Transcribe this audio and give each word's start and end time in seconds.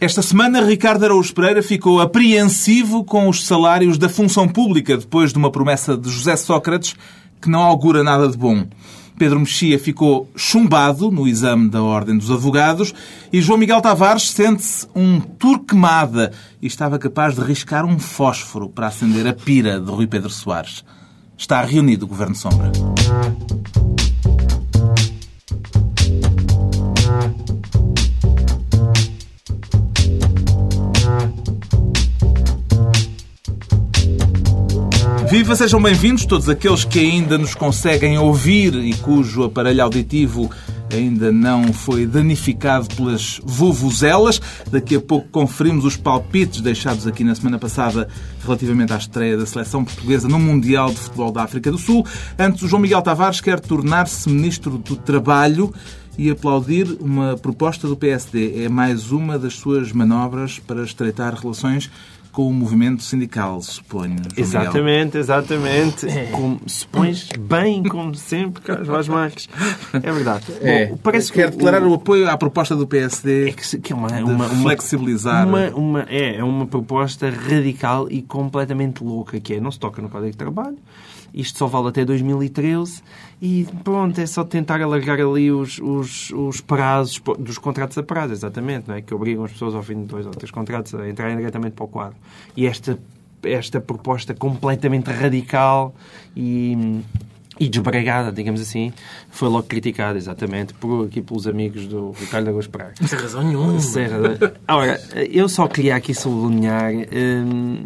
Esta 0.00 0.22
semana, 0.22 0.64
Ricardo 0.64 1.04
Araújo 1.04 1.34
Pereira 1.34 1.62
ficou 1.62 2.00
apreensivo 2.00 3.04
com 3.04 3.28
os 3.28 3.46
salários 3.46 3.98
da 3.98 4.08
função 4.08 4.48
pública 4.48 4.96
depois 4.96 5.30
de 5.30 5.38
uma 5.38 5.50
promessa 5.50 5.94
de 5.94 6.08
José 6.08 6.34
Sócrates 6.36 6.96
que 7.38 7.50
não 7.50 7.60
augura 7.60 8.02
nada 8.02 8.26
de 8.26 8.38
bom. 8.38 8.66
Pedro 9.18 9.40
Mexia 9.40 9.78
ficou 9.78 10.26
chumbado 10.34 11.10
no 11.10 11.28
exame 11.28 11.68
da 11.68 11.82
Ordem 11.82 12.16
dos 12.16 12.30
Advogados 12.30 12.94
e 13.30 13.42
João 13.42 13.58
Miguel 13.58 13.82
Tavares 13.82 14.30
sente-se 14.30 14.88
um 14.96 15.20
turquemada 15.20 16.32
e 16.62 16.66
estava 16.66 16.98
capaz 16.98 17.34
de 17.34 17.42
riscar 17.42 17.84
um 17.84 17.98
fósforo 17.98 18.70
para 18.70 18.86
acender 18.86 19.26
a 19.26 19.34
pira 19.34 19.78
de 19.78 19.90
Rui 19.90 20.06
Pedro 20.06 20.30
Soares. 20.30 20.82
Está 21.36 21.60
reunido 21.60 22.06
o 22.06 22.08
Governo 22.08 22.34
Sombra. 22.34 22.72
Viva, 35.30 35.54
sejam 35.54 35.80
bem-vindos 35.80 36.26
todos 36.26 36.48
aqueles 36.48 36.84
que 36.84 36.98
ainda 36.98 37.38
nos 37.38 37.54
conseguem 37.54 38.18
ouvir 38.18 38.74
e 38.74 38.92
cujo 38.94 39.44
aparelho 39.44 39.84
auditivo 39.84 40.50
ainda 40.92 41.30
não 41.30 41.72
foi 41.72 42.04
danificado 42.04 42.88
pelas 42.96 43.40
vuvuzelas. 43.44 44.42
Daqui 44.72 44.96
a 44.96 45.00
pouco 45.00 45.28
conferimos 45.28 45.84
os 45.84 45.96
palpites 45.96 46.60
deixados 46.60 47.06
aqui 47.06 47.22
na 47.22 47.36
semana 47.36 47.60
passada 47.60 48.08
relativamente 48.42 48.92
à 48.92 48.96
estreia 48.96 49.36
da 49.36 49.46
seleção 49.46 49.84
portuguesa 49.84 50.26
no 50.26 50.40
Mundial 50.40 50.90
de 50.90 50.96
Futebol 50.96 51.30
da 51.30 51.44
África 51.44 51.70
do 51.70 51.78
Sul. 51.78 52.04
Antes, 52.36 52.62
o 52.62 52.68
João 52.68 52.82
Miguel 52.82 53.00
Tavares 53.00 53.40
quer 53.40 53.60
tornar-se 53.60 54.28
Ministro 54.28 54.78
do 54.78 54.96
Trabalho 54.96 55.72
e 56.18 56.28
aplaudir 56.28 56.98
uma 56.98 57.36
proposta 57.36 57.86
do 57.86 57.96
PSD. 57.96 58.64
É 58.64 58.68
mais 58.68 59.12
uma 59.12 59.38
das 59.38 59.54
suas 59.54 59.92
manobras 59.92 60.58
para 60.58 60.82
estreitar 60.82 61.34
relações 61.34 61.88
com 62.32 62.48
o 62.48 62.52
movimento 62.52 63.02
sindical, 63.02 63.60
suponho. 63.60 64.16
João 64.16 64.28
Exatamente, 64.36 65.04
Miguel. 65.06 65.20
exatamente. 65.20 66.06
Como, 66.32 66.60
supões 66.66 67.28
bem, 67.38 67.82
como 67.82 68.14
sempre, 68.14 68.62
Carlos 68.62 68.86
Vaz 68.88 69.08
Marques. 69.08 69.48
É 69.92 70.12
verdade. 70.12 70.44
É. 70.60 70.86
Bom, 70.86 70.96
parece 71.02 71.32
Quer 71.32 71.50
que 71.50 71.56
declarar 71.56 71.82
o, 71.82 71.90
o 71.90 71.94
apoio 71.94 72.28
à 72.30 72.36
proposta 72.36 72.76
do 72.76 72.86
PSD 72.86 73.48
é 73.48 73.52
que, 73.52 73.78
que 73.78 73.92
é 73.92 73.96
uma, 73.96 74.08
de 74.08 74.22
uma, 74.22 74.46
uma, 74.46 74.48
flexibilizar. 74.62 75.46
uma, 75.46 75.68
uma- 75.70 76.06
é, 76.08 76.36
é 76.36 76.44
uma 76.44 76.66
proposta 76.66 77.28
radical 77.30 78.06
e 78.10 78.22
completamente 78.22 79.02
louca, 79.02 79.40
que 79.40 79.54
é 79.54 79.60
não 79.60 79.70
se 79.72 79.78
toca 79.78 80.00
no 80.00 80.08
Código 80.08 80.30
de 80.30 80.36
Trabalho, 80.36 80.78
isto 81.32 81.58
só 81.58 81.66
vale 81.66 81.88
até 81.88 82.04
2013 82.04 83.02
e 83.40 83.66
pronto, 83.84 84.20
é 84.20 84.26
só 84.26 84.44
tentar 84.44 84.80
alargar 84.80 85.20
ali 85.20 85.50
os, 85.50 85.78
os, 85.78 86.30
os 86.30 86.60
prazos 86.60 87.20
dos 87.38 87.58
contratos 87.58 87.96
a 87.98 88.02
prazo, 88.02 88.32
exatamente, 88.32 88.88
não 88.88 88.94
é? 88.94 89.02
que 89.02 89.14
obrigam 89.14 89.44
as 89.44 89.52
pessoas 89.52 89.74
ao 89.74 89.82
fim 89.82 90.00
de 90.00 90.06
dois 90.06 90.26
ou 90.26 90.32
três 90.32 90.50
contratos 90.50 90.94
a 90.94 91.08
entrarem 91.08 91.36
diretamente 91.36 91.74
para 91.74 91.84
o 91.84 91.88
quadro. 91.88 92.16
E 92.56 92.66
esta, 92.66 92.98
esta 93.42 93.80
proposta 93.80 94.34
completamente 94.34 95.10
radical 95.10 95.94
e 96.36 97.00
e 97.60 97.68
desbregada, 97.68 98.32
digamos 98.32 98.58
assim, 98.58 98.90
foi 99.28 99.50
logo 99.50 99.64
criticada, 99.64 100.16
exatamente, 100.16 100.72
por, 100.72 101.04
aqui 101.04 101.20
pelos 101.20 101.46
amigos 101.46 101.86
do 101.86 102.12
Ricardo 102.12 102.46
Pereira. 102.70 102.94
Não 102.98 103.06
tem 103.06 103.18
razão 103.18 103.42
nenhuma. 103.42 103.78
Serra. 103.80 104.18
Ora, 104.66 104.98
eu 105.30 105.46
só 105.46 105.68
queria 105.68 105.94
aqui 105.94 106.14
sublinhar 106.14 106.90
hum, 106.90 107.84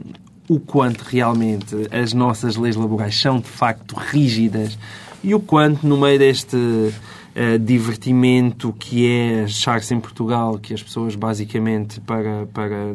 o 0.49 0.61
quanto 0.61 1.03
realmente 1.03 1.75
as 1.91 2.13
nossas 2.13 2.57
leis 2.57 2.77
laborais 2.77 3.19
são 3.19 3.41
de 3.41 3.49
facto 3.49 3.95
rígidas 3.95 4.79
e 5.23 5.35
o 5.35 5.41
quanto 5.41 5.87
no 5.87 5.97
meio 5.97 6.19
deste 6.19 6.93
eh, 7.35 7.59
divertimento 7.59 8.75
que 8.79 9.07
é 9.07 9.45
achar-se 9.45 9.95
em 9.95 10.01
Portugal 10.01 10.59
que 10.59 10.75
as 10.75 10.83
pessoas 10.83 11.15
basicamente 11.15 11.99
para, 12.01 12.47
para, 12.53 12.95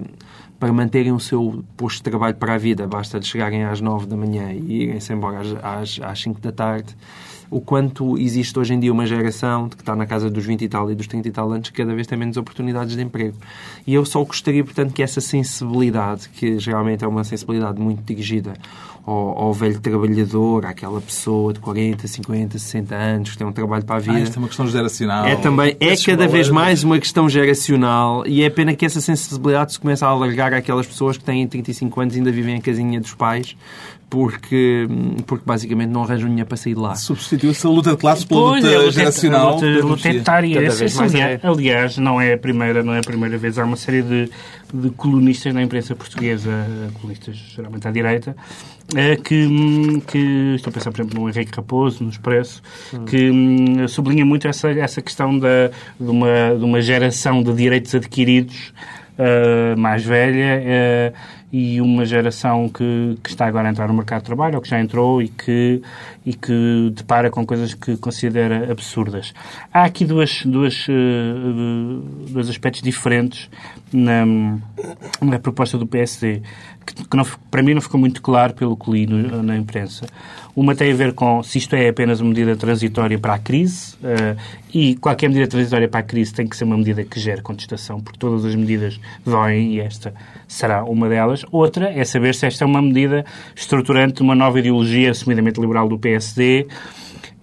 para 0.59 0.71
manterem 0.71 1.11
o 1.11 1.19
seu 1.19 1.63
posto 1.75 1.97
de 1.97 2.03
trabalho 2.03 2.35
para 2.35 2.53
a 2.53 2.57
vida 2.57 2.85
basta 2.87 3.19
de 3.19 3.25
chegarem 3.27 3.63
às 3.63 3.81
nove 3.81 4.05
da 4.05 4.15
manhã 4.15 4.51
e 4.53 4.83
irem-se 4.83 5.11
embora 5.11 5.39
às, 5.39 5.55
às, 5.63 5.99
às 6.01 6.21
5 6.21 6.39
da 6.39 6.51
tarde 6.51 6.95
o 7.51 7.59
quanto 7.59 8.17
existe 8.17 8.57
hoje 8.57 8.73
em 8.73 8.79
dia 8.79 8.91
uma 8.91 9.05
geração 9.05 9.69
que 9.69 9.81
está 9.81 9.95
na 9.95 10.05
casa 10.05 10.29
dos 10.29 10.45
20 10.45 10.61
e 10.61 10.69
tal 10.69 10.91
e 10.91 10.95
dos 10.95 11.07
30 11.07 11.27
e 11.27 11.31
tal 11.31 11.51
anos 11.51 11.69
que 11.69 11.77
cada 11.77 11.93
vez 11.93 12.05
tem 12.05 12.17
menos 12.17 12.37
oportunidades 12.37 12.95
de 12.95 13.01
emprego. 13.01 13.35
E 13.87 13.93
eu 13.93 14.05
só 14.05 14.23
gostaria, 14.23 14.63
portanto, 14.63 14.93
que 14.93 15.01
essa 15.01 15.19
sensibilidade, 15.19 16.29
que 16.29 16.59
geralmente 16.59 17.03
é 17.03 17.07
uma 17.07 17.23
sensibilidade 17.23 17.79
muito 17.81 18.03
dirigida 18.03 18.53
ao, 19.09 19.37
ao 19.45 19.53
velho 19.53 19.79
trabalhador, 19.79 20.65
àquela 20.65 21.01
pessoa 21.01 21.53
de 21.53 21.59
40, 21.59 22.07
50, 22.07 22.59
60 22.59 22.95
anos 22.95 23.31
que 23.31 23.37
tem 23.37 23.47
um 23.47 23.51
trabalho 23.51 23.83
para 23.83 23.95
a 23.95 23.99
vida. 23.99 24.13
Ah, 24.17 24.19
isto 24.21 24.35
é 24.35 24.39
uma 24.39 24.47
questão 24.47 24.67
geracional. 24.67 25.25
É 25.25 25.35
também, 25.35 25.75
é 25.79 25.87
esses 25.93 26.05
cada 26.05 26.27
vez 26.27 26.47
valores. 26.47 26.49
mais 26.49 26.83
uma 26.83 26.99
questão 26.99 27.27
geracional 27.29 28.23
e 28.27 28.43
é 28.43 28.49
pena 28.49 28.73
que 28.75 28.85
essa 28.85 29.01
sensibilidade 29.01 29.73
se 29.73 29.79
comece 29.79 30.03
a 30.03 30.07
alargar 30.07 30.53
àquelas 30.53 30.85
pessoas 30.87 31.17
que 31.17 31.23
têm 31.23 31.45
35 31.47 32.01
anos 32.01 32.15
e 32.15 32.19
ainda 32.19 32.31
vivem 32.31 32.55
em 32.55 32.61
casinha 32.61 32.99
dos 32.99 33.13
pais 33.13 33.55
porque, 34.09 34.87
porque 35.27 35.43
basicamente 35.45 35.89
não 35.91 36.03
arranjam 36.03 36.27
dinheiro 36.27 36.47
para 36.47 36.57
sair 36.57 36.73
de 36.73 36.79
lá. 36.79 36.95
Substituiu-se 36.95 37.65
a 37.65 37.69
luta 37.69 37.91
de 37.91 37.97
classes 37.97 38.25
pela 38.25 38.39
luta 38.55 38.67
é 38.67 38.77
luta- 38.77 38.91
geracional. 38.91 39.49
a 39.49 39.53
luta, 39.55 39.85
luta 39.85 40.09
etária. 40.09 40.59
Vez 40.59 40.95
mais 40.95 41.13
aliás, 41.13 41.43
é. 41.43 41.47
aliás, 41.47 41.97
não 41.97 42.19
é 42.19 42.33
a 42.33 42.37
primeira, 42.37 42.81
não 42.83 42.93
é 42.93 42.99
a 42.99 43.03
primeira 43.03 43.37
vez. 43.37 43.59
Há 43.59 43.63
uma 43.65 43.75
série 43.77 44.01
de, 44.01 44.29
de 44.73 44.89
colunistas 44.91 45.53
na 45.53 45.63
imprensa 45.63 45.95
portuguesa, 45.95 46.51
colunistas 46.93 47.35
geralmente 47.55 47.87
à 47.87 47.91
direita, 47.91 48.35
eh, 48.95 49.15
que, 49.15 49.45
hum, 49.45 49.99
que 49.99 50.55
estou 50.55 50.69
a 50.69 50.73
pensar, 50.73 50.91
por 50.91 51.01
exemplo, 51.01 51.19
no 51.19 51.29
Henrique 51.29 51.51
Raposo, 51.55 52.03
no 52.03 52.09
Expresso, 52.09 52.61
que 53.07 53.29
hum, 53.29 53.87
sublinha 53.87 54.25
muito 54.25 54.47
essa, 54.47 54.69
essa 54.71 55.01
questão 55.01 55.37
da, 55.37 55.69
de, 55.99 56.09
uma, 56.09 56.55
de 56.57 56.63
uma 56.63 56.81
geração 56.81 57.41
de 57.41 57.53
direitos 57.53 57.93
adquiridos 57.95 58.73
eh, 59.21 59.75
mais 59.75 60.05
velha 60.05 60.63
eh, 60.63 61.13
e 61.51 61.81
uma 61.81 62.05
geração 62.05 62.69
que, 62.69 63.17
que 63.23 63.29
está 63.29 63.47
agora 63.47 63.67
a 63.67 63.71
entrar 63.71 63.87
no 63.87 63.93
mercado 63.93 64.19
de 64.19 64.25
trabalho 64.25 64.55
ou 64.55 64.61
que 64.61 64.69
já 64.69 64.79
entrou 64.79 65.21
e 65.21 65.29
que, 65.29 65.81
e 66.25 66.33
que 66.33 66.91
depara 66.95 67.31
com 67.31 67.45
coisas 67.45 67.73
que 67.73 67.97
considera 67.97 68.71
absurdas. 68.71 69.33
Há 69.73 69.83
aqui 69.85 70.05
duas, 70.05 70.43
duas, 70.45 70.85
eh, 70.87 72.31
dois 72.31 72.49
aspectos 72.49 72.81
diferentes 72.83 73.49
na, 73.91 74.25
na 75.21 75.39
proposta 75.39 75.77
do 75.77 75.87
PSD 75.87 76.41
que, 76.85 76.93
que 77.07 77.17
não, 77.17 77.25
para 77.49 77.63
mim 77.63 77.73
não 77.73 77.81
ficou 77.81 77.99
muito 77.99 78.21
claro 78.21 78.53
pelo 78.53 78.77
que 78.77 78.91
li 78.91 79.05
no- 79.07 79.41
na 79.43 79.57
imprensa. 79.57 80.05
Uma 80.59 80.75
tem 80.75 80.91
a 80.91 80.93
ver 80.93 81.13
com 81.13 81.41
se 81.41 81.57
isto 81.57 81.73
é 81.73 81.87
apenas 81.87 82.19
uma 82.19 82.31
medida 82.31 82.53
transitória 82.53 83.17
para 83.17 83.35
a 83.35 83.39
crise 83.39 83.95
eh, 84.03 84.35
e 84.73 84.93
qualquer 84.97 85.29
medida 85.29 85.47
transitória 85.47 85.87
para 85.87 86.01
a 86.01 86.03
crise 86.03 86.33
tem 86.33 86.45
que 86.45 86.57
ser 86.57 86.65
uma 86.65 86.75
medida 86.75 87.01
que 87.01 87.17
gere 87.17 87.41
contestação, 87.41 88.01
porque 88.01 88.19
todas 88.19 88.43
as 88.43 88.53
medidas 88.55 88.99
doem 89.25 89.75
e 89.75 89.79
esta 89.79 90.13
será 90.49 90.83
uma 90.83 91.07
delas. 91.07 91.45
Outra 91.49 91.89
é 91.89 92.03
saber 92.03 92.35
se 92.35 92.45
esta 92.45 92.65
é 92.65 92.67
uma 92.67 92.81
medida 92.81 93.23
estruturante 93.55 94.15
de 94.15 94.21
uma 94.21 94.35
nova 94.35 94.59
ideologia 94.59 95.11
assumidamente 95.11 95.61
liberal 95.61 95.87
do 95.87 95.97
PSD 95.97 96.67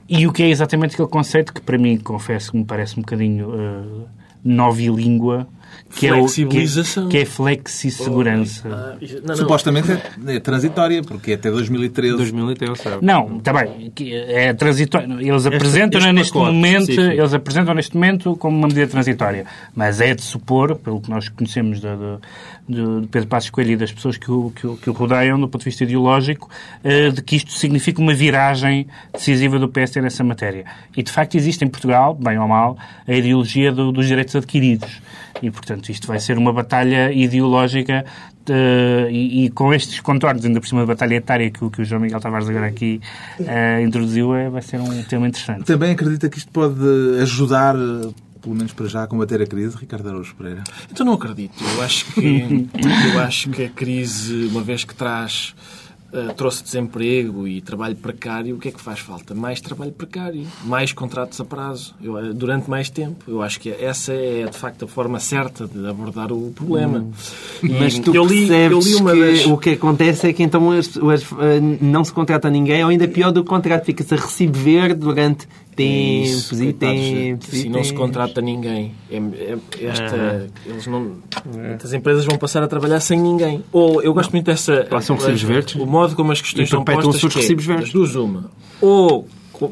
e 0.07 0.27
o 0.27 0.31
que 0.31 0.43
é 0.43 0.51
exatamente 0.51 0.93
aquele 0.93 1.09
conceito 1.09 1.55
que 1.55 1.63
para 1.63 1.79
mim, 1.79 1.97
confesso, 1.97 2.51
que 2.51 2.59
me 2.59 2.67
parece 2.67 2.99
um 2.99 3.01
bocadinho 3.01 3.49
uh, 3.49 4.09
novilíngua, 4.45 5.49
que 5.95 6.07
é, 6.07 6.13
o, 6.13 6.15
que 6.15 6.21
Flexibilização. 6.21 7.07
é, 7.07 7.11
que 7.11 7.19
é 7.19 7.25
flexi-segurança. 7.25 8.69
Ah, 8.69 8.97
não, 9.01 9.21
não. 9.29 9.37
Supostamente 9.37 9.93
é, 9.93 10.35
é 10.37 10.41
transitória, 10.41 11.03
porque 11.03 11.33
é 11.33 11.35
até 11.35 11.51
2013. 11.51 12.17
2013, 12.17 12.77
sabe? 12.83 13.05
Não, 13.05 13.39
está 13.39 13.53
bem, 13.53 13.91
que 13.95 14.15
é 14.15 14.53
transitório. 14.53 15.21
Eles 15.21 15.47
apresentam 15.47 16.01
este 16.01 16.13
neste 16.13 16.33
pacote 16.33 16.53
momento, 16.53 16.91
específico. 16.91 17.21
eles 17.21 17.35
apresentam 17.35 17.75
neste 17.75 17.95
momento 17.95 18.37
como 18.37 18.57
uma 18.57 18.69
medida 18.69 18.87
transitória, 18.87 19.47
mas 19.75 20.01
é 20.01 20.15
de 20.15 20.23
supor, 20.23 20.77
pelo 20.77 21.01
que 21.01 21.11
nós 21.11 21.29
conhecemos 21.29 21.81
de, 21.81 21.89
de, 22.69 23.01
de 23.01 23.07
Pedro 23.09 23.29
Passos 23.29 23.51
Coelho 23.51 23.73
e 23.73 23.77
das 23.77 23.93
pessoas 23.93 24.17
que 24.17 24.31
o, 24.31 24.51
que 24.55 24.67
o, 24.67 24.77
que 24.77 24.91
o 24.91 24.93
rodeiam 24.93 25.39
do 25.39 25.49
ponto 25.49 25.61
de 25.63 25.67
vista 25.67 25.85
ideológico, 25.85 26.49
eh, 26.83 27.11
de 27.11 27.23
que 27.23 27.37
isto 27.37 27.53
significa 27.53 28.01
uma 28.01 28.15
viragem 28.15 28.87
decisiva 29.13 29.59
do 29.59 29.69
PSD 29.69 30.01
nessa 30.01 30.25
matéria. 30.25 30.65
E 30.97 31.03
de 31.03 31.11
facto 31.13 31.37
existe 31.37 31.65
em 31.65 31.69
Portugal, 31.69 32.15
bem 32.15 32.39
ou 32.39 32.49
mal, 32.49 32.77
a 33.07 33.13
ideologia 33.15 33.71
do- 33.73 33.93
dos 33.93 34.07
direitos 34.07 34.35
adquiridos. 34.37 35.01
E, 35.43 35.51
portanto, 35.51 35.91
isto 35.91 36.07
vai 36.07 36.19
ser 36.19 36.39
uma 36.39 36.53
batalha 36.53 37.13
ideológica 37.13 38.05
eh, 38.49 39.09
e, 39.11 39.45
e 39.45 39.51
com 39.51 39.73
estes 39.75 40.01
contornos, 40.01 40.45
ainda 40.45 40.61
por 40.61 40.67
cima 40.67 40.81
da 40.81 40.87
batalha 40.87 41.15
etária 41.17 41.51
que, 41.51 41.65
o- 41.65 41.71
que 41.71 41.83
o 41.83 41.85
João 41.85 42.01
Miguel 42.01 42.21
Tavares 42.21 42.49
agora 42.49 42.67
aqui 42.67 43.01
eh, 43.41 43.83
introduziu, 43.83 44.35
é, 44.35 44.49
vai 44.49 44.63
ser 44.63 44.81
um 44.81 45.03
tema 45.03 45.29
interessante. 45.29 45.65
Também 45.65 45.91
acredita 45.93 46.29
que 46.29 46.39
isto 46.39 46.51
pode 46.51 46.81
ajudar, 47.21 47.75
pelo 48.41 48.55
menos 48.55 48.73
para 48.73 48.87
já, 48.87 49.03
a 49.03 49.07
combater 49.07 49.43
a 49.43 49.47
crise, 49.47 49.77
Ricardo 49.77 50.09
Araújo 50.09 50.35
Pereira? 50.37 50.65
Então 50.91 51.05
não 51.05 51.13
acredito. 51.13 51.63
Eu 51.77 51.83
acho 51.83 52.07
que, 52.15 52.69
eu 53.13 53.21
acho 53.21 53.51
que 53.51 53.65
a 53.65 53.69
crise, 53.69 54.47
uma 54.47 54.63
vez 54.63 54.85
que 54.85 54.95
traz, 54.95 55.55
eh, 56.17 56.33
trouxe 56.35 56.63
desemprego 56.65 57.47
e 57.47 57.61
trabalho 57.61 57.97
precário, 57.97 58.57
o 58.57 58.59
que 58.59 58.69
é 58.69 58.71
que 58.73 58.81
faz 58.81 58.99
falta? 59.01 59.35
Mais 59.35 59.61
trabalho 59.61 59.93
precário, 59.93 60.47
mais 60.65 60.93
contratos 60.93 61.41
a 61.41 61.45
prazo, 61.45 61.95
eu, 62.03 62.19
eh, 62.19 62.33
durante 62.33 62.69
mais 62.71 62.89
tempo. 62.91 63.25
Eu 63.29 63.43
acho 63.43 63.61
que 63.61 63.71
essa 63.71 64.13
é, 64.13 64.45
de 64.47 64.57
facto, 64.57 64.85
a 64.85 64.89
forma 64.89 65.19
certa 65.21 65.67
de 65.67 65.87
abordar 65.89 66.33
o 66.33 66.51
problema. 66.55 67.07
E 67.63 67.69
Mas 67.69 67.99
tu 67.99 68.15
eu 68.15 68.25
li, 68.27 68.49
eu 68.51 68.79
li 68.81 68.95
uma 68.95 69.13
que 69.13 69.21
das... 69.21 69.47
o 69.47 69.57
que 69.57 69.71
acontece 69.71 70.29
é 70.29 70.33
que 70.33 70.43
então 70.43 70.71
as- 70.71 70.97
as- 70.97 71.23
eh, 71.41 71.61
não 71.81 72.05
se 72.05 72.13
contrata 72.13 72.49
ninguém, 72.51 72.83
ou 72.83 72.91
ainda 72.91 73.07
pior 73.09 73.31
do 73.33 73.43
que 73.43 73.49
contrato, 73.49 73.85
fica-se 73.85 74.15
a 74.15 74.17
recibo 74.17 74.59
verde 74.59 75.01
durante 75.01 75.47
tempos 75.77 76.31
Isso, 76.31 76.55
e 76.55 76.59
coitados, 76.73 77.01
tempos. 77.01 77.53
e 77.53 77.57
Assim 77.61 77.69
não 77.69 77.85
se 77.85 77.93
contrata 77.93 78.41
ninguém. 78.41 78.95
É, 79.11 79.17
é- 79.17 79.87
esta, 79.87 80.47
eles 80.65 80.87
não, 80.87 81.13
As 81.83 81.93
empresas 81.93 82.25
vão 82.25 82.39
passar 82.39 82.63
a 82.63 82.67
trabalhar 82.67 83.01
sem 83.01 83.21
ninguém. 83.21 83.63
Ou 83.71 84.03
eu 84.03 84.13
gosto 84.15 84.33
muito 84.33 84.47
dessa. 84.47 84.87
Passam 84.91 85.17
recibos 85.17 85.43
verdes. 85.43 85.75
O 85.77 85.87
modo 85.87 86.17
como 86.17 86.33
as 86.33 86.41
questões 86.41 86.69
E 86.69 86.71
são 86.71 86.83
postas. 86.85 87.23
os 87.23 87.33
que 87.33 87.39
é, 87.39 87.43
recibos 87.43 87.65
verdes. 87.67 87.93
duas, 87.93 88.15
uma. 88.15 88.51
Ou 88.81 89.27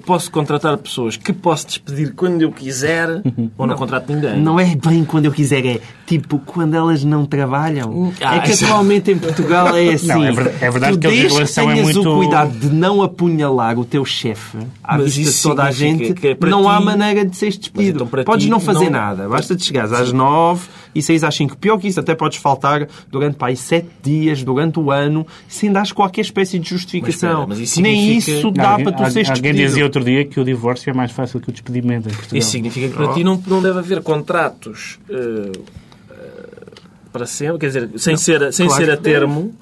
posso 0.06 0.30
contratar 0.30 0.78
pessoas 0.78 1.16
que 1.16 1.30
posso 1.32 1.66
despedir 1.66 2.14
quando 2.14 2.40
eu 2.40 2.50
quiser, 2.50 3.20
ou 3.58 3.66
não, 3.66 3.76
contrato 3.76 4.10
ninguém. 4.12 4.40
Não 4.40 4.58
é 4.58 4.74
bem 4.76 5.04
quando 5.04 5.26
eu 5.26 5.32
quiser, 5.32 5.64
é 5.66 5.80
tipo 6.06 6.38
quando 6.44 6.74
elas 6.74 7.02
não 7.04 7.24
trabalham. 7.24 8.12
Ah, 8.20 8.36
é 8.36 8.40
que 8.40 8.50
isso- 8.50 8.64
atualmente 8.64 9.10
em 9.10 9.18
Portugal 9.18 9.74
é 9.76 9.88
assim. 9.94 10.06
Não, 10.06 10.24
é 10.24 10.28
é 10.28 10.70
verdade 10.70 10.92
tu 10.94 10.98
que 11.00 11.06
a 11.06 11.10
desde 11.10 11.22
legislação 11.24 11.70
é 11.70 11.74
tenhas 11.74 11.94
muito- 11.94 12.10
o 12.10 12.16
cuidado 12.18 12.58
de 12.58 12.68
não 12.68 13.02
apunhalar 13.02 13.78
o 13.78 13.84
teu 13.84 14.04
chefe 14.04 14.58
à 14.82 14.96
Mas 14.98 15.04
vista 15.16 15.22
de 15.22 15.28
isso 15.28 15.48
toda 15.48 15.62
a 15.64 15.70
gente, 15.70 16.12
que 16.14 16.28
é 16.28 16.36
não 16.46 16.68
há 16.68 16.78
ti- 16.78 16.84
maneira 16.84 17.24
de 17.24 17.36
seres 17.36 17.56
despedido. 17.56 17.96
então 17.96 18.06
para 18.06 18.22
podes 18.24 18.44
ti 18.44 18.50
não 18.50 18.60
fazer 18.60 18.84
não- 18.84 18.92
nada. 18.92 19.28
Basta 19.28 19.56
te 19.56 19.64
chegares 19.64 19.92
às 19.92 20.12
nove 20.12 20.66
e 20.94 21.02
saís 21.02 21.24
às 21.24 21.34
cinco. 21.34 21.56
Pior 21.56 21.78
que 21.78 21.88
isso, 21.88 21.98
até 22.00 22.14
podes 22.14 22.38
faltar 22.38 22.86
durante 23.10 23.36
pá, 23.36 23.54
sete 23.56 23.88
dias, 24.02 24.42
durante 24.42 24.78
o 24.78 24.90
ano, 24.90 25.26
sem 25.48 25.72
dar 25.72 25.90
qualquer 25.92 26.20
espécie 26.20 26.58
de 26.58 26.68
justificação. 26.68 27.30
Mas 27.30 27.30
espera, 27.30 27.46
mas 27.48 27.58
isso 27.60 27.80
Nem 27.82 27.96
significa- 28.00 28.32
isso 28.38 28.46
Não, 28.46 28.52
dá 28.52 28.68
alguém- 28.70 28.84
para 28.84 28.92
tu 28.92 29.10
seres 29.12 29.28
Alguém 29.30 29.42
despedido. 29.42 29.68
dizia 29.68 29.84
outro 29.84 30.04
dia 30.04 30.24
que 30.24 30.38
o 30.38 30.44
divórcio 30.44 30.90
é 30.90 30.92
mais 30.92 31.10
fácil 31.12 31.40
que 31.40 31.48
o 31.48 31.52
despedimento 31.52 32.08
em 32.08 32.12
Portugal. 32.12 32.38
Isso 32.38 32.50
significa 32.50 32.88
que 32.88 32.94
para 32.94 33.12
ti 33.14 33.24
não, 33.24 33.42
não 33.46 33.62
deve 33.62 33.78
haver 33.78 34.02
contratos 34.02 34.98
eh, 35.08 35.52
para 37.14 37.26
sempre, 37.26 37.58
quer 37.58 37.66
dizer, 37.68 37.90
sem 37.96 38.16
ser, 38.16 38.52
sem 38.52 38.66
Claro 38.66 38.84
ser 38.84 38.90
a 38.90 38.96
termo, 38.96 39.54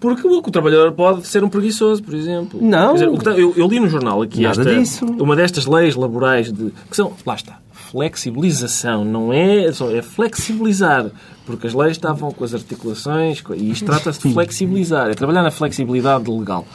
porque 0.00 0.26
o, 0.26 0.38
o 0.38 0.50
trabalhador 0.50 0.90
pode 0.90 1.24
ser 1.24 1.44
um 1.44 1.48
preguiçoso, 1.48 2.02
por 2.02 2.12
exemplo. 2.12 2.58
Não. 2.60 2.94
Dizer, 2.94 3.08
está- 3.12 3.30
eu, 3.38 3.54
eu 3.56 3.68
li 3.68 3.78
no 3.78 3.88
jornal 3.88 4.20
aqui 4.22 4.42
Nada 4.42 4.60
esta, 4.62 4.74
disso. 4.74 5.06
uma 5.06 5.36
destas 5.36 5.66
leis 5.66 5.94
laborais 5.94 6.52
de, 6.52 6.72
que 6.90 6.96
são, 6.96 7.12
lá 7.24 7.36
está, 7.36 7.60
flexibilização, 7.70 9.04
não 9.04 9.32
é, 9.32 9.66
é 9.66 10.02
flexibilizar, 10.02 11.06
porque 11.46 11.68
as 11.68 11.74
leis 11.74 11.92
estavam 11.92 12.32
com 12.32 12.42
as 12.42 12.52
articulações 12.54 13.40
e 13.56 13.70
isto 13.70 13.84
trata-se 13.84 14.26
de 14.26 14.34
flexibilizar, 14.34 15.08
é 15.08 15.14
trabalhar 15.14 15.44
na 15.44 15.52
flexibilidade 15.52 16.28
legal. 16.28 16.66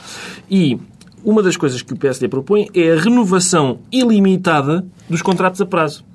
E 0.50 0.80
uma 1.26 1.44
das 1.44 1.58
coisas 1.58 1.82
que 1.82 1.92
o 1.94 1.98
PSD 1.98 2.30
propõe 2.30 2.70
é 2.74 2.94
a 2.94 3.00
renovação 3.02 3.80
ilimitada 3.92 4.86
dos 5.10 5.22
contratos 5.22 5.60
a 5.60 5.66
prazo. 5.66 6.06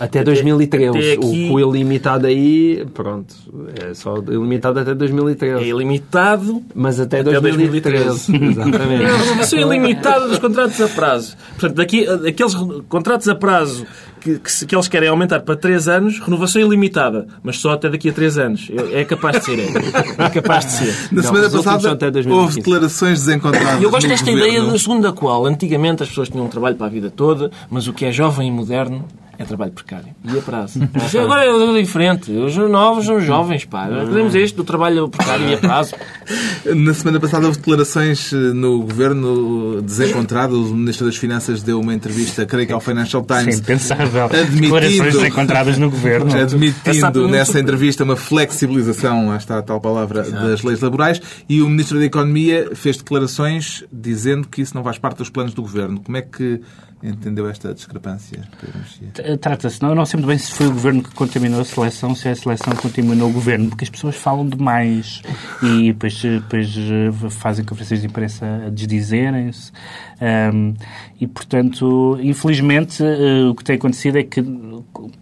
Até 0.00 0.24
2013. 0.24 0.88
até 0.98 1.12
aqui- 1.12 1.48
O, 1.50 1.54
o 1.54 1.60
ilimitado 1.76 2.26
aí, 2.26 2.86
pronto, 2.94 3.34
é 3.80 3.92
só 3.94 4.16
ilimitado 4.16 4.80
até 4.80 4.94
2013. 4.94 5.62
É 5.62 5.66
ilimitado 5.68 6.62
Mas 6.74 6.98
até, 6.98 7.20
Até 7.20 7.38
2013. 7.40 8.34
Exatamente. 8.34 9.02
É 9.04 9.06
a 9.10 9.16
renovação 9.16 9.58
ilimitada 9.58 10.26
dos 10.28 10.38
contratos 10.38 10.80
a 10.80 10.88
prazo. 10.88 11.36
Portanto, 11.50 11.74
daqui, 11.76 12.06
aqueles 12.08 12.54
contratos 12.88 13.28
a 13.28 13.34
prazo 13.34 13.86
que, 14.20 14.38
que, 14.38 14.66
que 14.66 14.74
eles 14.74 14.88
querem 14.88 15.08
aumentar 15.08 15.40
para 15.40 15.56
3 15.56 15.88
anos, 15.88 16.18
renovação 16.18 16.60
ilimitada, 16.60 17.26
mas 17.42 17.58
só 17.58 17.72
até 17.72 17.88
daqui 17.88 18.08
a 18.08 18.12
3 18.12 18.38
anos. 18.38 18.70
É, 18.92 19.04
capaz 19.04 19.38
de 19.38 19.44
ser, 19.44 19.58
é. 19.60 20.24
É 20.24 20.30
capaz 20.30 20.64
de 20.66 20.72
ser. 20.72 20.94
Na 21.12 21.22
Não, 21.22 21.22
semana 21.22 21.50
passada 21.50 21.80
são 21.80 21.92
até 21.92 22.10
2015. 22.10 22.30
houve 22.46 22.54
declarações 22.56 23.18
desencontradas. 23.24 23.82
Eu 23.82 23.90
gosto 23.90 24.08
desta 24.08 24.30
governo. 24.30 24.46
ideia 24.54 24.70
da 24.72 24.78
segunda 24.78 25.12
qual. 25.12 25.46
Antigamente 25.46 26.02
as 26.02 26.08
pessoas 26.08 26.28
tinham 26.28 26.46
um 26.46 26.48
trabalho 26.48 26.76
para 26.76 26.86
a 26.86 26.90
vida 26.90 27.10
toda, 27.10 27.50
mas 27.70 27.86
o 27.86 27.92
que 27.92 28.04
é 28.04 28.12
jovem 28.12 28.48
e 28.48 28.50
moderno 28.50 29.04
é 29.40 29.44
trabalho 29.46 29.72
precário. 29.72 30.08
E 30.22 30.38
a 30.38 30.42
prazo. 30.42 30.80
Mas 30.92 31.14
agora 31.16 31.46
é 31.46 31.80
diferente. 31.80 32.30
Os 32.30 32.54
novos 32.56 33.06
são 33.06 33.18
jovens, 33.20 33.64
pá. 33.64 33.88
Queremos 33.88 34.34
este 34.34 34.54
do 34.54 34.64
trabalho 34.64 35.08
precário 35.08 35.48
e 35.48 35.54
a 35.54 35.56
prazo. 35.58 35.94
Na 36.76 36.92
semana 36.92 37.18
passada 37.18 37.46
houve 37.46 37.56
declarações 37.58 38.32
eh, 38.34 38.36
no 38.36 38.82
governo 38.82 39.80
desencontradas. 39.80 40.54
O 40.56 40.74
Ministro 40.74 41.06
das 41.06 41.16
Finanças 41.16 41.62
deu 41.62 41.80
uma 41.80 41.94
entrevista, 41.94 42.44
creio 42.44 42.66
que 42.66 42.72
ao 42.72 42.80
Financial 42.80 43.22
Isso 43.22 43.32
é 43.32 43.40
Times, 43.40 43.58
impensável. 43.60 44.24
Admitindo- 44.26 44.60
Declarações 44.60 45.24
encontradas 45.24 45.78
no 45.78 45.90
governo. 45.90 46.30
admitindo 46.38 46.90
Essa- 46.90 47.10
nessa 47.28 47.58
entrevista 47.60 48.04
uma 48.04 48.16
flexibilização, 48.16 49.28
lá 49.28 49.36
está 49.38 49.58
a 49.58 49.62
tal 49.62 49.80
palavra, 49.80 50.22
das 50.30 50.62
leis 50.62 50.80
laborais, 50.80 51.20
e 51.48 51.62
o 51.62 51.68
Ministro 51.70 51.98
da 51.98 52.04
Economia 52.04 52.70
fez 52.74 52.98
declarações 52.98 53.84
dizendo 53.90 54.46
que 54.48 54.60
isso 54.60 54.74
não 54.74 54.84
faz 54.84 54.98
parte 54.98 55.16
dos 55.18 55.30
planos 55.30 55.54
do 55.54 55.62
governo. 55.62 55.98
Como 56.00 56.16
é 56.18 56.22
que 56.22 56.60
entendeu 57.02 57.48
esta 57.48 57.72
discrepância, 57.72 58.42
Mexia? 58.74 59.36
Trata-se, 59.38 59.80
não, 59.82 59.94
não 59.94 60.04
sei 60.04 60.18
muito 60.18 60.28
bem 60.28 60.38
se 60.38 60.52
foi 60.52 60.66
o 60.66 60.72
governo 60.72 61.02
que 61.02 61.10
contaminou 61.14 61.60
a 61.60 61.64
seleção, 61.64 62.14
se 62.14 62.28
é 62.28 62.32
a 62.32 62.36
seleção 62.36 62.74
contaminou 62.74 63.30
o 63.30 63.32
governo, 63.32 63.68
porque 63.70 63.84
as 63.84 63.90
pessoas 63.90 64.16
falam 64.16 64.46
demais 64.46 65.22
e 65.62 65.92
depois, 65.92 66.20
depois 66.22 66.68
eh, 66.76 67.10
fazem 67.30 67.64
conferências 67.64 68.00
de 68.00 68.06
imprensa 68.06 68.46
a 68.66 68.70
desdizerem-se. 68.70 69.72
Ahm, 70.20 70.74
e, 71.20 71.26
portanto, 71.26 72.18
infelizmente, 72.22 73.02
eh, 73.02 73.46
o 73.50 73.54
que 73.54 73.64
tem 73.64 73.76
acontecido 73.76 74.18
é 74.18 74.22
que 74.22 74.42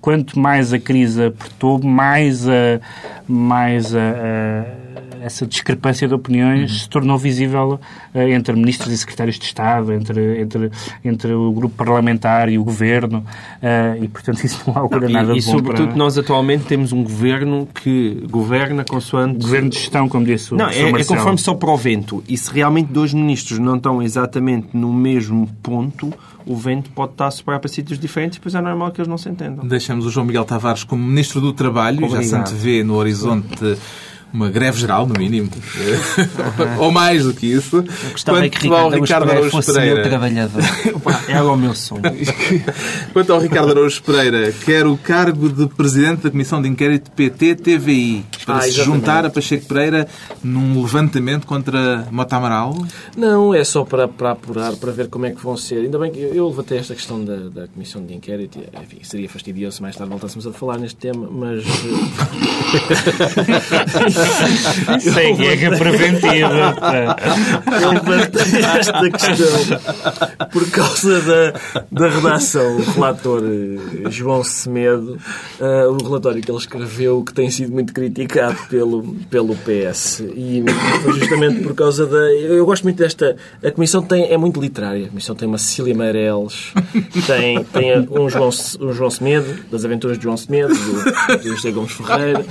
quanto 0.00 0.38
mais 0.38 0.72
a 0.72 0.78
crise 0.80 1.24
apertou, 1.26 1.80
mais, 1.82 2.48
a, 2.48 2.80
mais 3.28 3.94
a, 3.94 3.98
a- 3.98 5.07
essa 5.22 5.46
discrepância 5.46 6.06
de 6.06 6.14
opiniões 6.14 6.82
se 6.82 6.88
tornou 6.88 7.16
visível 7.18 7.80
eh, 8.14 8.30
entre 8.30 8.54
ministros 8.54 8.92
e 8.92 8.98
secretários 8.98 9.38
de 9.38 9.44
Estado, 9.44 9.92
entre, 9.92 10.40
entre, 10.40 10.70
entre 11.04 11.32
o 11.32 11.52
grupo 11.52 11.74
parlamentar 11.76 12.48
e 12.48 12.58
o 12.58 12.64
governo, 12.64 13.24
eh, 13.62 13.98
e 14.02 14.08
portanto 14.08 14.42
isso 14.44 14.62
não 14.66 14.76
augura 14.78 15.08
nada 15.08 15.32
E, 15.36 15.40
de 15.40 15.40
e 15.40 15.44
bom 15.46 15.58
sobretudo 15.58 15.88
para 15.88 15.96
nós 15.96 16.18
atualmente 16.18 16.64
temos 16.64 16.92
um 16.92 17.02
governo 17.02 17.68
que 17.74 18.24
governa 18.30 18.84
consoante... 18.84 19.38
governo 19.40 19.70
de 19.70 19.78
gestão, 19.78 20.08
como 20.08 20.24
disse 20.24 20.54
o 20.54 20.56
Não, 20.56 20.68
é, 20.68 20.78
é 20.78 20.90
Marcelo. 20.92 21.18
conforme 21.18 21.38
só 21.38 21.54
para 21.54 21.70
o 21.70 21.76
vento. 21.76 22.22
E 22.28 22.36
se 22.36 22.52
realmente 22.52 22.92
dois 22.92 23.12
ministros 23.14 23.58
não 23.58 23.76
estão 23.76 24.02
exatamente 24.02 24.68
no 24.74 24.92
mesmo 24.92 25.46
ponto, 25.62 26.12
o 26.46 26.56
vento 26.56 26.90
pode 26.90 27.12
estar 27.12 27.26
a 27.26 27.30
soprar 27.30 27.60
para 27.60 27.68
sítios 27.68 27.98
diferentes 27.98 28.36
e 28.36 28.40
depois 28.40 28.54
é 28.54 28.60
normal 28.60 28.90
que 28.90 29.00
eles 29.00 29.08
não 29.08 29.18
se 29.18 29.28
entendam. 29.28 29.66
Deixamos 29.66 30.06
o 30.06 30.10
João 30.10 30.24
Miguel 30.26 30.44
Tavares 30.44 30.82
como 30.82 31.02
Ministro 31.04 31.40
do 31.40 31.52
Trabalho 31.52 31.98
e 31.98 32.08
já 32.08 32.08
se 32.08 32.16
Obrigado. 32.34 32.40
antevê 32.48 32.82
no 32.82 32.94
horizonte 32.94 33.76
uma 34.32 34.50
greve 34.50 34.78
geral, 34.78 35.06
no 35.06 35.18
mínimo. 35.18 35.50
Ou 36.78 36.90
mais 36.90 37.24
do 37.24 37.32
que 37.32 37.46
isso. 37.46 37.84
Gostava 38.12 38.44
é 38.44 38.48
que 38.48 38.68
Quanto 38.68 38.74
ao 38.74 38.90
Ricardo, 38.90 39.02
Ricardo 39.02 39.30
Araújo 39.30 39.50
fosse 39.50 39.72
meu 39.72 39.80
Pereira. 39.80 40.02
trabalhador. 40.08 40.62
Opa, 40.94 41.20
Era 41.28 41.44
o 41.44 41.56
meu 41.56 41.74
sonho. 41.74 42.02
Quanto 43.12 43.32
ao 43.32 43.40
Ricardo 43.40 43.70
Araújo 43.70 44.02
Pereira, 44.02 44.52
quer 44.64 44.86
o 44.86 44.96
cargo 44.96 45.48
de 45.48 45.66
Presidente 45.68 46.22
da 46.22 46.30
Comissão 46.30 46.60
de 46.60 46.68
Inquérito 46.68 47.10
PT-TVI 47.12 48.24
para 48.48 48.58
Ah, 48.58 48.62
se 48.62 48.68
exatamente. 48.70 48.96
juntar 49.00 49.24
a 49.26 49.30
Pacheco 49.30 49.66
Pereira 49.66 50.08
num 50.42 50.80
levantamento 50.82 51.46
contra 51.46 52.06
Mota 52.10 52.36
Amaral. 52.36 52.74
Não, 53.16 53.54
é 53.54 53.62
só 53.62 53.84
para, 53.84 54.08
para 54.08 54.32
apurar, 54.32 54.74
para 54.76 54.90
ver 54.92 55.08
como 55.08 55.26
é 55.26 55.30
que 55.30 55.40
vão 55.42 55.56
ser. 55.56 55.80
Ainda 55.82 55.98
bem 55.98 56.10
que 56.10 56.18
eu, 56.20 56.34
eu 56.34 56.48
levantei 56.48 56.78
esta 56.78 56.94
questão 56.94 57.22
da, 57.24 57.36
da 57.36 57.68
Comissão 57.68 58.04
de 58.04 58.14
Inquérito. 58.14 58.58
e, 58.58 58.62
Enfim, 58.82 58.98
seria 59.02 59.28
fastidioso 59.28 59.76
se 59.76 59.82
mais 59.82 59.94
tarde 59.96 60.10
voltássemos 60.10 60.46
a 60.46 60.52
falar 60.52 60.78
neste 60.78 60.96
tema, 60.98 61.28
mas... 61.30 61.62
eh, 61.64 61.68
Sem 65.00 65.36
guerra 65.36 65.76
preventiva. 65.76 66.74
Eu 67.82 67.92
levantei 67.92 68.62
esta 68.78 69.10
questão 69.10 69.78
por 70.50 70.70
causa 70.70 71.20
da, 71.20 71.52
da 71.90 72.08
redação. 72.08 72.76
O 72.76 72.82
relator 72.92 73.42
eh, 73.44 74.10
João 74.10 74.42
Semedo, 74.44 75.18
eh, 75.60 75.86
o 75.86 75.96
relatório 76.02 76.40
que 76.42 76.50
ele 76.50 76.58
escreveu, 76.58 77.22
que 77.22 77.32
tem 77.34 77.50
sido 77.50 77.72
muito 77.72 77.92
criticado 77.92 78.37
pelo, 78.68 79.02
pelo 79.30 79.54
PS. 79.56 80.20
E 80.34 80.64
foi 81.02 81.12
justamente 81.14 81.62
por 81.62 81.74
causa 81.74 82.06
da. 82.06 82.18
Eu, 82.34 82.64
gosto 82.64 82.84
muito 82.84 82.96
desta. 82.96 83.36
A 83.62 83.70
Comissão 83.70 84.02
tem, 84.02 84.30
é 84.30 84.36
muito 84.36 84.60
literária. 84.60 85.06
A 85.06 85.08
Comissão 85.08 85.34
tem 85.34 85.48
uma 85.48 85.58
Cecília 85.58 85.94
Meireles, 85.94 86.72
tem, 87.26 87.64
tem 87.64 88.08
um, 88.10 88.28
João, 88.28 88.50
um 88.80 88.92
João 88.92 89.10
Semedo, 89.10 89.58
das 89.70 89.84
aventuras 89.84 90.18
de 90.18 90.24
João 90.24 90.36
Semedo, 90.36 90.74
do, 90.74 91.38
do 91.42 91.56
José 91.56 91.70
Gomes 91.70 91.92
Ferreira. 91.92 92.44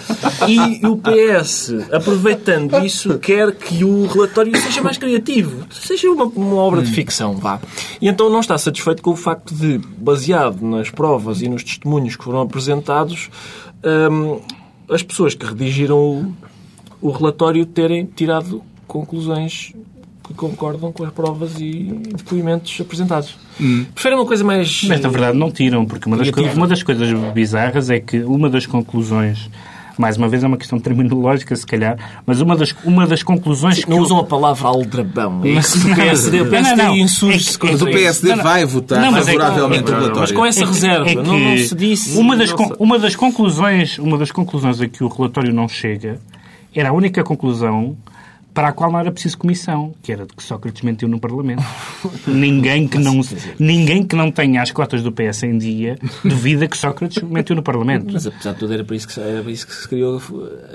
E 0.47 0.85
o 0.85 0.97
PS, 0.97 1.73
aproveitando 1.91 2.85
isso, 2.85 3.17
quer 3.19 3.51
que 3.53 3.83
o 3.83 4.07
relatório 4.07 4.55
seja 4.57 4.81
mais 4.81 4.97
criativo, 4.97 5.65
seja 5.71 6.09
uma, 6.09 6.25
uma 6.25 6.55
obra 6.55 6.81
de 6.81 6.91
ficção, 6.91 7.35
vá. 7.35 7.59
E 8.01 8.07
então 8.07 8.29
não 8.29 8.39
está 8.39 8.57
satisfeito 8.57 9.01
com 9.01 9.11
o 9.11 9.15
facto 9.15 9.53
de, 9.53 9.79
baseado 9.97 10.61
nas 10.61 10.89
provas 10.89 11.41
e 11.41 11.47
nos 11.49 11.63
testemunhos 11.63 12.15
que 12.15 12.23
foram 12.23 12.41
apresentados, 12.41 13.29
hum, 14.11 14.39
as 14.89 15.03
pessoas 15.03 15.33
que 15.35 15.45
redigiram 15.45 15.97
o, 15.97 16.33
o 17.01 17.11
relatório 17.11 17.65
terem 17.65 18.05
tirado 18.05 18.61
conclusões 18.87 19.73
que 20.23 20.33
concordam 20.33 20.91
com 20.91 21.03
as 21.05 21.11
provas 21.11 21.59
e 21.59 21.83
depoimentos 22.15 22.79
apresentados. 22.81 23.35
Preferem 23.93 24.17
uma 24.17 24.25
coisa 24.25 24.43
mais... 24.43 24.83
Mas 24.83 24.99
na 24.99 25.07
verdade 25.09 25.37
não 25.37 25.49
tiram, 25.51 25.85
porque 25.85 26.07
uma 26.07 26.17
das, 26.17 26.29
co- 26.29 26.41
uma 26.41 26.67
das 26.67 26.83
coisas 26.83 27.09
bizarras 27.33 27.89
é 27.89 27.99
que 27.99 28.19
uma 28.19 28.49
das 28.49 28.65
conclusões, 28.65 29.49
mais 29.99 30.17
uma 30.17 30.27
vez 30.27 30.43
é 30.43 30.47
uma 30.47 30.57
questão 30.57 30.79
terminológica 30.79 31.55
se 31.55 31.65
calhar, 31.65 31.97
mas 32.25 32.41
uma 32.41 32.55
das, 32.55 32.75
uma 32.83 33.05
das 33.07 33.23
conclusões 33.23 33.83
que 33.83 33.89
Não 33.89 33.97
o- 33.97 34.01
usam 34.01 34.17
a 34.19 34.23
palavra 34.23 34.67
aldrabão. 34.67 35.41
É 35.43 35.49
isso 35.49 35.79
que 35.79 35.85
o 35.85 35.89
Não, 35.89 35.95
PSD, 35.95 36.41
o 36.41 36.43
não, 36.45 36.51
PSD 36.51 36.83
não. 36.83 36.97
insurge-se 36.97 37.55
É 37.55 37.59
que- 37.59 37.65
Mas 37.71 37.75
o 37.81 37.85
contra. 37.85 37.99
PSD 37.99 38.29
Não, 38.29 38.35
não. 38.37 38.43
vai 38.43 38.65
votar 38.65 39.01
Não, 39.01 39.17
é 39.17 39.23
favoravelmente 39.23 39.81
é 39.81 39.85
que- 39.85 39.91
o 39.91 39.93
relatório. 39.95 40.19
Mas 40.21 40.31
com 40.31 40.45
essa 40.45 40.65
reserva, 40.65 41.09
É 41.09 41.15
não, 41.15 41.23
que 41.23 41.29
não 41.43 41.57
se 41.57 41.75
disse... 41.75 42.17
Uma 42.17 42.35
das, 42.37 42.51
não 42.53 42.67
uma 42.79 42.99
das 42.99 43.15
conclusões, 43.15 43.97
uma 43.99 44.17
das 44.17 44.31
conclusões 44.31 44.79
a 44.81 44.87
que 44.87 45.03
o 45.03 45.07
relatório 45.07 45.53
não 45.53 45.67
chega 45.67 46.19
era 46.75 46.89
a 46.89 46.93
única 46.93 47.23
conclusão 47.23 47.95
para 48.57 48.69
a 48.69 48.71
qual 48.71 48.91
não 48.91 48.99
era 48.99 49.11
preciso 49.11 49.37
comissão, 49.37 49.93
que 50.01 50.11
era 50.11 50.25
de 50.25 50.33
que 50.33 50.41
Sócrates 50.41 50.81
mentiu 50.81 51.07
no 51.07 51.19
Parlamento. 51.19 51.63
ninguém, 52.25 52.87
que 52.87 52.97
não, 52.97 53.21
ninguém 53.59 54.03
que 54.03 54.15
não 54.15 54.31
tenha 54.31 54.63
as 54.63 54.71
cotas 54.71 55.03
do 55.03 55.11
PS 55.11 55.43
em 55.43 55.59
dia 55.59 55.95
duvida 56.25 56.67
que 56.67 56.75
Sócrates 56.75 57.21
mentiu 57.21 57.55
no 57.55 57.61
Parlamento. 57.61 58.07
Mas 58.11 58.25
apesar 58.25 58.53
de 58.53 58.57
tudo 58.59 58.73
era 58.73 58.83
para 58.83 58.95
isso 58.95 59.05
que, 59.07 59.13
se- 59.13 59.19
era 59.21 59.43
para 59.43 59.51
isso 59.51 59.67
que 59.67 59.75
se 59.75 59.87
criou 59.87 60.19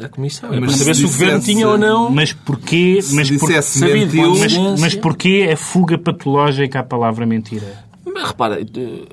a 0.00 0.08
comissão. 0.08 0.48
Mas 0.50 0.60
para 0.60 0.68
se 0.70 0.78
saber 0.78 0.94
se 0.94 1.04
o 1.04 1.08
governo 1.08 1.40
tinha 1.40 1.68
ou 1.68 1.76
não. 1.76 2.08
Mas 2.08 2.32
porquê, 2.32 3.00
mas, 3.14 3.28
por- 3.32 3.48
dissesse 3.48 3.80
sabia 3.80 4.06
de 4.06 4.16
mentiu, 4.16 4.36
mas, 4.38 4.56
Mas- 4.56 4.80
mas 4.80 4.94
porquê 4.94 5.50
a 5.52 5.56
fuga 5.56 5.98
patológica 5.98 6.78
à 6.78 6.82
palavra 6.84 7.26
mentira? 7.26 7.66
Mas 8.12 8.28
repara, 8.28 8.60
eh, 8.60 8.64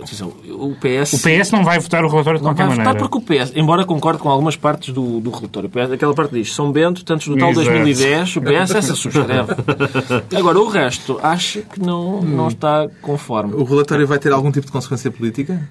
atenção, 0.02 0.34
o 0.50 0.76
PS. 0.76 1.14
O 1.14 1.20
PS 1.20 1.52
não 1.52 1.64
vai 1.64 1.80
votar 1.80 2.04
o 2.04 2.10
relatório 2.10 2.40
de 2.40 2.44
Não 2.46 2.52
qualquer 2.52 2.68
vai 2.68 2.76
votar 2.78 2.86
maneira. 2.94 3.10
porque 3.10 3.18
o 3.18 3.22
PS, 3.22 3.54
embora 3.56 3.86
concorde 3.86 4.20
com 4.20 4.30
algumas 4.30 4.56
partes 4.56 4.94
do, 4.94 5.20
do 5.20 5.30
relatório, 5.30 5.70
PS, 5.70 5.92
aquela 5.94 6.14
parte 6.14 6.34
diz 6.34 6.54
São 6.54 6.72
Bento, 6.72 7.04
tantos 7.06 7.28
no 7.28 7.38
tal 7.38 7.52
Exato. 7.52 7.66
2010, 7.68 8.36
o 8.36 8.42
PS 8.42 8.76
essa 8.76 8.96
subscreve. 8.96 9.54
Agora, 10.38 10.60
o 10.60 10.68
resto 10.68 11.20
acha 11.24 11.62
que 11.62 11.80
não, 11.80 12.22
não 12.22 12.48
está 12.50 12.88
conforme. 13.02 13.54
O 13.54 13.64
relatório 13.64 14.06
vai 14.06 14.20
ter 14.20 14.32
algum 14.34 14.52
tipo 14.52 14.66
de 14.66 14.72
consequência 14.72 15.10
política? 15.10 15.70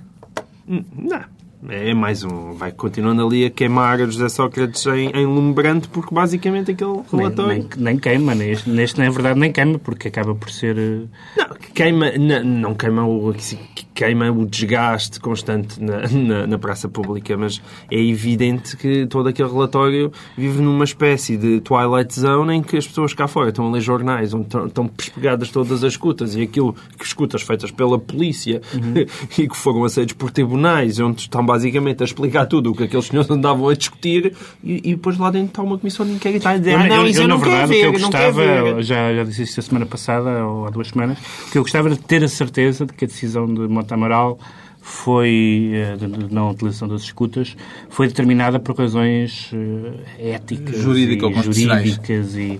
Não. 0.66 1.20
É 1.68 1.92
mais 1.92 2.22
um. 2.22 2.52
Vai 2.52 2.70
continuando 2.70 3.26
ali 3.26 3.44
a 3.46 3.50
queimar 3.50 4.00
a 4.00 4.06
José 4.06 4.28
Sócrates 4.28 4.86
em, 4.86 5.10
em 5.10 5.26
lumbrante, 5.26 5.88
porque 5.88 6.14
basicamente 6.14 6.70
aquele 6.70 6.92
Nem, 6.92 7.04
relatório. 7.12 7.52
nem, 7.58 7.68
nem 7.76 7.98
queima, 7.98 8.34
neste, 8.34 8.70
neste, 8.70 9.00
na 9.00 9.10
verdade, 9.10 9.40
nem 9.40 9.50
queima, 9.50 9.78
porque 9.78 10.06
acaba 10.08 10.34
por 10.36 10.50
ser. 10.50 10.78
eh, 10.78 11.02
Não, 11.36 11.48
que 11.56 11.72
queima, 11.72 12.12
não, 12.12 12.44
não 12.44 12.74
queima 12.74 13.04
o, 13.04 13.32
que 13.34 13.84
queima 13.98 14.30
o 14.30 14.46
desgaste 14.46 15.18
constante 15.18 15.82
na, 15.82 16.06
na, 16.08 16.46
na 16.46 16.56
praça 16.58 16.88
pública, 16.88 17.36
mas 17.36 17.60
é 17.90 18.00
evidente 18.00 18.76
que 18.76 19.06
todo 19.06 19.28
aquele 19.28 19.48
relatório 19.48 20.12
vive 20.36 20.62
numa 20.62 20.84
espécie 20.84 21.36
de 21.36 21.60
Twilight 21.60 22.14
Zone 22.20 22.54
em 22.58 22.62
que 22.62 22.76
as 22.76 22.86
pessoas 22.86 23.12
cá 23.12 23.26
fora 23.26 23.48
estão 23.48 23.66
a 23.66 23.70
ler 23.72 23.80
jornais, 23.80 24.32
onde 24.32 24.44
estão, 24.44 24.66
estão 24.66 24.86
pespegadas 24.86 25.50
todas 25.50 25.82
as 25.82 25.92
escutas 25.94 26.36
e 26.36 26.42
aquilo 26.42 26.76
que 26.96 27.04
escutas 27.04 27.42
feitas 27.42 27.72
pela 27.72 27.98
polícia 27.98 28.60
e 29.36 29.48
que 29.48 29.56
foram 29.56 29.82
aceitos 29.82 30.14
por 30.14 30.30
tribunais, 30.30 31.00
onde 31.00 31.22
estão 31.22 31.44
basicamente 31.44 32.00
a 32.00 32.04
explicar 32.04 32.46
tudo 32.46 32.70
o 32.70 32.76
que 32.76 32.84
aqueles 32.84 33.06
senhores 33.06 33.28
andavam 33.28 33.68
a 33.68 33.74
discutir 33.74 34.32
e, 34.62 34.76
e 34.90 34.94
depois 34.94 35.18
lá 35.18 35.28
dentro 35.32 35.48
está 35.48 35.62
uma 35.62 35.76
comissão 35.76 36.06
de 36.06 36.12
inquérito 36.12 36.46
a 36.46 36.56
dizer, 36.56 36.70
Eu, 36.74 36.78
ah, 36.78 36.86
não, 36.86 36.96
eu- 36.98 37.06
isso 37.08 37.18
eu, 37.18 37.22
eu 37.24 37.28
na 37.28 37.34
não 37.34 37.40
quero 37.42 37.66
verdade, 37.66 37.72
o 37.72 37.80
que 37.80 37.84
eu 37.86 37.92
ver, 37.92 37.98
gostava, 38.00 38.74
ver. 38.76 38.82
já, 38.84 39.12
já 39.14 39.24
disse 39.24 39.42
isso 39.42 39.58
a 39.58 39.62
semana 39.64 39.86
passada, 39.86 40.46
ou 40.46 40.66
há 40.66 40.70
duas 40.70 40.86
semanas, 40.86 41.18
que 41.50 41.58
eu 41.58 41.62
gostava 41.62 41.90
de 41.90 41.98
ter 41.98 42.22
a 42.22 42.28
certeza 42.28 42.86
de 42.86 42.92
que 42.92 43.04
a 43.04 43.08
decisão 43.08 43.46
de 43.52 43.62
Monte 43.62 43.87
Amaral 43.94 44.38
foi, 44.80 45.70
eh, 45.74 45.96
não 46.30 46.50
utilização 46.50 46.88
das 46.88 47.02
escutas, 47.02 47.54
foi 47.90 48.08
determinada 48.08 48.58
por 48.58 48.74
razões 48.74 49.50
eh, 49.52 50.32
éticas 50.34 50.78
Jurídico 50.78 51.30
e 51.30 51.42
jurídicas 51.42 52.36
e 52.36 52.58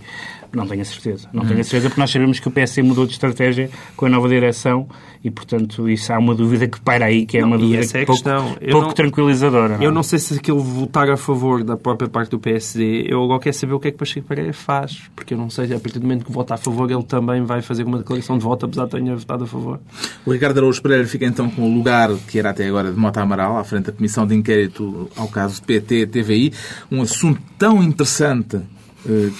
não 0.52 0.67
tenho 0.67 0.83
a 0.83 0.85
certeza. 0.85 1.28
Não 1.33 1.45
tenho 1.45 1.61
a 1.61 1.64
certeza 1.64 1.88
porque 1.88 2.00
nós 2.00 2.11
sabemos 2.11 2.40
que 2.40 2.49
o 2.49 2.50
PSD 2.50 2.83
mudou 2.83 3.07
de 3.07 3.12
estratégia 3.12 3.71
com 3.97 4.07
a 4.07 4.09
nova 4.09 4.28
direção 4.28 4.88
e, 5.23 5.31
portanto, 5.31 5.88
isso 5.88 6.12
há 6.12 6.19
uma 6.19 6.35
dúvida 6.35 6.67
que 6.69 6.81
paira 6.81 7.07
aí, 7.07 7.26
que 7.26 7.38
é 7.38 7.40
Não, 7.40 7.49
uma 7.49 7.59
dúvida 7.59 7.85
é 7.99 8.05
pouco, 8.05 8.23
pouco 8.71 8.87
não- 8.87 8.93
tranquilizadora. 8.93 9.78
Eu 9.81 9.90
não 9.90 10.02
sei 10.02 10.19
se 10.19 10.35
aquele 10.35 10.59
votar 10.59 11.11
a 11.11 11.17
favor 11.17 11.64
da 11.64 11.76
própria 11.76 12.09
parte 12.09 12.31
do 12.31 12.38
PSD, 12.38 13.07
eu 13.09 13.23
agora 13.25 13.40
quero 13.40 13.57
saber 13.57 13.73
o 13.75 13.81
que 13.81 13.88
é 13.88 13.90
que 13.90 13.99
Pacheco 13.99 14.26
Pereira 14.28 14.52
faz, 14.52 15.02
porque 15.17 15.35
eu 15.35 15.38
não 15.38 15.50
sei, 15.50 15.67
a 15.75 15.81
partir 15.81 15.99
do 15.99 16.02
momento 16.07 16.25
que 16.25 16.33
vota 16.33 16.55
a 16.55 16.57
favor, 16.57 16.90
ele 16.90 17.02
também 17.02 17.43
vai 17.45 17.61
fazer 17.62 17.83
uma 17.85 17.99
declaração 17.99 18.38
de 18.38 18.45
voto, 18.45 18.67
apesar 18.67 18.85
de 18.87 18.90
ter 18.90 19.14
votado 19.17 19.45
a 19.45 19.47
favor. 19.47 19.81
O 20.25 20.33
Ricardo 20.33 20.59
Araújo 20.59 20.81
Pereira 20.81 21.07
fica 21.07 21.26
então 21.26 21.50
com 21.50 21.62
o 21.62 21.75
lugar 21.75 22.11
que 22.28 22.38
era 22.38 22.50
até 22.50 22.67
agora 22.69 22.90
de 22.93 22.97
Mota 22.99 23.21
Amaral, 23.21 23.59
à 23.59 23.64
frente 23.64 23.87
da 23.87 23.93
Comissão 23.93 24.26
de 24.26 24.35
Inquérito 24.35 25.11
ao 25.17 25.28
caso 25.28 25.62
PT-TVI. 25.62 26.52
Um 26.90 27.02
assunto 27.02 27.40
tão 27.59 27.83
interessante 27.83 28.61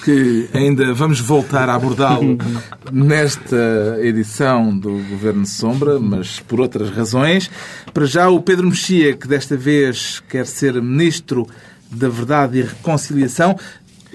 que 0.05 0.49
ainda 0.55 0.93
vamos 0.95 1.21
voltar 1.21 1.69
a 1.69 1.75
abordá-lo 1.75 2.39
nesta 2.93 3.99
edição 4.01 4.77
do 4.77 4.91
Governo 5.11 5.45
Sombra, 5.47 5.99
mas 5.99 6.41
por 6.41 6.61
outras 6.61 6.91
razões. 6.91 7.51
Para 7.93 8.07
já, 8.07 8.29
o 8.29 8.41
Pedro 8.41 8.67
Mexia, 8.69 9.17
que 9.17 9.27
desta 9.29 9.57
vez 9.57 10.23
quer 10.29 10.47
ser 10.47 10.81
Ministro 10.81 11.47
da 11.91 12.09
Verdade 12.09 12.59
e 12.59 12.63
Reconciliação, 12.63 13.57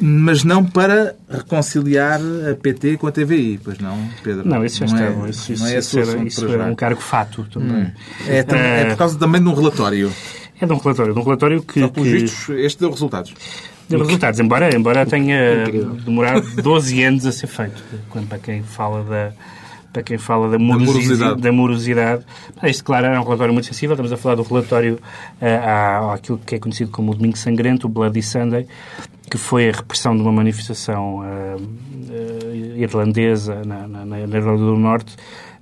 mas 0.02 0.44
não 0.44 0.66
para 0.66 1.16
reconciliar 1.30 2.20
a 2.52 2.56
PT 2.56 2.98
com 2.98 3.06
a 3.08 3.12
TVI, 3.12 3.60
pois 3.64 3.78
não, 3.78 3.98
Pedro? 4.24 4.48
Não, 4.48 4.66
isso 4.66 4.86
já 4.86 4.86
é- 4.86 5.10
está. 5.12 5.30
isso 5.30 5.54
isso, 5.54 5.64
não 5.64 5.70
é 5.70 5.78
isso 5.80 6.00
era, 6.00 6.24
isso 6.24 6.48
era 6.48 6.66
um 6.66 6.76
cargo 6.76 7.00
fato 7.02 7.46
também. 7.52 7.92
É, 8.28 8.42
tam- 8.44 8.58
é 8.58 8.86
por 8.86 8.98
causa 8.98 9.20
também 9.20 9.42
de 9.42 9.48
um 9.48 9.54
relatório. 9.54 10.12
É 10.60 10.66
de 10.66 10.72
um 10.74 10.78
relatório, 10.78 11.14
de 11.14 11.20
um 11.20 11.24
relatório 11.24 11.62
que, 11.62 11.80
Só 11.82 11.88
pelos 11.90 12.10
que 12.10 12.18
vistos, 12.18 12.50
este 12.58 12.80
deu 12.80 12.90
resultados. 12.90 13.34
Deu 13.90 14.00
resultados, 14.00 14.40
embora, 14.40 14.76
embora 14.76 15.06
tenha 15.06 15.66
demorado 16.06 16.62
12 16.62 17.04
anos 17.04 17.26
a 17.26 17.32
ser 17.32 17.48
feito, 17.48 17.84
quando 18.10 18.28
para 18.28 18.40
quem 18.40 18.64
fala 18.64 19.04
da 19.04 19.32
para 19.92 20.02
quem 20.02 20.18
fala 20.18 20.50
da 20.50 20.58
morosidade, 20.58 21.40
da 21.40 21.52
morosidade. 21.52 22.24
Isto, 22.64 22.84
claro, 22.84 23.06
é 23.06 23.20
um 23.20 23.24
relatório 23.24 23.54
muito 23.54 23.68
sensível. 23.68 23.94
Estamos 23.94 24.12
a 24.12 24.18
falar 24.18 24.34
do 24.34 24.42
relatório 24.42 24.98
à- 25.40 26.16
àquilo 26.16 26.40
que 26.44 26.56
é 26.56 26.60
conhecido 26.60 26.90
como 26.90 27.12
o 27.12 27.16
Domingo 27.16 27.38
Sangrento, 27.38 27.86
o 27.86 27.90
Bloody 27.90 28.24
Sunday, 28.24 28.66
que 29.30 29.38
foi 29.38 29.70
a 29.70 29.72
repressão 29.72 30.16
de 30.16 30.24
uma 30.24 30.32
manifestação 30.32 31.24
eh, 31.24 31.56
eh, 32.10 32.78
irlandesa 32.80 33.62
na, 33.64 33.88
na, 33.88 34.04
na 34.04 34.20
Irlanda 34.20 34.58
do 34.58 34.76
Norte, 34.76 35.16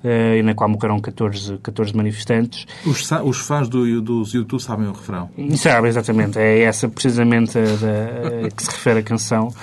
e 0.03 0.41
na 0.41 0.53
qual 0.53 0.69
morreram 0.69 0.99
14, 0.99 1.57
14 1.59 1.95
manifestantes. 1.95 2.65
Os, 2.85 3.09
os 3.23 3.37
fãs 3.39 3.67
do, 3.69 4.01
dos 4.01 4.33
YouTube 4.33 4.61
sabem 4.61 4.87
o 4.87 4.91
refrão. 4.91 5.29
Sabe, 5.55 5.87
exatamente. 5.89 6.39
É 6.39 6.61
essa 6.63 6.89
precisamente 6.89 7.57
a, 7.57 7.61
da- 7.61 8.47
a 8.47 8.51
que 8.51 8.63
se 8.63 8.69
refere 8.71 8.99
a 8.99 9.03
canção. 9.03 9.53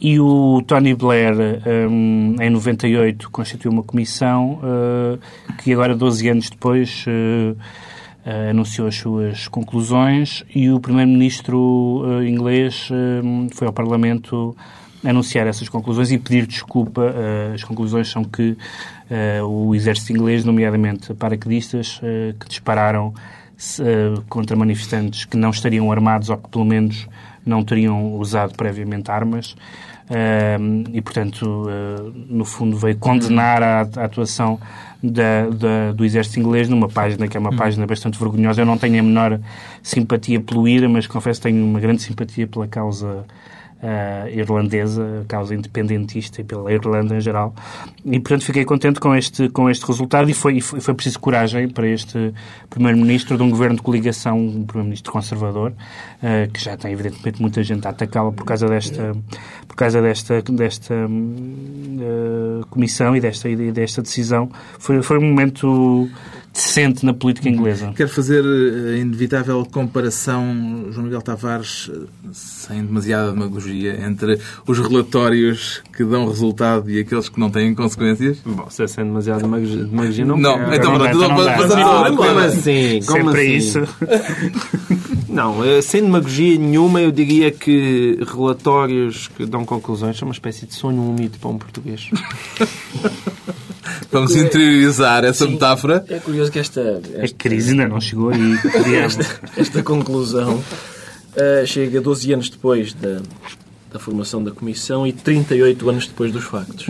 E 0.00 0.18
o 0.20 0.62
Tony 0.66 0.94
Blair, 0.94 1.34
hum, 1.90 2.36
em 2.40 2.50
98, 2.50 3.30
constituiu 3.30 3.72
uma 3.72 3.82
comissão 3.82 4.60
uh, 4.62 5.18
que 5.62 5.72
agora, 5.72 5.94
12 5.94 6.28
anos 6.28 6.50
depois, 6.50 7.04
uh, 7.06 7.52
uh, 7.52 8.50
anunciou 8.50 8.86
as 8.88 8.96
suas 8.96 9.48
conclusões 9.48 10.44
e 10.54 10.70
o 10.70 10.80
primeiro-ministro 10.80 11.58
uh, 11.58 12.24
inglês 12.24 12.88
hum, 12.92 13.48
foi 13.52 13.66
ao 13.66 13.72
Parlamento 13.72 14.56
anunciar 15.04 15.46
essas 15.46 15.68
conclusões 15.68 16.10
e 16.10 16.18
pedir 16.18 16.46
desculpa. 16.46 17.00
Uh, 17.02 17.54
as 17.54 17.64
conclusões 17.64 18.08
são 18.10 18.22
que 18.24 18.56
uh, 19.40 19.44
o 19.46 19.74
exército 19.74 20.12
inglês, 20.12 20.44
nomeadamente 20.44 21.14
paraquedistas, 21.14 21.98
uh, 22.02 22.34
que 22.38 22.48
dispararam 22.48 23.14
contra 24.30 24.56
manifestantes 24.56 25.26
que 25.26 25.36
não 25.36 25.50
estariam 25.50 25.92
armados 25.92 26.30
ou 26.30 26.38
que, 26.38 26.48
pelo 26.48 26.64
menos, 26.64 27.06
não 27.44 27.62
teriam 27.62 28.14
usado 28.14 28.54
previamente 28.54 29.10
armas. 29.10 29.54
Eh, 30.08 30.56
e, 30.94 31.02
portanto, 31.02 31.68
no 32.26 32.46
fundo, 32.46 32.74
veio 32.78 32.96
condenar 32.96 33.62
a, 33.62 33.80
a 33.82 34.04
atuação 34.06 34.58
da- 35.02 35.50
da- 35.50 35.92
do 35.92 36.06
exército 36.06 36.40
inglês 36.40 36.70
numa 36.70 36.88
página 36.88 37.28
que 37.28 37.36
é 37.36 37.40
uma 37.40 37.54
página 37.54 37.86
bastante 37.86 38.18
vergonhosa. 38.18 38.62
Eu 38.62 38.66
não 38.66 38.78
tenho 38.78 38.98
a 38.98 39.02
menor 39.02 39.38
simpatia 39.82 40.40
pelo 40.40 40.66
IRA, 40.66 40.88
mas 40.88 41.06
confesso 41.06 41.38
que 41.42 41.48
tenho 41.48 41.62
uma 41.62 41.80
grande 41.80 42.00
simpatia 42.00 42.46
pela 42.46 42.66
causa 42.66 43.26
eh, 43.82 44.32
irlandesa, 44.34 45.24
causa 45.26 45.54
independentista 45.54 46.40
e 46.40 46.44
pela 46.44 46.72
Irlanda 46.72 47.16
em 47.16 47.20
geral. 47.20 47.54
E, 48.04 48.20
portanto, 48.20 48.44
fiquei 48.44 48.64
contente 48.64 49.00
com 49.00 49.14
este, 49.14 49.48
com 49.48 49.70
este 49.70 49.86
resultado 49.86 50.28
e 50.28 50.34
foi, 50.34 50.58
e 50.58 50.60
foi, 50.60 50.80
foi 50.80 50.94
preciso 50.94 51.18
coragem 51.18 51.68
para 51.68 51.86
este 51.86 52.34
Primeiro-Ministro 52.68 53.36
de 53.36 53.42
um 53.42 53.50
governo 53.50 53.76
de 53.76 53.82
coligação, 53.82 54.38
um 54.38 54.64
Primeiro-Ministro 54.64 55.12
conservador, 55.12 55.72
eh, 56.22 56.48
que 56.52 56.62
já 56.62 56.76
tem, 56.76 56.92
evidentemente, 56.92 57.40
muita 57.40 57.62
gente 57.62 57.86
a 57.86 57.90
atacá-lo 57.90 58.32
por 58.32 58.44
causa 58.44 58.68
desta, 58.68 59.16
por 59.66 59.76
causa 59.76 60.02
desta, 60.02 60.42
desta 60.42 60.94
eh, 60.94 62.64
comissão 62.68 63.16
e 63.16 63.20
desta, 63.20 63.48
e 63.48 63.72
desta 63.72 64.02
decisão. 64.02 64.50
Foi, 64.78 65.02
foi 65.02 65.18
um 65.18 65.22
momento 65.22 66.08
decente 66.52 67.06
na 67.06 67.14
política 67.14 67.48
inglesa. 67.48 67.92
Quero 67.96 68.08
fazer 68.10 68.44
eh, 68.44 68.94
a 68.94 68.98
inevitável 68.98 69.64
comparação, 69.70 70.86
João 70.90 71.04
Miguel 71.04 71.22
Tavares, 71.22 71.90
eh, 71.94 72.00
sem 72.32 72.84
demasiada 72.84 73.32
demagogia, 73.32 74.04
entre 74.04 74.38
os 74.66 74.78
relatórios 74.78 75.82
que 75.96 76.04
dão 76.04 76.26
resultado 76.28 76.90
e 76.90 76.98
aqueles 77.00 77.28
que 77.28 77.38
não 77.38 77.50
têm 77.50 77.74
consequências? 77.74 78.38
Bom, 78.44 78.68
se 78.68 78.82
é 78.82 78.86
sem 78.86 79.04
demasiado 79.04 79.42
demagogia, 79.42 80.24
não 80.24 80.36
Não, 80.36 80.58
quero. 80.58 80.74
então 80.74 80.94
pronto, 80.94 81.16
então 81.16 81.28
mas- 81.30 81.46
Ah, 81.72 82.00
mas- 82.02 82.16
como 82.16 82.38
assim? 82.40 83.00
Como 83.06 83.18
Sempre 83.30 83.40
assim? 83.40 83.56
isso. 83.56 83.78
Não, 85.30 85.64
eh, 85.64 85.80
sem 85.80 86.02
demagogia 86.02 86.58
nenhuma, 86.58 87.00
eu 87.00 87.12
diria 87.12 87.50
que 87.52 88.18
relatórios 88.26 89.28
que 89.28 89.46
dão 89.46 89.64
conclusões 89.64 90.18
são 90.18 90.26
uma 90.26 90.34
espécie 90.34 90.66
de 90.66 90.74
sonho 90.74 91.00
úmido 91.00 91.38
para 91.38 91.48
um 91.50 91.56
português. 91.56 92.10
Vamos 94.10 94.34
interiorizar 94.34 95.24
essa 95.24 95.46
metáfora. 95.46 96.04
É 96.08 96.18
curioso 96.18 96.50
que 96.50 96.58
esta, 96.58 97.00
A 97.22 97.28
crise 97.28 97.70
ainda 97.70 97.88
não 97.88 98.00
chegou 98.00 98.30
aí. 98.34 98.58
Diabo. 98.84 99.24
esta 99.56 99.82
conclusão 99.82 100.62
eh, 101.36 101.64
chega 101.64 102.00
12 102.00 102.32
anos 102.32 102.50
depois 102.50 102.92
da, 102.92 103.20
da 103.92 103.98
formação 104.00 104.42
da 104.42 104.50
Comissão 104.50 105.06
e 105.06 105.12
38 105.12 105.88
anos 105.88 106.06
depois 106.08 106.32
dos 106.32 106.44
factos. 106.44 106.86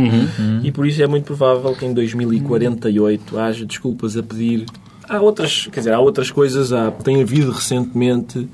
E 0.62 0.72
por 0.72 0.86
isso 0.86 1.02
é 1.02 1.06
muito 1.06 1.24
provável 1.24 1.74
que 1.74 1.84
em 1.84 1.92
2048 1.92 3.38
haja 3.38 3.66
desculpas 3.66 4.16
a 4.16 4.22
pedir. 4.22 4.64
Há 5.10 5.20
outras, 5.20 5.66
quer 5.72 5.80
dizer, 5.80 5.92
há 5.92 5.98
outras 5.98 6.30
coisas. 6.30 6.72
Há, 6.72 6.90
tem 6.92 7.20
havido 7.20 7.50
recentemente 7.50 8.48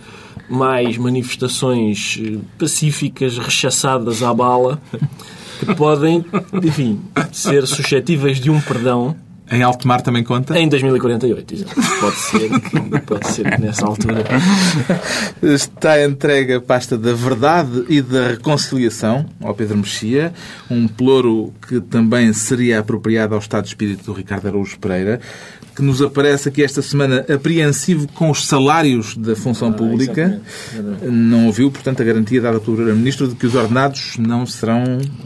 mais 0.49 0.97
manifestações 0.97 2.19
eh, 2.23 2.39
pacíficas 2.59 3.37
rechaçadas 3.37 4.23
à 4.23 4.33
bala. 4.33 4.81
que 5.61 5.75
podem, 5.75 6.25
enfim, 6.63 7.01
ser 7.33 7.67
suscetíveis 7.67 8.39
de 8.39 8.51
um 8.51 8.61
perdão 8.61 9.17
Em 9.51 9.63
alto 9.63 9.89
mar 9.89 10.03
também 10.03 10.23
conta? 10.23 10.59
em 10.59 10.69
2048. 10.69 11.55
exato. 11.55 11.75
Pode 12.01 12.17
ser 12.17 12.61
que, 12.61 13.01
pode 13.07 13.27
ser 13.29 13.51
que 13.51 13.61
nessa 13.63 13.87
altura. 13.87 14.25
Está 15.43 16.05
entregue 16.05 16.55
a 16.55 16.61
pasta 16.61 16.97
da 16.99 17.13
verdade 17.13 17.85
e 17.89 18.01
da 18.03 18.29
reconciliação 18.29 19.27
ao 19.43 19.55
Pedro 19.55 19.79
Mexia, 19.79 20.33
um 20.71 20.87
ploro 20.87 21.53
que 21.69 21.81
também 21.81 22.33
seria 22.33 22.81
apropriado 22.81 23.35
ao 23.35 23.41
estado 23.41 23.65
de 23.65 23.71
espírito 23.71 24.05
do 24.05 24.13
Ricardo 24.13 24.49
Araújo 24.49 24.79
Pereira, 24.79 25.21
que 25.77 25.83
nos 25.83 26.01
aparece 26.01 26.49
aqui 26.49 26.63
esta 26.63 26.81
semana 26.81 27.25
apreensivo 27.33 28.09
com 28.15 28.31
os 28.31 28.47
salários 28.47 29.15
da 29.17 29.37
função 29.37 29.71
pública. 29.73 30.41
Não 31.03 31.47
ouviu, 31.47 31.71
portanto, 31.71 32.01
a 32.01 32.05
garantia 32.05 32.41
dada 32.41 32.59
pelo 32.59 32.77
Primeiro-Ministro 32.77 33.29
de 33.29 33.35
que 33.35 33.47
os 33.47 33.55
ordenados 33.55 34.17
não 34.19 34.47
serão 34.47 34.83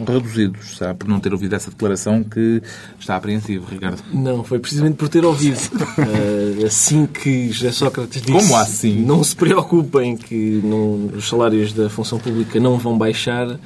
reduzidos. 0.07 0.77
Será 0.77 0.93
por 0.93 1.09
não 1.09 1.21
ter 1.21 1.33
ouvido 1.33 1.55
essa 1.55 1.71
declaração 1.71 2.25
que 2.25 2.61
está 2.99 3.15
apreensivo, 3.17 3.67
Ricardo. 3.71 4.03
Não, 4.13 4.43
foi 4.43 4.59
precisamente 4.59 4.97
por 4.97 5.09
ter 5.09 5.25
ouvido. 5.25 5.61
Eh, 6.01 6.65
assim 6.67 7.07
que 7.07 7.53
José 7.53 7.73
Sócrates 7.73 8.23
disse... 8.23 8.33
Como 8.33 8.57
assim? 8.57 9.01
Não 9.05 9.23
se 9.23 9.37
preocupem 9.37 10.17
que 10.17 10.61
não- 10.65 11.11
os 11.17 11.29
salários 11.29 11.73
da 11.73 11.89
função 11.91 12.19
pública 12.19 12.59
não 12.59 12.79
vão 12.79 12.97
baixar. 12.99 13.59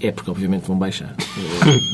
É 0.00 0.10
porque, 0.10 0.30
obviamente, 0.30 0.66
vão 0.66 0.78
baixar. 0.78 1.14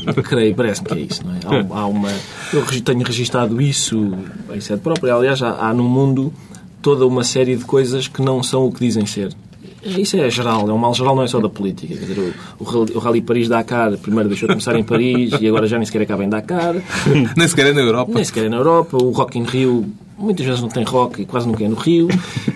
Eu 0.05 0.13
creio, 0.23 0.55
parece-me 0.55 0.87
que 0.87 0.93
é 0.93 0.99
isso, 0.99 1.25
não 1.25 1.33
é? 1.33 1.65
Há, 1.73 1.79
há 1.79 1.85
uma... 1.87 2.09
Eu 2.53 2.63
tenho 2.81 3.03
registado 3.03 3.61
isso 3.61 4.13
em 4.53 4.61
sede 4.61 4.81
própria. 4.81 5.13
Aliás, 5.13 5.41
há, 5.43 5.67
há 5.67 5.73
no 5.73 5.83
mundo 5.83 6.33
toda 6.81 7.05
uma 7.05 7.23
série 7.23 7.55
de 7.55 7.65
coisas 7.65 8.07
que 8.07 8.21
não 8.21 8.41
são 8.41 8.65
o 8.65 8.71
que 8.71 8.79
dizem 8.79 9.05
ser. 9.05 9.35
Isso 9.83 10.17
é 10.17 10.29
geral, 10.29 10.69
é 10.69 10.73
um 10.73 10.77
mal 10.77 10.93
geral, 10.93 11.15
não 11.15 11.23
é 11.23 11.27
só 11.27 11.39
da 11.39 11.49
política. 11.49 11.93
Quer 11.95 12.05
dizer, 12.05 12.33
o, 12.59 12.63
o 12.63 12.99
Rally 12.99 13.21
Paris-Dakar 13.21 13.97
primeiro 13.97 14.27
deixou 14.27 14.47
de 14.47 14.55
começar 14.55 14.77
em 14.77 14.83
Paris 14.83 15.33
e 15.39 15.47
agora 15.47 15.67
já 15.67 15.77
nem 15.77 15.85
sequer 15.85 16.01
acaba 16.01 16.23
em 16.23 16.29
Dakar. 16.29 16.75
Nem 17.37 17.47
sequer 17.47 17.67
é 17.67 17.73
na 17.73 17.81
Europa. 17.81 18.11
Nem 18.13 18.23
sequer 18.23 18.45
é 18.45 18.49
na 18.49 18.57
Europa. 18.57 18.97
O 18.97 19.11
Rock 19.11 19.37
in 19.37 19.43
Rio 19.43 19.85
muitas 20.17 20.45
vezes 20.45 20.61
não 20.61 20.69
tem 20.69 20.83
rock 20.83 21.21
e 21.21 21.25
quase 21.25 21.47
nunca 21.47 21.63
é 21.63 21.67
no 21.67 21.75
Rio. 21.75 22.07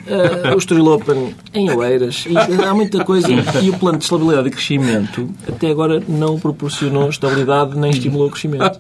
Eh, 0.08 0.54
o 0.54 0.58
Estoril 0.58 0.88
Open 0.88 1.34
em 1.54 1.70
Oeiras. 1.72 2.26
E 2.28 2.36
há 2.36 2.74
muita 2.74 3.06
coisa. 3.06 3.28
E 3.62 3.70
o 3.70 3.78
plano 3.78 3.98
de 3.98 4.04
estabilidade 4.04 4.48
e 4.48 4.52
crescimento 4.52 5.30
até 5.48 5.70
agora 5.70 6.04
não 6.08 6.40
proporcionou 6.40 7.10
estabilidade 7.10 7.78
nem 7.78 7.92
estimulou 7.92 8.28
o 8.28 8.32
crescimento. 8.32 8.80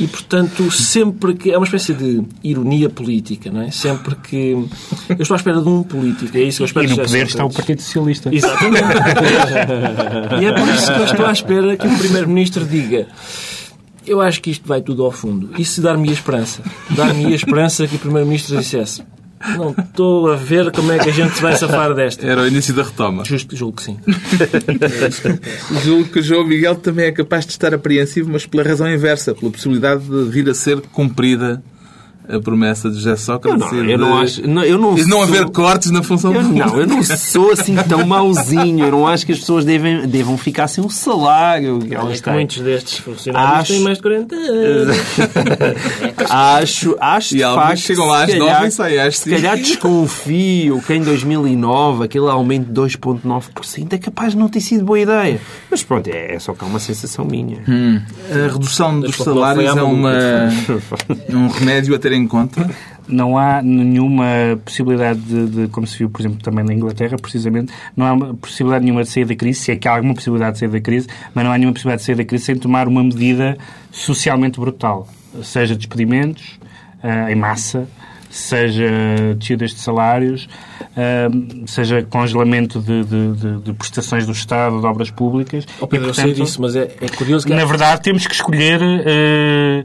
E, 0.00 0.06
portanto, 0.06 0.70
sempre 0.70 1.34
que... 1.34 1.50
É 1.52 1.56
uma 1.56 1.64
espécie 1.64 1.94
de 1.94 2.22
ironia 2.42 2.90
política, 2.90 3.50
não 3.50 3.62
é? 3.62 3.70
Sempre 3.70 4.16
que... 4.16 4.50
Eu 5.08 5.16
estou 5.20 5.34
à 5.34 5.36
espera 5.36 5.60
de 5.60 5.68
um 5.68 5.82
político. 5.82 6.36
É 6.36 6.42
isso 6.42 6.56
que 6.58 6.62
eu 6.62 6.66
espero 6.66 6.86
E 6.86 6.90
no 6.90 6.96
poder 6.96 7.26
está 7.26 7.44
o. 7.44 7.50
Partido 7.50 7.80
Socialista. 7.82 8.34
Exatamente. 8.34 8.82
e 10.40 10.44
é 10.44 10.52
por 10.52 10.68
isso 10.68 10.92
que 10.92 10.98
eu 10.98 11.04
estou 11.04 11.26
à 11.26 11.32
espera 11.32 11.76
que 11.76 11.86
o 11.86 11.98
Primeiro-Ministro 11.98 12.64
diga 12.64 13.06
eu 14.06 14.20
acho 14.20 14.40
que 14.40 14.50
isto 14.50 14.66
vai 14.66 14.80
tudo 14.80 15.04
ao 15.04 15.12
fundo. 15.12 15.50
Isso 15.58 15.80
dar-me 15.80 16.08
a 16.08 16.12
esperança. 16.12 16.62
Dar-me 16.90 17.26
a 17.26 17.30
esperança 17.30 17.86
que 17.86 17.96
o 17.96 17.98
Primeiro-Ministro 17.98 18.56
dissesse 18.56 19.02
não 19.56 19.70
estou 19.70 20.30
a 20.30 20.36
ver 20.36 20.70
como 20.70 20.92
é 20.92 20.98
que 20.98 21.08
a 21.08 21.12
gente 21.12 21.34
se 21.34 21.42
vai 21.42 21.56
safar 21.56 21.94
desta. 21.94 22.26
Era 22.26 22.42
o 22.42 22.46
início 22.46 22.72
da 22.74 22.82
retoma. 22.82 23.24
Justo, 23.24 23.56
julgo 23.56 23.76
que 23.76 23.82
sim. 23.82 23.98
Julgo 25.82 26.10
que 26.10 26.20
o 26.20 26.22
João 26.22 26.46
Miguel 26.46 26.76
também 26.76 27.06
é 27.06 27.12
capaz 27.12 27.44
de 27.44 27.52
estar 27.52 27.74
apreensivo, 27.74 28.30
mas 28.30 28.46
pela 28.46 28.62
razão 28.62 28.88
inversa, 28.92 29.34
pela 29.34 29.50
possibilidade 29.50 30.04
de 30.04 30.30
vir 30.30 30.48
a 30.48 30.54
ser 30.54 30.80
cumprida 30.80 31.62
a 32.28 32.38
promessa 32.40 32.88
de 32.88 32.96
José 32.96 33.10
Eu 33.12 33.16
Sócrates. 33.16 33.60
não, 33.60 33.74
e 33.84 33.90
eu 33.92 33.98
de- 33.98 34.04
não 34.04 34.18
acho. 34.18 34.48
Não, 34.48 34.62
eu 34.64 34.78
não 34.78 34.96
e 34.96 35.02
não 35.04 35.18
sou- 35.18 35.22
haver 35.22 35.50
cortes 35.50 35.90
na 35.90 36.02
função 36.02 36.34
Eu, 36.34 36.42
pública. 36.42 36.66
não, 36.66 36.76
eu 36.80 36.86
não 36.86 37.02
sou 37.02 37.50
assim 37.52 37.74
tão 37.88 38.04
mauzinho. 38.06 38.84
Eu 38.86 38.90
não 38.92 39.06
acho 39.06 39.26
que 39.26 39.32
as 39.32 39.38
pessoas 39.40 39.64
devem, 39.64 40.06
devam 40.06 40.36
ficar 40.38 40.68
sem 40.68 40.84
o 40.84 40.90
salário 40.90 41.78
que 41.80 41.94
elas 41.94 42.18
É 42.18 42.22
têm. 42.22 42.32
muitos 42.34 42.58
destes 42.58 42.98
funcionários 42.98 43.60
Acho- 43.60 43.72
têm 43.72 43.80
mais 43.82 43.98
de 43.98 44.02
40 44.02 44.34
anos. 44.36 44.96
Acho, 46.30 46.96
acho 47.00 47.34
E 47.34 47.38
de 47.38 47.42
alguns 47.42 47.62
facto, 47.64 47.78
chegam 47.80 48.06
lá 48.06 48.24
às 48.24 48.30
se 48.30 48.38
nove 48.38 48.50
calhar- 48.50 48.66
e 48.66 48.70
saem 48.70 48.98
às 49.00 49.18
Se 49.18 49.30
calhar 49.30 49.56
desconfio 49.56 50.80
que 50.86 50.94
em 50.94 51.02
2009 51.02 52.04
aquele 52.04 52.28
aumento 52.28 52.66
de 52.66 52.72
2,9% 52.72 53.92
é 53.94 53.98
capaz 53.98 54.32
de 54.32 54.38
não 54.38 54.48
ter 54.48 54.60
sido 54.60 54.84
boa 54.84 54.98
ideia. 55.00 55.40
Mas 55.70 55.82
pronto, 55.82 56.08
é, 56.08 56.34
é 56.34 56.38
só 56.38 56.52
que 56.54 56.64
é 56.64 56.66
uma 56.66 56.78
sensação 56.78 57.24
minha. 57.24 57.58
A 58.30 58.52
redução 58.52 59.00
dos 59.00 59.16
salários 59.16 59.76
é, 59.76 59.82
uma, 59.82 60.12
um 61.30 61.48
remédio 61.48 61.94
a 61.94 61.98
ter 62.12 62.16
em 62.16 62.26
conta. 62.26 62.70
Não 63.08 63.36
há 63.36 63.60
nenhuma 63.62 64.24
possibilidade 64.64 65.20
de, 65.20 65.46
de, 65.46 65.68
como 65.68 65.86
se 65.86 65.98
viu, 65.98 66.08
por 66.08 66.20
exemplo, 66.20 66.38
também 66.42 66.64
na 66.64 66.72
Inglaterra, 66.72 67.16
precisamente, 67.18 67.72
não 67.96 68.06
há 68.06 68.34
possibilidade 68.34 68.84
nenhuma 68.84 69.02
de 69.02 69.08
sair 69.08 69.24
da 69.24 69.34
crise, 69.34 69.60
se 69.60 69.72
é 69.72 69.76
que 69.76 69.88
há 69.88 69.96
alguma 69.96 70.14
possibilidade 70.14 70.52
de 70.54 70.58
sair 70.60 70.68
da 70.68 70.80
crise, 70.80 71.08
mas 71.34 71.44
não 71.44 71.52
há 71.52 71.58
nenhuma 71.58 71.72
possibilidade 71.72 72.02
de 72.02 72.06
sair 72.06 72.14
da 72.14 72.24
crise 72.24 72.44
sem 72.44 72.56
tomar 72.56 72.86
uma 72.86 73.02
medida 73.02 73.58
socialmente 73.90 74.60
brutal. 74.60 75.08
Seja 75.42 75.74
despedimentos 75.74 76.58
ah, 77.02 77.30
em 77.30 77.34
massa, 77.34 77.88
seja 78.34 78.88
descidas 79.36 79.72
de 79.72 79.80
salários, 79.80 80.48
seja 81.66 82.02
congelamento 82.02 82.80
de, 82.80 83.04
de- 83.04 83.32
de- 83.34 83.58
de 83.60 83.72
prestações 83.74 84.24
do 84.26 84.32
Estado, 84.32 84.80
de 84.80 84.86
obras 84.86 85.10
públicas. 85.10 85.66
Oh, 85.80 85.86
Pedro, 85.86 86.06
E, 86.06 86.08
eu 86.10 86.14
sei 86.14 86.24
portanto, 86.24 86.44
disso, 86.46 86.62
mas 86.62 86.74
é, 86.74 86.96
é 87.00 87.08
curioso 87.08 87.46
que... 87.46 87.52
Na 87.54 87.64
verdade, 87.64 88.00
temos 88.02 88.26
que 88.26 88.34
escolher. 88.34 88.80
ah, 88.82 89.84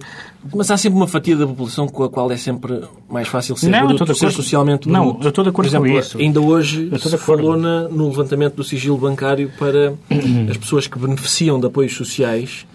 Mas 0.56 0.72
há 0.72 0.78
sempre 0.78 0.98
uma 0.98 1.08
fatia 1.08 1.36
da 1.36 1.46
população 1.46 1.88
com 1.88 2.04
a 2.04 2.10
qual 2.10 2.32
é 2.32 2.38
sempre 2.38 2.82
mais 3.10 3.28
fácil 3.28 3.56
ser 3.58 3.70
Não, 3.70 3.88
bruto, 3.88 4.16
ser 4.16 4.32
socialmente 4.32 4.88
Não, 4.88 5.06
bruto. 5.12 5.26
eu 5.26 5.30
estou 5.30 5.44
de 5.44 5.50
acordo 5.50 5.68
exemplo, 5.68 5.90
com 5.92 6.00
isso. 6.00 6.18
Ainda 6.18 6.40
hoje 6.40 6.90
se 7.00 7.18
falou 7.18 7.58
na- 7.58 7.90
no 7.90 8.08
levantamento 8.08 8.56
do 8.56 8.64
sigilo 8.64 8.98
bancário 8.98 9.52
para 9.60 9.94
as 10.50 10.56
pessoas 10.58 10.88
que 10.88 10.98
beneficiam 10.98 11.60
de 11.60 11.68
apoios 11.68 11.94
sociais 11.96 12.66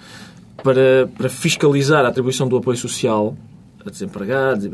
para, 0.62 1.08
para 1.16 1.28
fiscalizar 1.28 2.04
a 2.04 2.08
atribuição 2.08 2.46
do 2.46 2.56
apoio 2.56 2.76
social 2.76 3.34
a 3.88 3.90
desempregados, 3.90 4.68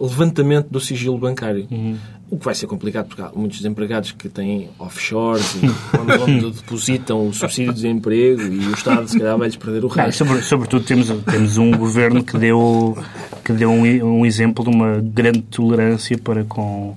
levantamento 0.00 0.68
do 0.70 0.80
sigilo 0.80 1.18
bancário. 1.18 1.66
Uhum. 1.70 1.96
O 2.30 2.38
que 2.38 2.44
vai 2.46 2.54
ser 2.54 2.66
complicado, 2.66 3.08
porque 3.08 3.20
há 3.20 3.30
muitos 3.34 3.58
desempregados 3.58 4.12
que 4.12 4.28
têm 4.28 4.70
offshores 4.78 5.54
e 5.56 5.66
onde, 6.22 6.50
depositam 6.50 7.28
o 7.28 7.34
subsídio 7.34 7.72
de 7.72 7.82
desemprego 7.82 8.40
e 8.42 8.68
o 8.68 8.72
Estado, 8.72 9.06
se 9.06 9.18
calhar, 9.18 9.36
vai-lhes 9.36 9.56
perder 9.56 9.84
o 9.84 9.88
resto. 9.88 10.24
sobre- 10.24 10.42
sobretudo 10.42 10.84
temos, 10.84 11.08
temos 11.30 11.58
um 11.58 11.70
governo 11.72 12.24
que 12.24 12.38
deu, 12.38 12.96
que 13.44 13.52
deu 13.52 13.70
um, 13.70 14.20
um 14.20 14.24
exemplo 14.26 14.64
de 14.64 14.70
uma 14.74 14.98
grande 15.00 15.42
tolerância 15.42 16.16
para 16.16 16.42
com 16.44 16.96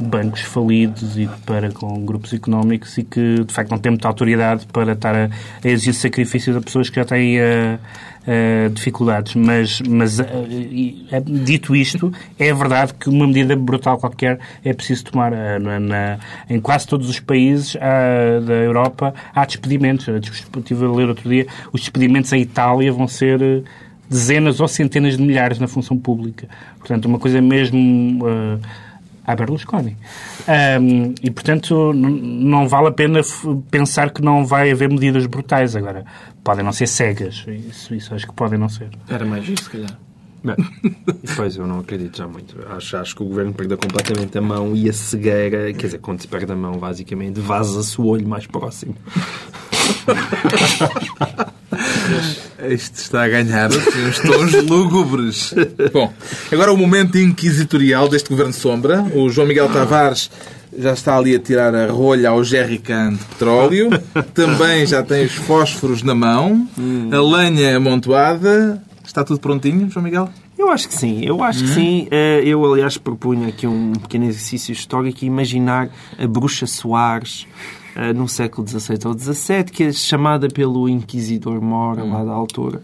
bancos 0.00 0.42
falidos 0.42 1.18
e 1.18 1.28
para 1.44 1.72
com 1.72 2.04
grupos 2.04 2.32
económicos 2.32 2.96
e 2.98 3.02
que 3.02 3.42
de 3.44 3.52
facto 3.52 3.70
não 3.72 3.78
tem 3.78 3.90
muita 3.90 4.06
autoridade 4.06 4.64
para 4.72 4.92
estar 4.92 5.12
a, 5.12 5.24
a 5.64 5.68
exigir 5.68 5.92
sacrifícios 5.94 6.56
a 6.56 6.60
pessoas 6.60 6.88
que 6.88 6.96
já 6.96 7.04
têm 7.04 7.38
eh, 7.38 7.78
eh, 8.30 8.68
dificuldades. 8.72 9.34
Mas, 9.34 9.80
mas 9.88 10.20
eh, 10.20 10.26
dito 11.24 11.74
isto, 11.74 12.12
é 12.38 12.52
verdade 12.52 12.92
que 12.92 13.08
uma 13.08 13.26
medida 13.26 13.56
brutal 13.56 13.96
qualquer 13.96 14.38
é 14.62 14.74
preciso 14.74 15.06
tomar. 15.06 15.32
Eh, 15.32 15.58
na- 15.58 15.80
na- 15.80 16.18
em 16.50 16.60
quase 16.60 16.86
todos 16.86 17.08
os 17.08 17.18
países 17.18 17.74
ah, 17.80 18.40
da 18.46 18.52
Europa 18.52 19.14
há 19.34 19.44
despedimentos. 19.46 20.06
Eu 20.06 20.18
estive 20.18 20.84
a 20.84 20.88
ler 20.90 21.08
outro 21.08 21.28
dia, 21.28 21.46
os 21.72 21.80
despedimentos 21.80 22.30
em 22.34 22.40
Itália 22.42 22.92
vão 22.92 23.08
ser 23.08 23.64
dezenas 24.10 24.60
ou 24.60 24.68
centenas 24.68 25.16
de 25.16 25.22
milhares 25.22 25.58
na 25.58 25.66
função 25.66 25.96
pública. 25.96 26.48
Portanto, 26.78 27.06
uma 27.06 27.18
coisa 27.18 27.40
mesmo 27.40 28.24
uh, 28.26 28.60
à 29.28 29.36
Berlusconi. 29.36 29.94
Ahm, 30.48 31.14
e, 31.22 31.30
portanto, 31.30 31.92
não 31.92 32.66
vale 32.66 32.88
a 32.88 32.90
pena 32.90 33.20
pensar 33.70 34.10
que 34.10 34.22
não 34.22 34.46
vai 34.46 34.70
haver 34.70 34.88
medidas 34.88 35.26
brutais. 35.26 35.76
Agora, 35.76 36.06
podem 36.42 36.64
não 36.64 36.72
ser 36.72 36.86
cegas. 36.86 37.44
Isso, 37.46 37.94
isso 37.94 38.14
acho 38.14 38.26
que 38.26 38.32
podem 38.32 38.58
não 38.58 38.70
ser. 38.70 38.88
Era 39.06 39.26
mais 39.26 39.46
isso, 39.46 39.64
se 39.64 39.70
calhar. 39.70 39.98
Bem, 40.42 40.56
pois 41.36 41.56
eu 41.56 41.66
não 41.66 41.80
acredito 41.80 42.16
já 42.16 42.26
muito. 42.26 42.56
Acho, 42.70 42.96
acho 42.96 43.14
que 43.14 43.22
o 43.22 43.26
governo 43.26 43.52
perdeu 43.52 43.76
completamente 43.76 44.38
a 44.38 44.40
mão 44.40 44.74
e 44.74 44.88
a 44.88 44.92
cegueira. 44.94 45.74
Quer 45.74 45.86
dizer, 45.86 45.98
quando 45.98 46.22
se 46.22 46.28
perde 46.28 46.50
a 46.50 46.56
mão, 46.56 46.78
basicamente, 46.78 47.38
vaza-se 47.38 48.00
o 48.00 48.06
olho 48.06 48.26
mais 48.26 48.46
próximo. 48.46 48.94
Isto 52.70 52.96
está 52.96 53.24
a 53.24 53.28
ganhar 53.28 53.70
uns 53.70 54.18
tons 54.18 54.52
lúgubres. 54.64 55.54
Bom, 55.92 56.12
agora 56.52 56.72
o 56.72 56.76
momento 56.76 57.18
inquisitorial 57.18 58.08
deste 58.08 58.28
Governo 58.30 58.52
Sombra. 58.52 59.02
O 59.14 59.28
João 59.30 59.46
Miguel 59.46 59.68
Tavares 59.68 60.30
já 60.76 60.92
está 60.92 61.16
ali 61.16 61.34
a 61.34 61.38
tirar 61.38 61.74
a 61.74 61.90
rolha 61.90 62.30
ao 62.30 62.42
jerrycan 62.42 63.12
de 63.12 63.24
petróleo. 63.24 63.90
Também 64.34 64.86
já 64.86 65.02
tem 65.02 65.24
os 65.24 65.32
fósforos 65.32 66.02
na 66.02 66.14
mão. 66.14 66.68
A 67.12 67.20
lenha 67.20 67.76
amontoada. 67.76 68.82
Está 69.04 69.24
tudo 69.24 69.40
prontinho, 69.40 69.90
João 69.90 70.04
Miguel? 70.04 70.28
Eu 70.58 70.70
acho 70.70 70.88
que 70.88 70.94
sim, 70.94 71.24
eu 71.24 71.42
acho 71.42 71.62
que 71.62 71.70
sim. 71.70 72.08
Eh, 72.10 72.42
Eu, 72.44 72.64
aliás, 72.72 72.98
propunha 72.98 73.48
aqui 73.48 73.66
um 73.66 73.92
pequeno 73.92 74.24
exercício 74.24 74.72
histórico 74.72 75.20
e 75.22 75.26
imaginar 75.26 75.88
a 76.18 76.26
bruxa 76.26 76.66
Soares 76.66 77.46
eh, 77.98 78.12
no 78.12 78.28
século 78.28 78.64
XVII 78.64 78.98
ou 79.06 79.18
XVII, 79.18 79.64
que 79.64 79.82
é 79.82 79.92
chamada 79.92 80.46
pelo 80.48 80.88
Inquisidor 80.88 81.60
Mora, 81.60 82.04
lá 82.04 82.22
da 82.24 82.30
altura. 82.30 82.80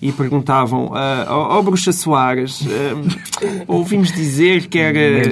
e 0.00 0.10
perguntavam 0.10 0.90
ao, 1.26 1.52
ao 1.52 1.62
Bruxa 1.62 1.92
Soares, 1.92 2.62
ah, 2.66 3.64
ouvimos 3.66 4.10
dizer 4.10 4.66
que 4.68 4.78
era 4.78 5.28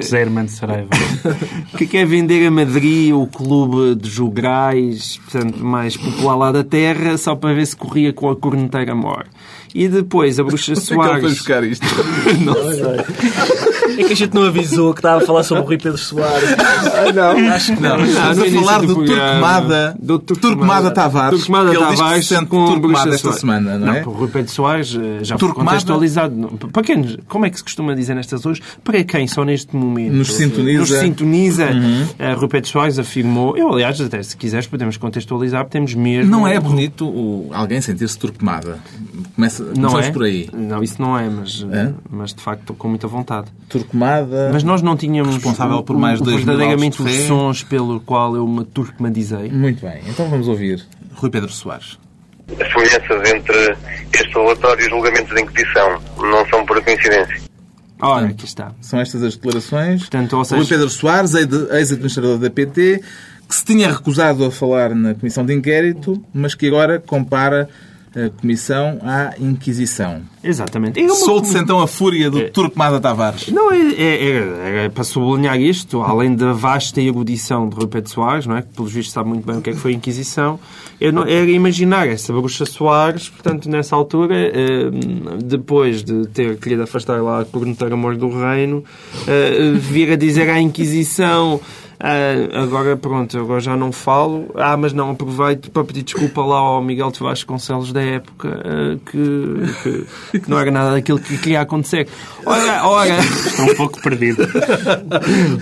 que 1.77 1.87
quer 1.87 2.05
vender 2.05 2.45
a 2.45 2.51
Madrid 2.51 3.11
o 3.13 3.25
clube 3.25 3.95
de 3.95 4.09
jograis, 4.09 5.17
portanto, 5.17 5.63
mais 5.63 5.97
popular 5.97 6.35
lá 6.35 6.51
da 6.51 6.63
terra, 6.63 7.17
só 7.17 7.35
para 7.35 7.53
ver 7.53 7.65
se 7.65 7.75
corria 7.75 8.13
com 8.13 8.29
a 8.29 8.35
corneteira 8.35 8.93
mor. 8.93 9.25
E 9.73 9.87
depois 9.87 10.39
a 10.39 10.43
Bruxa 10.43 10.71
Onde 10.77 10.81
é 10.81 10.83
Soares... 10.83 11.23
buscar 11.33 11.63
isto? 11.63 11.85
É 13.95 14.03
que 14.03 14.13
a 14.13 14.15
gente 14.15 14.33
não 14.33 14.43
avisou 14.45 14.91
que 14.93 14.99
estava 14.99 15.21
a 15.21 15.25
falar 15.25 15.43
sobre 15.43 15.63
o 15.63 15.67
Rui 15.67 15.77
Pedro 15.77 15.97
Soares. 15.99 16.49
não, 17.13 17.53
Acho 17.53 17.75
que 17.75 17.81
Não, 17.81 17.97
não. 17.99 18.05
estamos 18.05 18.39
a 18.39 18.59
falar 18.61 18.79
do 18.81 18.87
do. 18.87 19.05
Turquemada, 19.05 19.95
Do 19.99 20.19
Turquemada. 20.19 20.91
Tavares. 20.91 21.37
Turquemada 21.37 21.73
Tavares 21.77 22.27
se 22.27 22.35
com 22.45 22.65
Turquemada 22.65 22.79
Bruxa 22.79 23.09
esta 23.09 23.17
Soares. 23.19 23.39
semana, 23.39 23.77
não 23.77 23.93
é? 23.93 24.03
o 24.03 24.09
Rui 24.09 24.29
Pedro 24.29 24.51
Soares 24.51 24.95
eh, 24.99 25.19
já 25.23 25.37
foi 25.37 25.49
contextualizado. 25.53 26.35
Não, 26.35 26.49
Para 26.49 26.81
quem, 26.83 27.19
como 27.27 27.45
é 27.45 27.49
que 27.51 27.57
se 27.57 27.63
costuma 27.63 27.93
dizer 27.93 28.15
nestas 28.15 28.43
horas? 28.45 28.59
Para 28.83 29.03
quem 29.03 29.27
só 29.27 29.43
neste 29.45 29.75
momento 29.75 30.13
Nos 30.13 30.33
sintoniza. 30.33 30.79
nos 30.79 30.89
sintoniza 30.89 31.65
Uhum. 31.71 32.07
eh, 32.17 32.33
Rui 32.33 32.47
Pedro 32.47 32.69
Soares 32.69 32.97
afirmou, 32.97 33.55
eu 33.57 33.71
aliás, 33.71 33.99
até 34.01 34.23
se 34.23 34.35
quiseres 34.35 34.65
podemos 34.65 34.97
contextualizar, 34.97 35.67
temos 35.67 35.93
mesmo... 35.93 36.31
Não 36.31 36.47
é 36.47 36.59
bonito 36.59 37.05
o- 37.05 37.49
alguém 37.53 37.79
sentir-se 37.79 38.17
Turquemada. 38.17 38.79
Começa, 39.35 39.62
Não 39.77 39.99
é? 39.99 40.11
por 40.11 40.23
aí. 40.23 40.49
Não, 40.53 40.81
isso 40.83 41.01
não 41.01 41.17
é, 41.17 41.29
mas, 41.29 41.65
É? 41.71 41.93
mas 42.09 42.33
de 42.33 42.41
facto 42.41 42.61
estou 42.61 42.75
com 42.75 42.87
muita 42.89 43.07
vontade. 43.07 43.47
Turquemada. 43.69 44.49
Mas 44.53 44.63
nós 44.63 44.81
não 44.81 44.95
tínhamos 44.97 45.35
Responsável 45.35 45.83
por 45.83 45.97
mais 45.97 46.19
o, 46.19 46.23
dois 46.23 46.43
verdadeiramente 46.43 47.01
os 47.01 47.11
sons 47.27 47.63
pelo 47.63 47.99
qual 47.99 48.35
eu 48.35 48.47
me 48.47 48.63
turcmadizei. 48.65 49.49
Muito 49.49 49.81
bem. 49.85 50.01
Então 50.07 50.29
vamos 50.29 50.47
ouvir 50.47 50.83
Rui 51.15 51.29
Pedro 51.29 51.49
Soares. 51.51 51.97
As 52.59 52.67
semelhanças 52.71 53.31
entre 53.33 53.77
este 54.13 54.33
relatório 54.33 54.81
e 54.81 54.85
os 54.85 54.89
julgamentos 54.91 55.33
de 55.33 55.41
Inquisição 55.41 55.99
não 56.19 56.45
são 56.49 56.65
por 56.65 56.83
coincidência. 56.83 57.41
Ora, 58.01 58.27
aqui 58.27 58.43
está. 58.45 58.73
São 58.81 58.99
estas 58.99 59.23
as 59.23 59.35
declarações. 59.35 60.01
Portanto, 60.01 60.33
ou 60.37 60.43
seja- 60.43 60.57
Rui 60.61 60.67
Pedro 60.67 60.89
Soares, 60.89 61.33
ex-administrador 61.35 62.37
da 62.37 62.49
PT, 62.49 63.01
que 63.47 63.55
se 63.55 63.63
tinha 63.63 63.89
recusado 63.91 64.43
a 64.43 64.51
falar 64.51 64.93
na 64.93 65.13
comissão 65.15 65.45
de 65.45 65.53
inquérito, 65.53 66.21
mas 66.33 66.53
que 66.53 66.67
agora 66.67 66.99
compara 66.99 67.69
comissão 68.41 68.99
à 69.01 69.33
Inquisição. 69.39 70.21
Exatamente. 70.43 70.99
É 70.99 71.07
Solte-se 71.09 71.57
então 71.57 71.79
a 71.79 71.87
fúria 71.87 72.27
É. 72.27 72.29
do 72.29 72.49
Turquemada 72.49 72.99
Tavares. 72.99 73.47
Não, 73.49 73.71
é, 73.71 73.77
é- 73.77 74.25
é- 74.25 74.85
é 74.85 74.89
para 74.89 75.03
sublinhar 75.05 75.59
isto, 75.59 76.01
além 76.01 76.35
da 76.35 76.51
vasta 76.51 76.99
erudição 77.01 77.67
de 77.69 77.75
Rui 77.75 77.87
Pedro 77.87 78.09
Soares, 78.09 78.45
não 78.45 78.57
é? 78.57 78.61
que 78.61 78.67
pelos 78.69 78.91
vistos 78.91 79.13
sabe 79.13 79.29
muito 79.29 79.45
bem 79.47 79.57
o 79.57 79.61
que 79.61 79.69
é 79.69 79.73
que 79.73 79.79
foi 79.79 79.91
a 79.91 79.95
Inquisição, 79.95 80.59
não, 81.13 81.23
era 81.23 81.49
imaginar 81.49 82.07
essa 82.07 82.31
bruxa 82.33 82.65
Soares, 82.65 83.29
portanto, 83.29 83.69
nessa 83.69 83.95
altura, 83.95 84.35
eh, 84.35 84.89
depois 85.43 86.03
de 86.03 86.27
ter 86.27 86.57
querido 86.57 86.83
afastar 86.83 87.21
lá 87.21 87.41
a 87.41 87.45
corneteira 87.45 87.93
amor 87.93 88.15
do 88.17 88.29
reino, 88.29 88.83
eh, 89.27 89.71
vir 89.75 90.11
a 90.11 90.15
dizer 90.15 90.49
à 90.49 90.59
Inquisição 90.59 91.59
ah, 92.05 92.61
agora 92.63 92.97
pronto, 92.97 93.37
agora 93.39 93.61
já 93.61 93.77
não 93.77 93.89
falo. 93.93 94.51
Ah, 94.55 94.75
mas 94.75 94.91
não, 94.91 95.11
aproveito 95.11 95.71
para 95.71 95.85
pedir 95.85 96.03
desculpa 96.03 96.41
lá 96.41 96.57
ao 96.57 96.81
Miguel 96.83 97.09
de 97.11 97.19
Vasconcelos 97.21 97.93
da 97.93 98.01
época 98.01 98.61
ah, 98.61 98.97
que, 99.09 100.05
que, 100.33 100.39
que 100.41 100.49
não 100.49 100.59
era 100.59 100.69
nada 100.69 100.91
daquilo 100.91 101.17
que 101.17 101.37
queria 101.37 101.61
acontecer. 101.61 102.09
Ora, 102.45 102.85
ora, 102.85 103.19
Estou 103.19 103.71
um 103.71 103.75
pouco 103.75 104.01
perdido. 104.01 104.45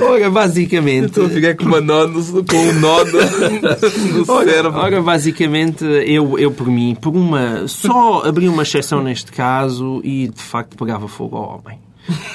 ora 0.02 0.32
basicamente. 0.32 1.06
Estou 1.10 1.28
a 1.28 1.30
ficar 1.30 1.56
com, 1.56 1.66
uma 1.66 1.80
nó 1.80 2.08
no, 2.08 2.44
com 2.44 2.58
um 2.58 2.74
nó 2.80 3.04
no, 3.06 4.26
no 4.26 4.34
Ora, 4.34 4.50
cérebro. 4.52 4.80
ora, 4.80 5.02
basicamente, 5.02 5.86
eu, 5.86 6.40
eu 6.40 6.50
por 6.50 6.66
mim, 6.66 6.98
por 7.00 7.16
uma, 7.16 7.68
só 7.68 8.24
abri 8.26 8.50
uma 8.50 8.64
exceção 8.64 9.04
neste 9.04 9.32
caso 9.32 10.02
e 10.04 10.28
de 10.28 10.42
facto 10.42 10.76
pegava 10.76 11.08
fogo 11.08 11.38
ao 11.38 11.62
homem. 11.64 11.78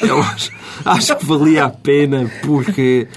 Eu 0.00 0.20
acho, 0.22 0.52
acho 0.84 1.16
que 1.16 1.26
valia 1.26 1.64
a 1.64 1.70
pena 1.70 2.30
porque 2.42 3.08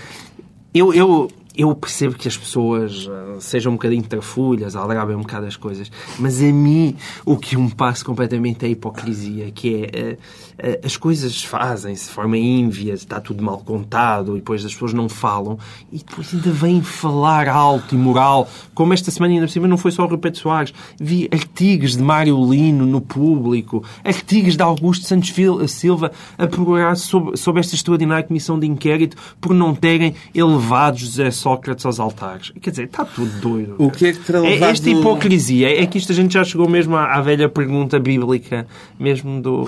eu, 0.73 0.93
eu, 0.93 1.27
eu 1.59 1.75
percebo 1.75 2.15
que 2.15 2.25
as 2.25 2.37
pessoas 2.37 3.09
ah, 3.11 3.35
sejam 3.41 3.73
um 3.73 3.75
bocadinho 3.75 4.01
trafulhas, 4.01 4.77
aldrabem 4.77 5.13
um 5.13 5.21
bocado 5.21 5.45
as 5.45 5.57
coisas, 5.57 5.91
mas 6.17 6.41
a 6.41 6.45
mim 6.45 6.95
o 7.25 7.35
que 7.35 7.57
me 7.57 7.69
passa 7.75 8.03
completamente 8.05 8.63
é 8.63 8.69
a 8.69 8.71
hipocrisia, 8.71 9.51
que 9.51 9.89
é 9.91 10.17
ah, 10.17 10.69
ah, 10.81 10.85
as 10.85 10.95
coisas 10.95 11.43
fazem-se 11.43 12.05
de 12.05 12.11
forma 12.11 12.37
ínvia, 12.37 12.93
está 12.93 13.19
tudo 13.19 13.43
mal 13.43 13.57
contado 13.57 14.37
e 14.37 14.39
depois 14.39 14.63
as 14.63 14.71
pessoas 14.71 14.93
não 14.93 15.09
falam 15.09 15.59
e 15.91 15.97
depois 15.97 16.33
ainda 16.33 16.49
vêm 16.49 16.81
falar 16.81 17.49
alto 17.49 17.93
e 17.93 17.97
moral, 17.97 18.47
como 18.73 18.93
esta 18.93 19.11
semana 19.11 19.33
ainda 19.33 19.45
por 19.45 19.51
cima 19.51 19.67
não 19.67 19.77
foi 19.77 19.91
só 19.91 20.05
o 20.05 20.07
Rui 20.07 20.19
Soares, 20.33 20.73
vi 20.97 21.27
artigos 21.29 21.97
de 21.97 22.03
Mário 22.03 22.41
Lino 22.49 22.85
no 22.85 23.01
público, 23.01 23.83
artigos 24.01 24.55
de 24.55 24.63
Augusto 24.63 25.05
Santos 25.05 25.33
Silva 25.67 26.11
a 26.37 26.47
procurar 26.47 26.95
sobre, 26.95 27.35
sobre 27.35 27.59
esta 27.59 27.75
extraordinária 27.75 28.23
comissão 28.23 28.57
de 28.57 28.65
inquérito 28.65 29.17
por 29.41 29.53
não 29.53 29.75
terem 29.75 30.15
elevado 30.33 30.97
José 30.97 31.31
Sócrates 31.49 31.83
aos 31.85 31.99
altares. 31.99 32.51
Quer 32.61 32.69
dizer, 32.69 32.83
está 32.85 33.03
tudo 33.03 33.31
doido. 33.41 33.75
O 33.79 33.89
que 33.89 34.05
é 34.07 34.13
que 34.13 34.19
terá 34.19 34.37
É 34.39 34.41
levado... 34.51 34.69
esta 34.69 34.87
hipocrisia. 34.89 35.81
É 35.81 35.85
que 35.87 35.97
isto 35.97 36.11
a 36.11 36.15
gente 36.15 36.33
já 36.33 36.43
chegou 36.43 36.69
mesmo 36.69 36.95
à, 36.95 37.15
à 37.15 37.21
velha 37.21 37.49
pergunta 37.49 37.99
bíblica, 37.99 38.67
mesmo 38.99 39.41
do 39.41 39.67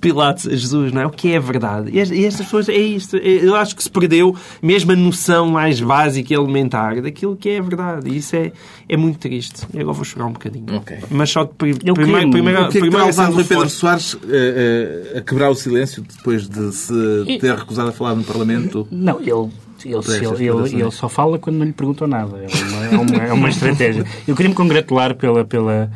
Pilatos 0.00 0.48
a 0.48 0.50
Jesus, 0.50 0.92
não 0.92 1.02
é? 1.02 1.06
O 1.06 1.10
que 1.10 1.32
é 1.32 1.36
a 1.36 1.40
verdade? 1.40 1.90
E 1.92 2.00
es- 2.00 2.10
e 2.10 2.24
estas 2.24 2.46
pessoas, 2.46 2.68
é 2.68 2.74
isto. 2.76 3.16
É- 3.16 3.44
Eu 3.46 3.54
acho 3.54 3.76
que 3.76 3.82
se 3.82 3.90
perdeu 3.90 4.34
mesmo 4.60 4.90
a 4.92 4.96
noção 4.96 5.46
mais 5.48 5.80
básica 5.80 6.32
e 6.32 6.36
elementar 6.36 7.00
daquilo 7.00 7.36
que 7.36 7.48
é 7.50 7.58
a 7.58 7.62
verdade. 7.62 8.10
E 8.10 8.16
isso 8.16 8.34
é, 8.34 8.50
é 8.88 8.96
muito 8.96 9.18
triste. 9.20 9.66
E 9.72 9.78
agora 9.78 9.94
vou 9.94 10.04
chorar 10.04 10.26
um 10.26 10.32
bocadinho. 10.32 10.66
Ok. 10.76 10.96
Mas 11.10 11.30
só 11.30 11.44
que 11.44 11.54
pri- 11.54 11.74
primeiro, 11.74 11.94
queria- 12.12 12.30
primeiro, 12.30 12.62
O 12.64 12.68
que 12.68 12.78
é 12.78 12.80
que 12.80 12.90
terá 12.90 12.90
primeiro 12.90 13.06
levado 13.06 13.34
Rui 13.34 13.44
Pedro 13.44 13.56
forte. 13.62 13.72
Soares 13.72 14.18
eh, 14.28 15.12
eh, 15.14 15.18
a 15.18 15.20
quebrar 15.20 15.50
o 15.50 15.54
silêncio 15.54 16.02
depois 16.16 16.48
de 16.48 16.72
se 16.74 16.92
ter 17.40 17.54
recusado 17.54 17.90
a 17.90 17.92
falar 17.92 18.14
no 18.16 18.24
Parlamento? 18.24 18.86
Não, 18.90 19.20
ele, 19.20 19.48
ele, 19.88 19.98
estas 19.98 20.14
ele, 20.14 20.24
ele, 20.24 20.36
declarações. 20.36 20.82
ele 20.82 20.90
só 20.90 21.08
fala 21.08 21.38
quando 21.38 21.56
não 21.56 21.66
lhe 21.66 21.72
perguntam 21.72 22.06
nada. 22.06 22.36
É 22.38 22.46
uma, 22.48 22.84
é 22.84 22.98
uma, 22.98 23.24
é 23.28 23.32
uma 23.32 23.48
estratégia. 23.50 24.04
Eu 24.26 24.34
queria 24.34 24.50
me 24.50 24.54
congratular 24.54 25.14
pela, 25.14 25.44
pela, 25.44 25.90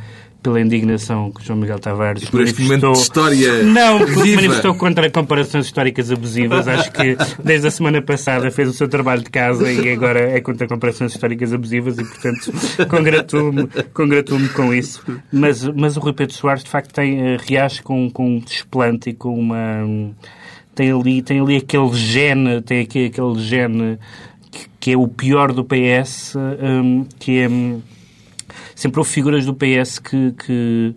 pela 0.44 0.60
indignação 0.60 1.32
que 1.32 1.42
João 1.42 1.58
Miguel 1.58 1.78
Tavares 1.78 2.28
Por 2.28 2.42
este 2.42 2.60
momento 2.62 2.92
de 2.92 2.98
história 2.98 3.62
Não, 3.62 3.98
porque 3.98 4.22
viva. 4.22 4.42
manifestou 4.42 4.74
contra 4.74 5.10
comparações 5.10 5.64
históricas 5.64 6.12
abusivas. 6.12 6.68
Acho 6.68 6.92
que 6.92 7.16
desde 7.42 7.66
a 7.66 7.70
semana 7.70 8.02
passada 8.02 8.50
fez 8.50 8.68
o 8.68 8.74
seu 8.74 8.86
trabalho 8.86 9.22
de 9.22 9.30
casa 9.30 9.72
e 9.72 9.90
agora 9.90 10.20
é 10.20 10.40
contra 10.42 10.68
comparações 10.68 11.12
históricas 11.14 11.50
abusivas 11.54 11.98
e, 11.98 12.04
portanto, 12.04 12.52
congratulo-me 12.88 13.68
congratulo 13.94 14.46
com 14.50 14.74
isso. 14.74 15.02
Mas, 15.32 15.66
mas 15.66 15.96
o 15.96 16.00
Rui 16.00 16.12
Pedro 16.12 16.34
Soares, 16.34 16.62
de 16.62 16.68
facto, 16.68 16.92
tem, 16.92 17.20
eh, 17.20 17.36
reage 17.40 17.82
com, 17.82 18.10
com 18.10 18.36
um 18.36 18.38
desplante 18.38 19.10
e 19.10 19.14
com 19.14 19.34
uma... 19.34 20.14
Tem 20.74 20.90
ali, 20.90 21.22
tem 21.22 21.40
ali 21.40 21.56
aquele 21.56 21.92
gene, 21.94 22.60
tem 22.62 22.80
aqui 22.80 23.06
aquele 23.06 23.38
gene 23.38 23.98
que, 24.50 24.68
que 24.80 24.92
é 24.92 24.96
o 24.96 25.06
pior 25.06 25.52
do 25.52 25.64
PS, 25.64 26.34
hum, 26.36 27.06
que 27.18 27.38
é... 27.40 27.48
hum, 27.48 27.80
sempre 28.74 29.00
houve 29.00 29.10
figuras 29.10 29.46
do 29.46 29.54
PS 29.54 29.98
que, 29.98 30.32
que 30.32 30.94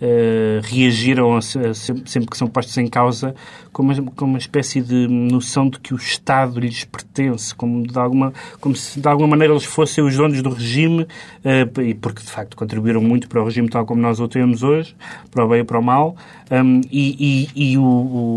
eh, 0.00 0.60
reagiram 0.62 1.34
a 1.34 1.38
a 1.38 1.74
sempre, 1.74 2.28
que 2.30 2.36
são 2.36 2.48
postos 2.48 2.76
em 2.76 2.86
causa 2.86 3.34
com 3.76 3.82
uma, 3.82 3.94
com 3.94 4.24
uma 4.24 4.38
espécie 4.38 4.80
de 4.80 5.06
noção 5.06 5.68
de 5.68 5.78
que 5.78 5.92
o 5.92 5.98
Estado 5.98 6.58
lhes 6.58 6.84
pertence, 6.84 7.54
como, 7.54 7.86
de 7.86 7.98
alguma, 7.98 8.32
como 8.58 8.74
se 8.74 8.98
de 8.98 9.06
alguma 9.06 9.28
maneira 9.28 9.52
eles 9.52 9.64
fossem 9.64 10.02
os 10.02 10.16
donos 10.16 10.40
do 10.40 10.48
regime, 10.48 11.06
eh, 11.44 11.68
e 11.82 11.92
porque 11.94 12.22
de 12.22 12.30
facto 12.30 12.56
contribuíram 12.56 13.02
muito 13.02 13.28
para 13.28 13.42
o 13.42 13.44
regime 13.44 13.68
tal 13.68 13.84
como 13.84 14.00
nós 14.00 14.18
o 14.18 14.26
temos 14.26 14.62
hoje, 14.62 14.96
para 15.30 15.44
o 15.44 15.48
bem 15.50 15.60
e 15.60 15.64
para 15.64 15.78
o 15.78 15.82
mal, 15.82 16.16
um, 16.50 16.80
e, 16.90 17.48
e- 17.54 17.72
e 17.72 17.76
o, 17.76 17.82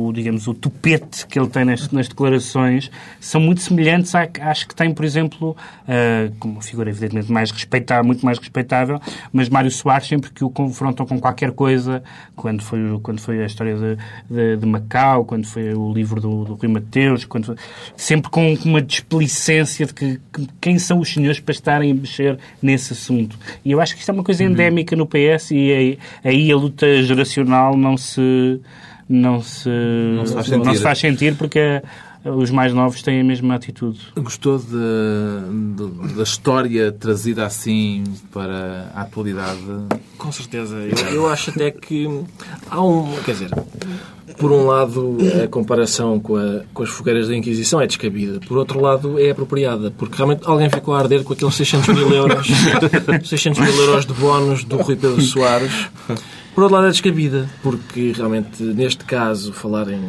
o, 0.08 0.12
digamos, 0.13 0.45
o 0.47 0.54
tupete 0.54 1.25
que 1.25 1.39
ele 1.39 1.47
tem 1.47 1.63
nas, 1.63 1.89
nas 1.89 2.10
declarações 2.10 2.91
são 3.21 3.39
muito 3.39 3.62
semelhantes 3.62 4.13
à, 4.15 4.28
às 4.41 4.65
que 4.65 4.75
tem, 4.75 4.93
por 4.93 5.06
exemplo, 5.06 5.56
eh, 5.88 6.32
como 6.38 6.56
uma 6.56 6.62
figura 6.62 6.89
evidentemente 6.89 7.32
mais 7.32 7.49
respeitável, 7.49 8.04
muito 8.04 8.25
mais 8.25 8.38
respeitável, 8.39 8.99
mas 9.32 9.47
Mário 9.47 9.71
Soares, 9.71 10.06
sempre 10.08 10.32
que 10.32 10.43
o 10.43 10.49
confrontam 10.49 11.06
com 11.06 11.17
qualquer 11.17 11.52
coisa, 11.54 12.04
quando 12.36 12.62
foi, 12.62 12.80
quando 13.02 13.21
foi 13.21 13.41
a 13.41 13.45
história 13.45 13.75
de, 13.78 13.97
de, 14.30 14.58
de 14.58 14.65
Macau, 14.65 15.23
quando 15.29 15.45
foi 15.45 15.73
o 15.75 15.93
livro 15.93 16.19
do, 16.19 16.43
do 16.43 16.53
Rui 16.55 16.67
Mateus, 16.67 17.23
quando 17.23 17.45
foi- 17.45 17.55
sempre 17.95 18.31
com 18.31 18.51
uma 18.65 18.81
displicência 18.81 19.85
de 19.85 19.93
que, 19.93 20.19
que- 20.33 20.47
quem 20.59 20.79
são 20.79 20.99
os 20.99 21.07
senhores 21.13 21.39
para 21.39 21.51
estarem 21.51 21.91
a 21.91 21.93
mexer 21.93 22.39
nesse 22.61 22.93
assunto. 22.93 23.37
E 23.63 23.71
eu 23.71 23.79
acho 23.79 23.93
que 23.93 23.99
isto 23.99 24.09
é 24.09 24.13
uma 24.13 24.23
coisa 24.23 24.43
endémica 24.43 24.95
no 24.95 25.05
PS 25.05 25.51
e 25.51 25.71
aí, 25.71 25.99
aí 26.23 26.51
a 26.51 26.55
luta 26.55 27.03
geracional 27.03 27.77
não 27.77 27.95
se 27.95 28.59
não 29.07 29.39
se, 29.41 29.69
não 30.15 30.25
se 30.25 30.33
faz 30.33 30.45
sentir. 30.47 30.65
não 30.65 30.73
se 30.75 30.81
faz 30.81 30.97
sentir 30.99 31.35
porque 31.35 31.81
os 32.25 32.51
mais 32.51 32.73
novos 32.73 33.01
têm 33.01 33.21
a 33.21 33.23
mesma 33.23 33.55
atitude. 33.55 33.99
Gostou 34.17 34.58
de- 34.60 34.65
de- 34.67 36.13
da 36.15 36.23
história 36.23 36.91
trazida 36.91 37.45
assim 37.45 38.03
para 38.32 38.91
a 38.93 39.01
atualidade? 39.01 39.60
Com 40.17 40.32
certeza. 40.32 40.75
Eu, 40.75 41.13
eu 41.15 41.27
acho 41.29 41.49
até 41.51 41.71
que 41.71 42.08
há 42.69 42.82
um. 42.82 43.13
Quer 43.25 43.32
dizer, 43.32 43.49
por 44.38 44.51
um 44.51 44.65
lado, 44.65 45.17
a 45.43 45.47
comparação 45.47 46.19
com, 46.19 46.36
a- 46.36 46.62
com 46.73 46.84
as 46.84 46.89
fogueiras 46.89 47.27
da 47.29 47.36
Inquisição 47.36 47.79
é 47.82 47.88
descabida. 47.88 48.39
Por 48.45 48.58
outro 48.58 48.82
lado, 48.82 49.17
é 49.19 49.32
apropriada. 49.32 49.91
Porque 49.91 50.15
realmente 50.17 50.41
alguém 50.45 50.69
ficou 50.69 50.93
a 50.93 50.99
arder 50.99 51.23
com 51.23 51.34
aqueles 51.34 51.55
600 51.55 51.88
mil 51.95 52.13
euros, 52.13 52.47
600 53.23 53.60
mil 53.62 53.75
euros 53.84 54.05
de 54.05 54.13
bónus 54.13 54.63
do 54.65 54.75
Rui 54.77 54.95
Pedro 54.97 55.21
Soares. 55.21 55.71
Por 56.53 56.63
outro 56.63 56.75
lado, 56.75 56.88
é 56.88 56.91
descabida, 56.91 57.49
porque 57.63 58.12
realmente, 58.15 58.62
neste 58.62 59.05
caso, 59.05 59.53
falarem 59.53 60.01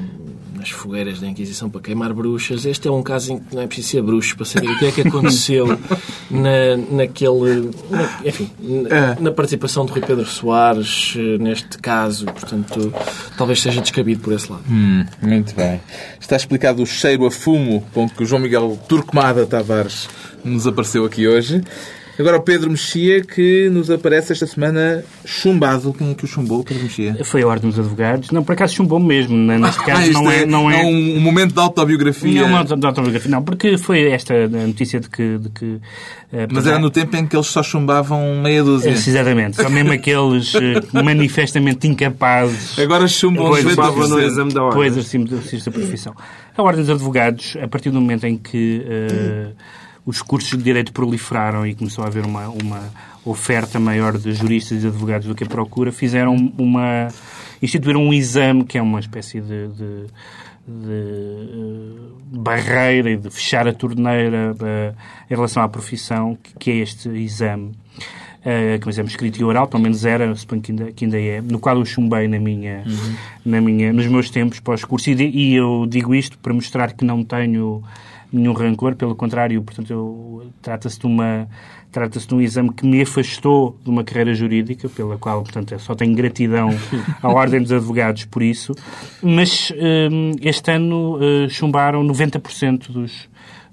nas 0.61 0.71
fogueiras 0.71 1.19
da 1.21 1.27
Inquisição 1.27 1.69
para 1.71 1.81
queimar 1.81 2.13
bruxas, 2.13 2.65
este 2.67 2.87
é 2.87 2.91
um 2.91 3.03
caso 3.03 3.33
em 3.33 3.39
que 3.39 3.55
não 3.55 3.63
é 3.63 3.67
preciso 3.67 3.89
ser 3.89 4.03
bruxo 4.03 4.37
para 4.37 4.45
saber 4.45 4.69
o 4.69 4.79
que 4.79 4.85
é 4.87 4.93
que 4.93 5.01
aconteceu 5.01 5.67
na, 6.31 6.77
naquele. 6.91 7.71
na- 7.91 8.21
enfim, 8.25 8.51
na, 8.61 9.17
na 9.19 9.33
participação 9.33 9.85
de 9.87 9.93
Rui 9.93 10.03
Pedro 10.03 10.27
Soares, 10.27 11.15
eh, 11.17 11.39
neste 11.39 11.79
caso, 11.79 12.27
portanto, 12.27 12.93
talvez 13.37 13.61
seja 13.63 13.81
descabido 13.81 14.21
por 14.21 14.33
esse 14.35 14.51
lado. 14.53 14.63
Hum, 14.71 15.05
muito 15.23 15.55
bem. 15.55 15.81
Está 16.21 16.37
explicado 16.37 16.83
o 16.83 16.87
cheiro 16.87 17.27
a 17.27 17.31
fumo 17.31 17.85
com 17.93 18.09
que 18.09 18.23
o 18.23 18.27
João 18.27 18.43
Miguel 18.43 18.79
Turcomada 18.89 19.47
Tavares 19.47 20.09
nos 20.45 20.67
apareceu 20.67 21.05
aqui 21.05 21.27
hoje. 21.27 21.63
Agora 22.19 22.37
o 22.37 22.43
Pedro 22.43 22.71
Mexia, 22.71 23.23
que 23.23 23.69
nos 23.71 23.91
aparece 23.91 24.33
esta 24.33 24.47
semana 24.47 25.03
chumbado. 25.25 25.95
Quem 25.95 26.11
é 26.11 26.15
que 26.15 26.25
o 26.25 26.29
chumbou, 26.29 26.63
Pedro 26.63 26.83
Mexia? 26.85 27.17
Foi 27.25 27.43
a 27.43 27.47
Ordem 27.47 27.71
dos 27.71 27.79
Advogados. 27.79 28.31
Não, 28.31 28.45
por 28.45 28.53
acaso 28.53 28.75
chumbou 28.75 29.01
mesmo. 29.01 29.37
né? 29.37 29.57
Neste 29.61 29.83
caso 29.85 30.03
isto 30.03 30.13
não 30.13 30.31
é... 30.31 30.47
Não 30.47 30.71
é... 30.71 30.85
um, 30.85 31.17
um 31.17 31.21
momento 31.21 31.55
de 31.55 31.61
autobiografia. 31.61 32.43
Não, 32.43 32.65
não, 32.77 32.89
autobiografia, 32.89 33.31
não, 33.31 33.43
porque 33.43 33.79
foi 33.79 34.11
esta 34.11 34.35
a 34.35 34.49
notícia 34.49 35.01
de 35.01 35.09
que... 35.09 35.39
De 35.39 35.49
que 35.49 35.81
eh, 36.33 36.47
Mas 36.51 36.67
era 36.67 36.79
no 36.79 36.91
tempo 36.91 37.17
em 37.17 37.27
que 37.27 37.35
eles 37.35 37.47
só 37.47 37.63
chumbavam 37.63 38.41
meia 38.43 38.63
dúzia. 38.63 38.91
Exatamente. 38.91 39.57
Só 39.57 39.69
mesmo 39.71 39.93
aqueles 39.93 40.55
eh, 40.55 40.81
manifestamente 41.03 41.87
incapazes 41.89 42.79
Agora 42.79 43.07
chumbam 43.09 43.49
Pois, 43.49 43.65
90%. 43.65 43.71
estava 43.71 44.09
no 44.09 44.21
exame 44.21 44.53
da 44.53 44.63
ordem. 44.63 44.79
Pois, 44.79 44.97
exercício 44.97 45.65
da 45.65 45.71
profissão. 45.71 46.15
A 46.57 46.63
Ordem 46.63 46.83
dos 46.83 46.91
Advogados, 46.91 47.57
a 47.63 47.69
partir 47.69 47.91
do 47.91 48.01
momento 48.01 48.27
em 48.27 48.37
que 48.37 48.85
eh, 48.87 49.49
os 50.11 50.23
cursos 50.23 50.51
de 50.51 50.63
Direito 50.63 50.93
proliferaram 50.93 51.67
e 51.67 51.75
começou 51.75 52.05
a 52.05 52.09
haver 52.09 52.27
uma, 52.27 52.49
uma 52.49 52.93
oferta 53.25 53.79
maior 53.79 54.19
de 54.19 54.33
juristas 54.33 54.83
e 54.83 54.87
advogados 54.87 55.27
do 55.27 55.35
que 55.35 55.45
a 55.45 55.47
procura, 55.47 55.93
fizeram 55.93 56.35
uma... 56.59 57.09
instituíram 57.63 58.03
um 58.03 58.13
exame 58.13 58.65
que 58.65 58.77
é 58.77 58.83
uma 58.83 59.01
espécie 59.01 59.41
de... 59.41 59.69
de 59.69 60.07
de 60.69 60.93
eh, 60.93 62.39
barreira 62.39 63.11
e 63.11 63.17
de 63.17 63.29
fechar 63.31 63.67
a 63.67 63.73
torneira 63.73 64.55
eh, 64.63 64.93
em 65.29 65.35
relação 65.35 65.63
à 65.65 65.69
profissão, 65.69 66.39
que, 66.41 66.55
que 66.59 66.71
é 66.71 66.75
este 66.77 67.09
exame 67.09 67.73
uh, 68.41 68.79
que 68.79 68.85
é 68.85 68.87
um 68.87 68.91
exame 68.91 69.09
escrito 69.09 69.41
e 69.41 69.45
oral, 69.45 69.67
pelo 69.67 69.83
menos 69.83 70.05
era, 70.05 70.35
suponho 70.35 70.63
que 70.63 70.73
ainda, 70.73 70.93
que 70.93 71.05
ainda 71.05 71.21
é, 71.21 71.41
no 71.41 71.59
qual 71.59 71.77
eu 71.77 71.85
chumbei 71.85 72.29
na 72.29 72.39
minha, 72.39 72.85
na 73.45 73.61
minha, 73.61 73.93
nos 73.93 74.07
meus 74.07 74.31
tempos 74.31 74.61
pós-curso. 74.61 75.11
E, 75.11 75.15
e 75.15 75.55
eu 75.55 75.87
digo 75.89 76.15
isto 76.15 76.39
para 76.39 76.53
mostrar 76.53 76.93
que 76.93 77.05
não 77.05 77.25
tenho 77.25 77.83
nenhum 78.33 78.53
rancor, 78.53 78.95
pelo 78.95 79.15
contrário, 79.15 79.63
portanto, 79.63 80.45
trata-se 80.63 80.99
de 80.99 81.07
uma 81.07 81.49
trata-se 81.91 82.27
de 82.27 82.35
um 82.35 82.41
exame 82.41 82.73
que 82.73 82.87
me 82.87 83.03
afastou 83.03 83.77
de 83.83 83.91
uma 83.91 84.05
carreira 84.05 84.33
jurídica, 84.33 84.89
pela 84.89 85.19
qual, 85.19 85.43
portanto, 85.43 85.77
só 85.81 85.95
tenho 85.95 86.15
gratidão 86.15 86.71
à 87.21 87.29
Ordem 87.29 87.61
dos 87.61 87.73
Advogados 87.73 88.25
por 88.25 88.43
isso, 88.43 88.75
mas 89.23 89.73
hum, 90.11 90.33
este 90.41 90.71
ano 90.71 91.19
eh, 91.21 91.49
chumbaram 91.49 92.07
90% 92.07 92.93
dos, 92.93 93.29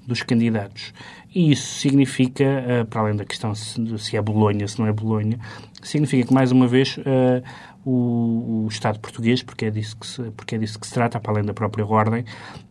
dos 0.06 0.24
candidatos. 0.24 0.94
E 1.34 1.52
isso 1.52 1.80
significa, 1.80 2.44
eh, 2.44 2.84
para 2.86 3.02
além 3.02 3.16
da 3.16 3.24
questão 3.24 3.54
se 3.54 4.18
é 4.18 4.22
Bolonha, 4.22 4.68
se 4.68 4.80
não 4.80 4.88
é 4.88 4.92
Bolonha, 4.92 5.38
significa 5.84 6.28
que, 6.28 6.34
mais 6.34 6.52
uma 6.52 6.68
vez, 6.68 6.98
eh, 7.06 7.44
o, 7.88 8.66
o 8.66 8.68
Estado 8.68 9.00
português, 9.00 9.42
porque 9.42 9.66
é, 9.66 9.72
disso 9.72 9.96
que 9.98 10.06
se, 10.06 10.22
porque 10.36 10.56
é 10.56 10.58
disso 10.58 10.78
que 10.78 10.86
se 10.86 10.94
trata, 10.94 11.20
para 11.20 11.32
além 11.32 11.46
da 11.46 11.54
própria 11.54 11.86
ordem, 11.86 12.26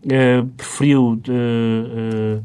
eh, 0.09 0.45
preferiu 0.57 1.19
eh, 1.27 1.33
eh, 1.33 2.41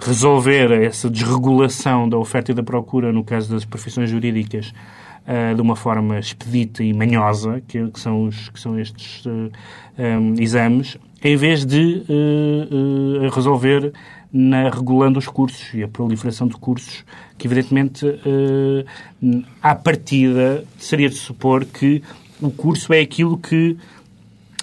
resolver 0.00 0.70
essa 0.70 1.10
desregulação 1.10 2.08
da 2.08 2.16
oferta 2.16 2.52
e 2.52 2.54
da 2.54 2.62
procura 2.62 3.12
no 3.12 3.24
caso 3.24 3.52
das 3.52 3.64
profissões 3.64 4.08
jurídicas 4.08 4.72
de 5.54 5.60
uma 5.60 5.76
forma 5.76 6.18
expedita 6.18 6.82
e 6.82 6.92
manhosa, 6.92 7.62
que, 7.68 7.86
que 7.88 8.00
são, 8.00 8.24
os, 8.24 8.48
que 8.48 8.58
são 8.58 8.80
estes 8.80 9.22
exames, 10.40 10.96
em 11.22 11.36
vez 11.36 11.64
de 11.64 12.02
resolver 13.32 13.92
na, 14.32 14.70
regulando 14.70 15.18
os 15.18 15.26
cursos 15.26 15.74
e 15.74 15.82
a 15.82 15.88
proliferação 15.88 16.46
de 16.46 16.54
cursos, 16.56 17.04
que 17.36 17.46
evidentemente, 17.46 18.06
eh, 18.06 18.84
à 19.62 19.74
partida, 19.74 20.64
seria 20.78 21.08
de 21.08 21.16
supor 21.16 21.64
que 21.64 22.02
o 22.40 22.50
curso 22.50 22.92
é 22.92 23.00
aquilo 23.00 23.36
que 23.36 23.76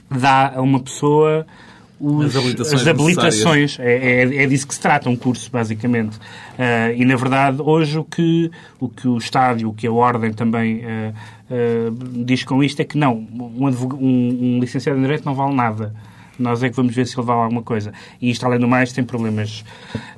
dá 0.09 0.53
a 0.55 0.61
uma 0.61 0.79
pessoa 0.79 1.45
os- 1.99 2.27
As 2.27 2.35
habilitações 2.35 2.81
as 2.81 2.87
habilitações. 2.87 3.79
É, 3.79 4.21
é, 4.21 4.43
é 4.43 4.45
disso 4.47 4.67
que 4.67 4.73
se 4.75 4.79
trata 4.79 5.09
um 5.09 5.15
curso, 5.15 5.49
basicamente. 5.51 6.17
Ah, 6.57 6.91
e, 6.93 7.03
na 7.03 7.15
verdade, 7.15 7.59
hoje 7.59 7.97
o 7.97 8.03
que 8.03 8.51
o, 8.79 8.87
que 8.87 9.07
o 9.07 9.17
Estado, 9.17 9.67
o 9.67 9.73
que 9.73 9.87
a 9.87 9.91
Ordem 9.91 10.31
também 10.31 10.83
ah, 10.85 11.11
ah, 11.49 11.53
diz 12.23 12.43
com 12.43 12.63
isto 12.63 12.79
é 12.81 12.85
que 12.85 12.97
não, 12.99 13.15
um, 13.15 13.67
um- 13.67 14.57
um 14.57 14.59
licenciado 14.59 14.99
em 14.99 15.01
Direito 15.01 15.25
não 15.25 15.33
vale 15.33 15.55
nada. 15.55 15.93
Nós 16.39 16.61
é 16.63 16.69
que 16.69 16.75
vamos 16.75 16.93
ver 16.93 17.05
se 17.07 17.17
ele 17.17 17.25
vale 17.25 17.41
alguma 17.41 17.61
coisa. 17.61 17.91
E 18.21 18.29
isto, 18.29 18.45
além 18.45 18.59
do 18.59 18.67
mais, 18.67 18.91
tem 18.91 19.03
problemas 19.03 19.63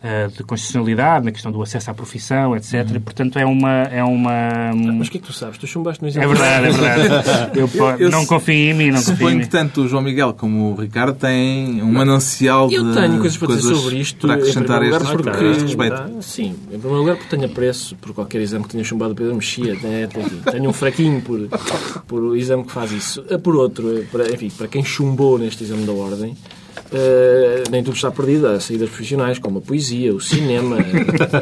ah, 0.04 0.28
de 0.36 0.44
constitucionalidade, 0.44 1.26
na 1.26 1.32
questão 1.32 1.52
do 1.52 1.62
acesso 1.62 1.90
à 1.92 1.94
profissão, 1.94 2.56
etc. 2.56 2.74
Uhum. 2.92 3.02
Portanto, 3.02 3.40
é 3.40 3.46
uma... 3.46 3.84
É 3.84 4.04
uma 4.04 4.72
Mas 4.98 5.08
o 5.08 5.12
que 5.12 5.18
é 5.18 5.22
que 5.22 5.28
tu 5.28 5.34
sabes? 5.34 5.58
Tu 5.58 5.68
chumbaste 5.68 6.02
no 6.02 6.08
exame. 6.10 6.26
é 6.26 6.28
verdade, 6.28 6.68
é 6.68 6.72
verdade. 6.72 7.60
Eu, 7.60 7.70
Eu 8.00 8.10
não 8.10 8.26
confio 8.26 8.54
em 8.56 8.74
mim, 8.74 8.92
não 8.92 8.98
confio 9.00 9.14
em 9.14 9.18
Suponho 9.18 9.36
mim. 9.38 9.42
que 9.44 9.50
tanto 9.50 9.82
o 9.82 9.88
João 9.88 10.02
Miguel 10.04 10.34
como 10.34 10.72
o 10.72 10.76
Ricardo 10.76 11.16
têm 11.18 11.82
um 11.82 11.92
manancial 11.92 12.70
Eu 12.72 12.84
de 12.86 12.94
tenho 12.94 13.20
coisas 13.20 13.38
para 13.38 13.48
dizer 13.56 13.76
sobre 13.76 13.98
isto. 14.00 14.28
para 14.28 14.36
acrescentar 14.36 14.82
a 14.82 14.86
em 14.86 14.90
este, 14.90 15.16
lugar, 15.16 15.36
a 15.36 15.42
este 15.52 15.64
porque, 15.66 15.84
respeito. 15.84 16.22
Sim, 16.22 16.56
em 16.72 16.80
primeiro 16.80 16.98
lugar 17.00 17.16
porque 17.18 17.36
tenho 17.36 17.50
apreço 17.52 17.96
por 17.96 18.14
qualquer 18.14 18.42
exame 18.42 18.64
que 18.66 18.72
tenha 18.72 18.84
chumbado 18.84 19.14
o 19.14 19.16
Pedro 19.16 19.36
Mexia. 19.36 19.74
né? 19.76 20.08
Tenho- 20.08 20.30
Tenho 20.52 20.70
um 20.70 20.74
fraquinho 20.74 21.22
por, 21.22 21.40
por 22.08 22.24
o 22.24 22.36
exame 22.36 22.64
que 22.64 22.72
faz 22.72 22.92
isso. 22.92 23.24
Ah, 23.32 23.38
Por 23.38 23.56
outro, 23.56 23.98
eh, 24.00 24.04
para, 24.12 24.32
enfim, 24.34 24.50
para 24.58 24.68
quem 24.68 24.84
chumbou 24.84 25.38
neste 25.38 25.64
exame 25.64 25.86
da 25.86 25.92
Ordem, 25.92 26.09
eh, 26.92 27.64
nem 27.70 27.84
tudo 27.84 27.96
está 27.96 28.10
perdido. 28.12 28.48
Há 28.48 28.60
saídas 28.60 28.90
profissionais 28.90 29.38
como 29.40 29.60
a 29.60 29.62
poesia, 29.62 30.14
o 30.14 30.20
cinema, 30.20 30.78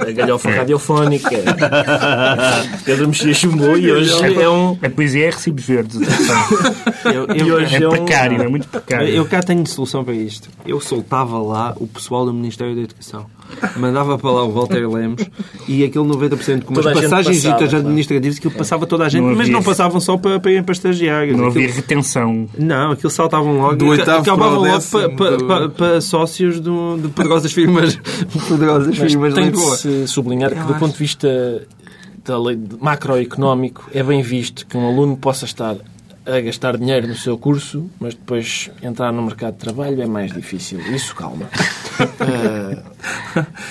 a 0.07 0.11
galhofa 0.11 0.49
radiofónica. 0.55 1.29
Pedro 2.85 3.07
Mexia 3.07 3.33
chumbou 3.33 3.77
e 3.77 3.91
hoje 3.91 4.11
é 4.41 4.49
um... 4.49 4.77
A 4.81 4.89
poesia 4.89 5.27
é 5.27 5.29
recibos 5.29 5.63
verdes. 5.65 6.01
atenção. 6.01 6.37
Eu, 7.13 7.27
E 7.35 7.47
eu, 7.47 7.55
hoje 7.55 7.75
É 7.75 7.83
é 7.83 7.87
um- 7.87 7.91
precário, 7.91 8.41
é 8.41 8.47
muito 8.47 8.67
precário. 8.67 9.07
eu 9.07 9.25
cá 9.25 9.41
tenho 9.41 9.65
solução 9.65 10.03
para 10.03 10.13
isto. 10.13 10.49
Eu 10.65 10.79
soltava 10.81 11.37
lá 11.41 11.73
o 11.77 11.87
pessoal 11.87 12.25
do 12.25 12.33
Ministério 12.33 12.75
da 12.75 12.81
Educação. 12.81 13.25
Mandava 13.77 14.17
para 14.17 14.29
lá 14.31 14.43
o 14.43 14.51
Walter 14.51 14.87
Lemos 14.89 15.23
e 15.67 15.83
aquele 15.83 16.05
90% 16.05 16.63
com 16.63 16.73
umas 16.73 16.85
passagens 16.85 17.37
passava, 17.43 17.57
claro. 17.67 17.77
administrativas 17.77 18.39
que 18.39 18.49
passava 18.49 18.85
toda 18.85 19.05
a 19.05 19.09
gente, 19.09 19.21
Não 19.21 19.29
mas 19.31 19.41
havia 19.41 19.53
não 19.53 19.63
passavam 19.63 19.99
só 19.99 20.17
para, 20.17 20.39
para 20.39 20.51
irem 20.51 20.63
para 20.63 20.73
estagiários. 20.73 21.35
Não 21.37 21.47
Aquilo- 21.47 21.63
havia 21.65 21.75
retenção. 21.75 22.47
Não, 22.57 22.91
aquilo 22.91 23.09
saltavam 23.09 23.57
logo 23.57 23.75
Do 23.75 23.85
e 23.85 23.89
oitavo 23.89 24.21
acabavam 24.21 24.59
logo 24.63 24.81
para, 24.91 25.09
para, 25.09 25.37
para- 25.45 25.69
para 25.69 26.01
sócios 26.01 26.59
do, 26.59 26.97
de 26.97 27.07
poderosas 27.09 27.51
firmas, 27.51 27.95
poderosas 28.47 28.97
Mas 28.97 29.11
firmas 29.11 29.33
tem 29.33 29.49
de 29.51 29.59
se 29.77 30.07
sublinhar 30.07 30.51
que, 30.51 30.59
do 30.73 30.75
ponto 30.75 30.93
de 30.93 30.99
vista 30.99 31.63
da 32.25 32.37
lei 32.39 32.55
de- 32.55 32.75
macroeconómico, 32.79 33.89
é 33.93 34.03
bem 34.03 34.21
visto 34.21 34.67
que 34.67 34.77
um 34.77 34.85
aluno 34.87 35.17
possa 35.17 35.45
estar 35.45 35.75
a 36.25 36.41
gastar 36.41 36.77
dinheiro 36.77 37.07
no 37.07 37.15
seu 37.15 37.37
curso, 37.37 37.89
mas 38.01 38.13
depois 38.13 38.69
entrar 38.83 39.13
no 39.13 39.21
mercado 39.23 39.53
de 39.53 39.59
trabalho 39.59 40.01
é 40.01 40.05
mais 40.05 40.31
difícil. 40.33 40.77
Isso 40.93 41.15
calma. 41.15 41.45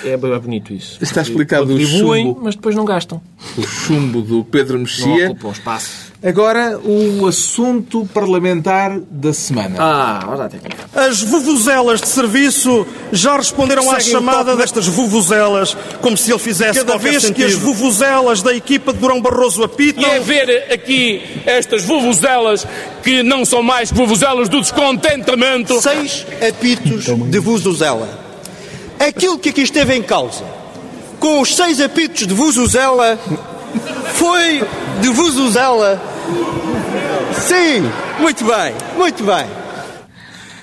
É, 0.03 0.11
é 0.11 0.17
bonito 0.17 0.73
isso. 0.73 0.97
Está 1.01 1.21
explicado 1.21 1.73
o 1.73 1.79
chumbo. 1.79 2.39
mas 2.43 2.55
depois 2.55 2.75
não 2.75 2.85
gastam. 2.85 3.21
O 3.57 3.61
chumbo 3.63 4.21
do 4.21 4.43
Pedro 4.43 4.73
Não 4.77 4.83
Mexia. 4.83 5.31
ocupam 5.31 5.51
espaço. 5.51 6.06
Agora, 6.23 6.79
o 6.83 7.27
assunto 7.27 8.09
parlamentar 8.11 8.99
da 9.11 9.31
semana. 9.31 9.75
Ah, 9.77 10.25
olha 10.27 10.45
a 10.45 10.49
técnica. 10.49 10.89
As 10.95 11.21
vuvuzelas 11.21 12.01
de 12.01 12.07
serviço 12.07 12.87
já 13.11 13.37
responderam 13.37 13.83
à 13.91 13.99
Seguem 13.99 14.13
chamada 14.13 14.55
destas 14.55 14.87
vuvuzelas, 14.87 15.77
como 16.01 16.17
se 16.17 16.31
ele 16.31 16.39
fizesse 16.39 16.79
Cada 16.79 16.93
qualquer 16.93 17.11
vez 17.11 17.21
que 17.21 17.27
sentido. 17.27 17.45
as 17.45 17.53
vuvuzelas 17.53 18.41
da 18.41 18.51
equipa 18.51 18.91
de 18.93 18.99
Durão 18.99 19.21
Barroso 19.21 19.63
apitam... 19.63 20.03
E 20.03 20.05
é 20.07 20.19
ver 20.19 20.73
aqui 20.73 21.21
estas 21.45 21.83
vuvuzelas 21.83 22.65
que 23.03 23.21
não 23.21 23.45
são 23.45 23.61
mais 23.61 23.91
que 23.91 23.97
vuvuzelas 23.97 24.49
do 24.49 24.59
descontentamento. 24.59 25.79
seis 25.79 26.25
apitos 26.47 27.05
de 27.05 27.39
vuvuzela. 27.39 28.25
Aquilo 28.99 29.37
que 29.37 29.49
aqui 29.49 29.61
esteve 29.61 29.93
em 29.93 30.01
causa, 30.01 30.43
com 31.19 31.41
os 31.41 31.55
seis 31.55 31.79
apitos 31.79 32.25
de 32.25 32.33
vuvuzela, 32.33 33.19
foi 34.13 34.63
de 35.01 35.09
vuvuzela. 35.09 36.01
Sim, 37.33 37.89
muito 38.19 38.43
bem, 38.45 38.73
muito 38.97 39.23
bem. 39.23 39.45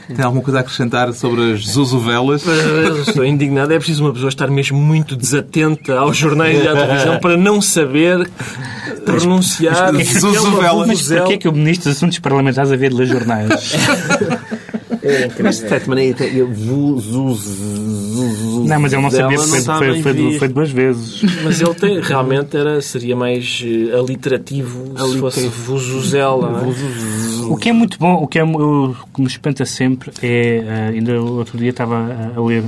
Tem 0.06 0.22
alguma 0.22 0.42
coisa 0.42 0.58
a 0.58 0.60
acrescentar 0.60 1.12
sobre 1.14 1.54
as 1.54 1.66
zuzuvelas? 1.66 2.44
Eu 2.46 3.02
estou 3.02 3.24
indignado. 3.24 3.72
É 3.72 3.78
preciso 3.78 4.04
uma 4.04 4.12
pessoa 4.12 4.28
estar 4.28 4.48
mesmo 4.48 4.78
muito 4.78 5.16
desatenta 5.16 5.96
aos 5.98 6.16
jornais 6.16 6.62
e 6.62 6.68
à 6.68 6.74
televisão 6.74 7.18
para 7.18 7.36
não 7.38 7.62
saber 7.62 8.28
pronunciar 9.04 9.94
o 9.94 9.98
que 9.98 10.02
é 10.02 10.20
uma 10.20 10.20
Zuzuvela. 10.20 10.86
Mas 10.86 11.08
porquê 11.08 11.32
é 11.34 11.36
que 11.38 11.48
o 11.48 11.52
Ministro 11.52 11.88
dos 11.88 11.96
Assuntos 11.96 12.18
Parlamentares 12.18 12.70
a 12.70 12.76
ver 12.76 12.90
de 12.90 12.96
ler 12.96 13.06
jornais? 13.06 13.72
Mas 15.42 15.60
de 15.60 15.68
certa 15.68 15.88
maneira, 15.88 16.24
eu 16.24 16.50
vou 16.50 16.98
Não, 18.14 18.80
mas 18.80 18.92
ele 18.92 19.02
não 19.02 19.10
sabia, 19.10 19.36
Ela 19.36 19.46
foi, 19.46 19.58
está 19.58 19.78
foi, 19.78 20.38
foi, 20.38 20.48
duas 20.48 20.70
vezes. 20.70 21.22
Mas 21.42 21.60
ele 21.60 21.74
tem, 21.74 22.00
realmente 22.00 22.56
era, 22.56 22.80
seria 22.80 23.16
mais 23.16 23.62
eh, 23.64 23.96
aliterativo 23.96 24.94
se 24.96 25.18
fosse 25.18 25.46
Vuzuzela. 25.48 26.62
é? 26.62 27.44
O 27.46 27.56
que 27.56 27.68
é 27.68 27.72
muito 27.72 27.98
bom, 27.98 28.14
o 28.14 28.26
que, 28.26 28.38
é, 28.38 28.44
o 28.44 28.94
que 29.14 29.20
me 29.20 29.26
espanta 29.26 29.64
sempre 29.64 30.12
é, 30.22 30.56
eh, 30.56 30.90
ainda 30.94 31.20
outro 31.20 31.58
dia 31.58 31.70
estava 31.70 31.96
a, 31.96 32.38
a 32.38 32.44
ler 32.44 32.64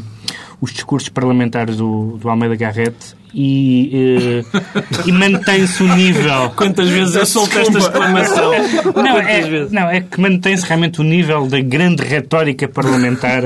os 0.61 0.73
discursos 0.73 1.09
parlamentares 1.09 1.77
do, 1.77 2.17
do 2.19 2.29
Almeida 2.29 2.57
Garrett 2.57 2.97
e, 3.35 4.43
eh, 4.55 4.61
e 5.07 5.13
mantém-se 5.13 5.83
o 5.83 5.95
nível. 5.95 6.51
Quantas 6.57 6.89
vezes 6.89 7.15
eu 7.15 7.27
soltei 7.27 7.63
esta 7.63 7.79
exclamação? 7.79 8.53
Não 8.95 9.19
é, 9.19 9.69
não, 9.71 9.91
é 9.91 10.01
que 10.01 10.21
mantém-se 10.21 10.65
realmente 10.67 11.01
o 11.01 11.05
nível 11.05 11.47
da 11.47 11.61
grande 11.61 12.03
retórica 12.03 12.67
parlamentar, 12.69 13.43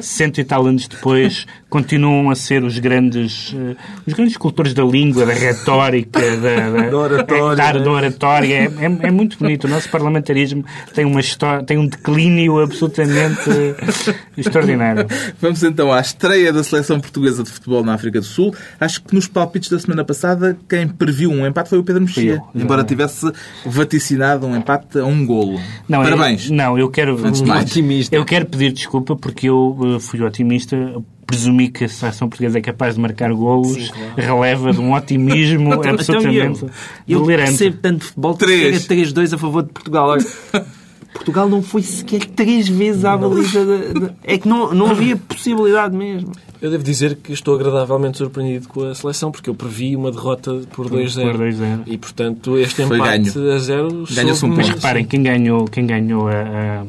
cento 0.00 0.40
e 0.40 0.44
tal 0.44 0.66
anos 0.66 0.88
depois, 0.88 1.46
continuam 1.68 2.30
a 2.30 2.34
ser 2.36 2.62
os 2.62 2.78
grandes, 2.78 3.54
eh, 3.54 3.76
os 4.06 4.14
grandes 4.14 4.34
escultores 4.34 4.72
da 4.72 4.84
língua, 4.84 5.26
da 5.26 5.32
retórica, 5.32 6.20
da, 6.36 6.70
da, 6.70 6.84
Da 6.94 6.96
oratória, 6.96 7.56
da, 7.56 7.72
né? 7.72 7.84
da 7.84 7.90
oratória. 7.90 8.54
É, 8.54 8.84
é- 8.84 9.08
é 9.08 9.10
muito 9.10 9.38
bonito. 9.38 9.64
O 9.64 9.68
nosso 9.68 9.88
parlamentarismo 9.88 10.64
tem, 10.94 11.04
uma 11.04 11.20
história, 11.20 11.64
tem 11.64 11.76
um 11.76 11.86
declínio 11.86 12.60
absolutamente 12.60 13.50
eh, 13.50 14.14
extraordinário. 14.36 15.06
Vamos 15.40 15.62
então 15.62 15.92
à 15.92 16.00
estreia 16.00 16.52
da 16.52 16.62
seleção 16.62 17.00
portuguesa 17.00 17.42
de 17.42 17.50
futebol 17.50 17.82
na 17.82 17.94
África 17.94 18.20
do 18.20 18.26
Sul. 18.26 18.54
Acho 18.80 19.02
que 19.02 19.14
nos 19.14 19.23
palpites 19.26 19.68
da 19.70 19.78
semana 19.78 20.04
passada, 20.04 20.56
quem 20.68 20.86
previu 20.88 21.30
um 21.30 21.46
empate 21.46 21.68
foi 21.70 21.78
o 21.78 21.84
Pedro 21.84 22.02
Mexia, 22.02 22.42
eu, 22.54 22.60
embora 22.62 22.84
tivesse 22.84 23.30
vaticinado 23.64 24.46
um 24.46 24.56
empate 24.56 24.98
a 24.98 25.04
um 25.04 25.24
golo. 25.26 25.60
Não, 25.88 26.02
eu- 26.04 26.10
Parabéns. 26.16 26.50
não, 26.50 26.78
eu 26.78 26.88
quero. 26.90 27.18
Antes 27.24 27.42
de 27.42 27.48
mais. 27.48 27.64
Otimista. 27.70 28.14
Eu 28.14 28.24
quero 28.24 28.46
pedir 28.46 28.72
desculpa 28.72 29.16
porque 29.16 29.48
eu 29.48 29.76
eh, 29.96 30.00
fui 30.00 30.22
otimista. 30.22 30.76
Presumi 31.26 31.70
que 31.70 31.84
a 31.84 31.88
seleção 31.88 32.28
portuguesa 32.28 32.58
é 32.58 32.60
capaz 32.60 32.96
de 32.96 33.00
marcar 33.00 33.32
golos, 33.32 33.90
releva 34.14 34.74
de 34.74 34.78
um 34.78 34.92
otimismo 34.92 35.72
Então, 35.72 35.92
absolutamente 35.94 36.62
eu, 36.62 36.70
eu 37.08 37.20
delirante. 37.22 37.48
percebo 37.48 37.78
tanto 37.80 38.04
futebol 38.04 38.34
que 38.36 38.44
Três. 38.44 38.82
sequer 38.82 38.98
é 38.98 39.02
3-2 39.04 39.32
a 39.32 39.38
favor 39.38 39.62
de 39.62 39.72
Portugal. 39.72 40.16
Portugal 41.14 41.48
não 41.48 41.62
foi 41.62 41.80
sequer 41.82 42.26
três 42.26 42.68
vezes 42.68 43.04
à 43.04 43.16
baliza. 43.16 43.64
de- 43.64 43.94
de- 44.00 44.10
É 44.22 44.36
que 44.36 44.46
não, 44.48 44.74
não 44.74 44.90
havia 44.90 45.16
possibilidade 45.16 45.96
mesmo. 45.96 46.32
Eu 46.60 46.70
devo 46.70 46.82
dizer 46.82 47.16
que 47.16 47.32
estou 47.32 47.54
agradavelmente 47.54 48.18
surpreendido 48.18 48.68
com 48.68 48.82
a 48.84 48.94
seleção, 48.94 49.30
porque 49.30 49.48
eu 49.48 49.54
previ 49.54 49.94
uma 49.94 50.10
derrota 50.10 50.62
por 50.72 50.88
2-0. 50.88 51.30
Por 51.30 51.38
2-0. 51.38 51.82
E, 51.86 51.96
portanto, 51.98 52.58
este 52.58 52.84
Foi 52.86 52.96
empate 52.96 53.30
ganho. 53.30 53.52
a 53.52 53.58
0 53.58 53.88
Ganha-se 53.90 54.22
um 54.30 54.34
soube-me- 54.34 54.56
Mas 54.56 54.66
ponto. 54.68 54.76
reparem, 54.76 55.04
quem 55.04 55.22
ganhou, 55.22 55.64
quem 55.66 55.86
ganhou 55.86 56.26
a, 56.28 56.32
a- 56.32 56.84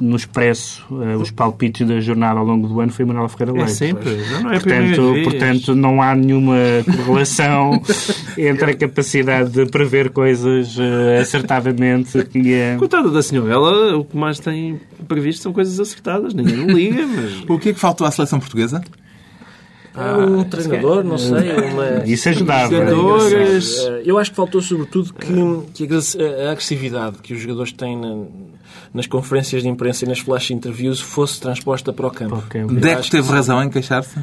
no 0.00 0.16
Expresso 0.16 0.84
eh, 1.02 1.16
os 1.16 1.30
palpites 1.30 1.86
da 1.86 2.00
jornada 2.00 2.40
ao 2.40 2.44
longo 2.44 2.66
do 2.66 2.80
ano 2.80 2.90
foi 2.92 3.04
Manuel 3.04 3.28
Ferreira 3.28 3.52
É 3.58 3.64
Leite. 3.64 3.76
sempre. 3.76 4.10
Não, 4.32 4.42
não 4.42 4.50
é 4.52 4.58
Portanto, 4.58 5.22
portanto, 5.24 5.74
não 5.76 6.02
há 6.02 6.14
nenhuma 6.14 6.56
correlação 6.96 7.80
entre 8.36 8.72
a 8.72 8.74
capacidade 8.76 9.50
de 9.50 9.66
prever 9.66 10.10
coisas 10.10 10.76
eh, 10.78 11.20
acertadamente 11.20 12.18
e 12.34 12.54
a... 12.54 12.76
Coitada 12.78 13.10
da 13.10 13.22
senhora, 13.22 13.52
ela 13.52 13.96
o 13.96 14.04
que 14.04 14.16
mais 14.16 14.40
tem 14.40 14.80
previsto 15.06 15.42
são 15.42 15.52
coisas 15.52 15.78
acertadas. 15.78 16.34
Ninguém 16.34 16.66
liga, 16.66 17.06
mas. 17.06 17.44
O 17.48 17.58
que 17.58 17.68
é 17.70 17.72
que 17.72 17.78
faltou 17.80 18.06
à 18.06 18.10
seleção 18.10 18.38
portuguesa? 18.40 18.82
Ah, 19.94 20.18
um 20.18 20.44
treinador, 20.44 21.02
não 21.02 21.18
sei. 21.18 21.50
Uma... 21.72 22.04
Isso 22.06 22.28
ajudava. 22.28 22.70
Jogadores. 22.72 23.78
Eh, 23.86 24.02
Eu 24.04 24.18
acho 24.18 24.30
que 24.30 24.36
faltou 24.36 24.60
sobretudo 24.62 25.12
que, 25.14 25.86
que 25.86 25.94
a 25.94 26.48
a 26.48 26.52
agressividade 26.52 27.16
que 27.22 27.34
os 27.34 27.40
jogadores 27.40 27.72
têm 27.72 27.96
na- 27.96 28.24
nas 28.92 29.06
conferências 29.06 29.62
de 29.62 29.68
imprensa 29.68 30.04
e 30.04 30.08
nas 30.08 30.18
flash 30.18 30.50
interviews 30.50 31.00
fosse 31.00 31.40
transposta 31.40 31.92
para 31.92 32.06
o 32.06 32.10
campo. 32.10 32.42
Deco 32.74 33.00
acho 33.00 33.10
que 33.10 33.16
teve 33.16 33.30
razão 33.30 33.62
em 33.62 33.70
queixar-se? 33.70 34.18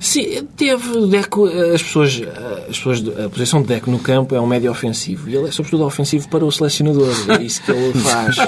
Sim, 0.00 0.46
teve 0.56 1.06
Deco, 1.06 1.46
as 1.46 1.82
pessoas, 1.82 2.22
as 2.68 2.76
pessoas, 2.78 3.02
a 3.18 3.28
posição 3.28 3.62
de 3.62 3.68
Deco 3.68 3.90
no 3.90 3.98
campo 3.98 4.34
é 4.34 4.40
um 4.40 4.46
médio 4.46 4.70
ofensivo 4.70 5.30
e 5.30 5.36
ele 5.36 5.48
é 5.48 5.50
sobretudo 5.50 5.84
ofensivo 5.84 6.28
para 6.28 6.44
o 6.44 6.52
selecionador, 6.52 7.14
é 7.38 7.42
isso 7.42 7.62
que 7.62 7.70
ele 7.70 7.92
faz. 7.94 8.36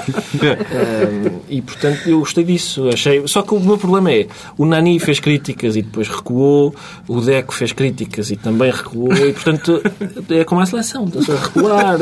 Um, 0.47 1.39
e 1.49 1.61
portanto 1.61 2.07
eu 2.07 2.19
gostei 2.19 2.43
disso, 2.43 2.89
achei. 2.89 3.25
Só 3.27 3.41
que 3.41 3.53
o 3.53 3.59
meu 3.59 3.77
problema 3.77 4.11
é, 4.11 4.27
o 4.57 4.65
Nani 4.65 4.99
fez 4.99 5.19
críticas 5.19 5.75
e 5.75 5.81
depois 5.81 6.07
recuou, 6.07 6.73
o 7.07 7.21
Deco 7.21 7.53
fez 7.53 7.71
críticas 7.71 8.29
e 8.31 8.35
também 8.35 8.71
recuou, 8.71 9.13
e 9.13 9.33
portanto 9.33 9.81
é 10.29 10.43
como 10.43 10.61
a 10.61 10.65
seleção, 10.65 11.05
a 11.05 11.45
recuar, 11.45 11.97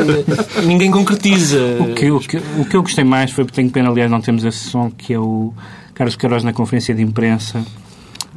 ninguém 0.66 0.92
concretiza. 0.92 1.60
O 1.80 1.94
que, 1.94 2.12
o, 2.12 2.20
que, 2.20 2.38
o 2.38 2.66
que 2.66 2.76
eu 2.76 2.82
gostei 2.82 3.04
mais 3.04 3.15
foi, 3.32 3.46
porque 3.46 3.56
tenho 3.56 3.72
pena, 3.72 3.90
aliás, 3.90 4.10
não 4.10 4.22
temos 4.22 4.44
esse 4.44 4.58
som, 4.70 4.90
que 4.90 5.14
é 5.14 5.20
o 5.20 5.54
Carlos 5.94 6.16
Queiroz 6.16 6.44
na 6.44 6.54
conferência 6.54 6.94
de 6.94 7.02
imprensa, 7.02 7.66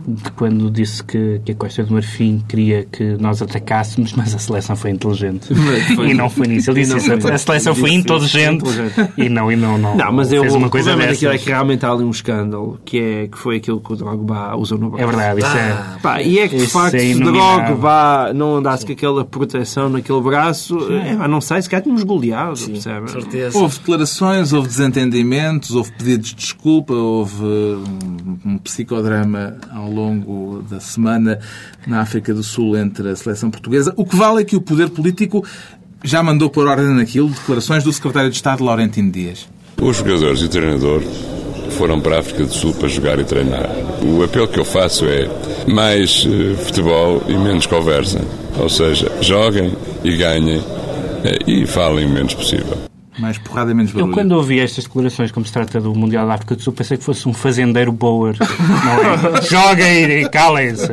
de 0.09 0.31
quando 0.33 0.71
disse 0.71 1.03
que, 1.05 1.41
que 1.45 1.53
a 1.53 1.55
Costa 1.55 1.85
do 1.85 1.95
Marfim 1.95 2.43
queria 2.49 2.85
que 2.85 3.17
nós 3.19 3.43
atacássemos, 3.43 4.13
mas 4.15 4.35
a 4.35 4.39
seleção 4.39 4.75
foi 4.75 4.91
inteligente. 4.91 5.49
e 6.09 6.15
não 6.15 6.29
foi 6.31 6.47
nisso. 6.49 6.71
Ele 6.71 6.81
disse 6.81 6.93
não 6.93 6.99
isso. 6.99 7.21
foi. 7.21 7.33
A 7.33 7.39
seleção 7.39 7.75
foi 7.75 7.93
inteligente 7.93 8.19
inteligente. 8.19 9.13
e 9.17 9.29
não, 9.29 9.51
e 9.51 9.57
não, 9.57 9.79
não, 9.79 9.97
Não, 9.97 10.13
mas 10.13 10.33
eu, 10.33 10.43
fez 10.43 10.55
uma 10.55 10.69
coisa 10.69 10.91
o 10.91 10.93
problema 10.93 11.13
daquilo 11.13 11.31
é 11.31 11.33
dessas. 11.33 11.45
que 11.45 11.51
realmente 11.51 11.87
há 11.87 11.91
ali 11.91 12.05
um 12.05 12.11
escândalo, 12.11 12.81
que, 12.85 12.99
é, 12.99 13.29
que 13.29 13.39
foi 13.39 13.57
aquilo 13.57 13.81
que 13.81 13.93
o 13.93 13.97
Drogba 13.97 14.57
usou 14.57 14.79
no 14.79 14.91
braço. 14.91 15.05
É 15.05 15.07
verdade, 15.07 15.41
isso 15.41 15.57
é... 15.57 15.99
Pá, 16.01 16.23
e 16.23 16.39
é 16.39 16.49
que 16.49 16.57
de 16.57 16.65
Isso 16.65 16.73
facto 16.73 16.95
é 16.95 16.99
se 17.01 17.11
inominável. 17.13 17.67
Drogba 17.67 18.33
não 18.35 18.57
andasse 18.57 18.87
com 18.87 18.93
aquela 18.93 19.25
proteção 19.25 19.89
naquele 19.89 20.21
braço, 20.21 20.79
é, 20.93 21.29
não 21.29 21.41
sei, 21.41 21.63
se 21.63 21.69
calhar 21.69 21.83
tínhamos 21.83 22.03
goleado, 22.05 22.59
percebe? 22.59 23.01
Com 23.01 23.21
certeza. 23.21 23.59
Houve 23.59 23.79
declarações, 23.79 24.53
houve 24.53 24.69
desentendimentos, 24.69 25.71
houve 25.75 25.93
pedidos 25.93 26.31
de 26.31 26.37
desculpa, 26.37 26.95
houve 26.95 27.45
um, 27.45 28.39
um 28.45 28.59
psicodrama 28.59 29.57
ao 29.71 29.89
longo 29.99 30.63
da 30.63 30.81
semana 30.81 31.39
na 31.87 32.01
África 32.01 32.33
do 32.33 32.43
Sul 32.43 32.77
entre 32.77 33.11
a 33.11 33.17
seleção 33.17 33.51
portuguesa. 33.51 33.93
O 33.97 34.05
que 34.05 34.17
vale 34.17 34.43
é 34.43 34.45
que 34.45 34.57
o 34.57 34.61
poder 34.61 34.91
político 34.91 35.45
já 36.05 36.23
mandou 36.23 36.49
pôr 36.49 36.67
ordem 36.67 36.95
naquilo, 36.95 37.29
declarações 37.29 37.83
do 37.83 37.93
secretário 37.93 38.31
de 38.31 38.37
Estado, 38.37 38.65
Laurentino 38.65 39.11
Dias. 39.11 39.49
Os 39.81 39.97
jogadores 39.97 40.41
e 40.41 40.45
o 40.45 40.49
treinador 40.49 41.03
foram 41.71 42.01
para 42.01 42.17
a 42.17 42.21
África 42.21 42.45
do 42.45 42.53
Sul 42.53 42.75
para 42.75 42.89
jogar 42.89 43.19
e 43.19 43.25
treinar. 43.25 43.71
O 44.03 44.23
apelo 44.23 44.49
que 44.49 44.59
eu 44.59 44.65
faço 44.65 45.05
é 45.07 45.29
mais 45.69 46.27
eh, 46.27 46.55
futebol 46.57 47.23
e 47.29 47.37
menos 47.37 47.67
conversa. 47.67 48.21
Ou 48.59 48.69
seja, 48.69 49.11
joguem 49.21 49.73
e 50.03 50.17
ganhem 50.17 50.63
eh, 51.25 51.39
e 51.47 51.67
falem 51.67 52.07
o 52.07 52.09
menos 52.09 52.35
possível. 52.35 52.89
Mais 53.19 53.37
porrada 53.39 53.71
e 53.71 53.75
menos 53.75 53.91
Eu, 53.91 53.97
barulho. 54.01 54.15
quando 54.15 54.33
ouvi 54.33 54.61
estas 54.61 54.85
declarações, 54.85 55.33
como 55.33 55.45
se 55.45 55.53
trata 55.53 55.81
do 55.81 55.95
Mundial 55.95 56.27
da 56.27 56.35
África 56.35 56.55
do 56.55 56.63
Sul, 56.63 56.73
pensei 56.73 56.97
que 56.97 57.05
fosse 57.05 57.29
um 57.29 57.33
fazendeiro 57.33 57.91
Boer. 57.93 58.37
É? 58.41 59.43
Joguem 59.49 60.23
e 60.23 60.29
calem-se. 60.29 60.89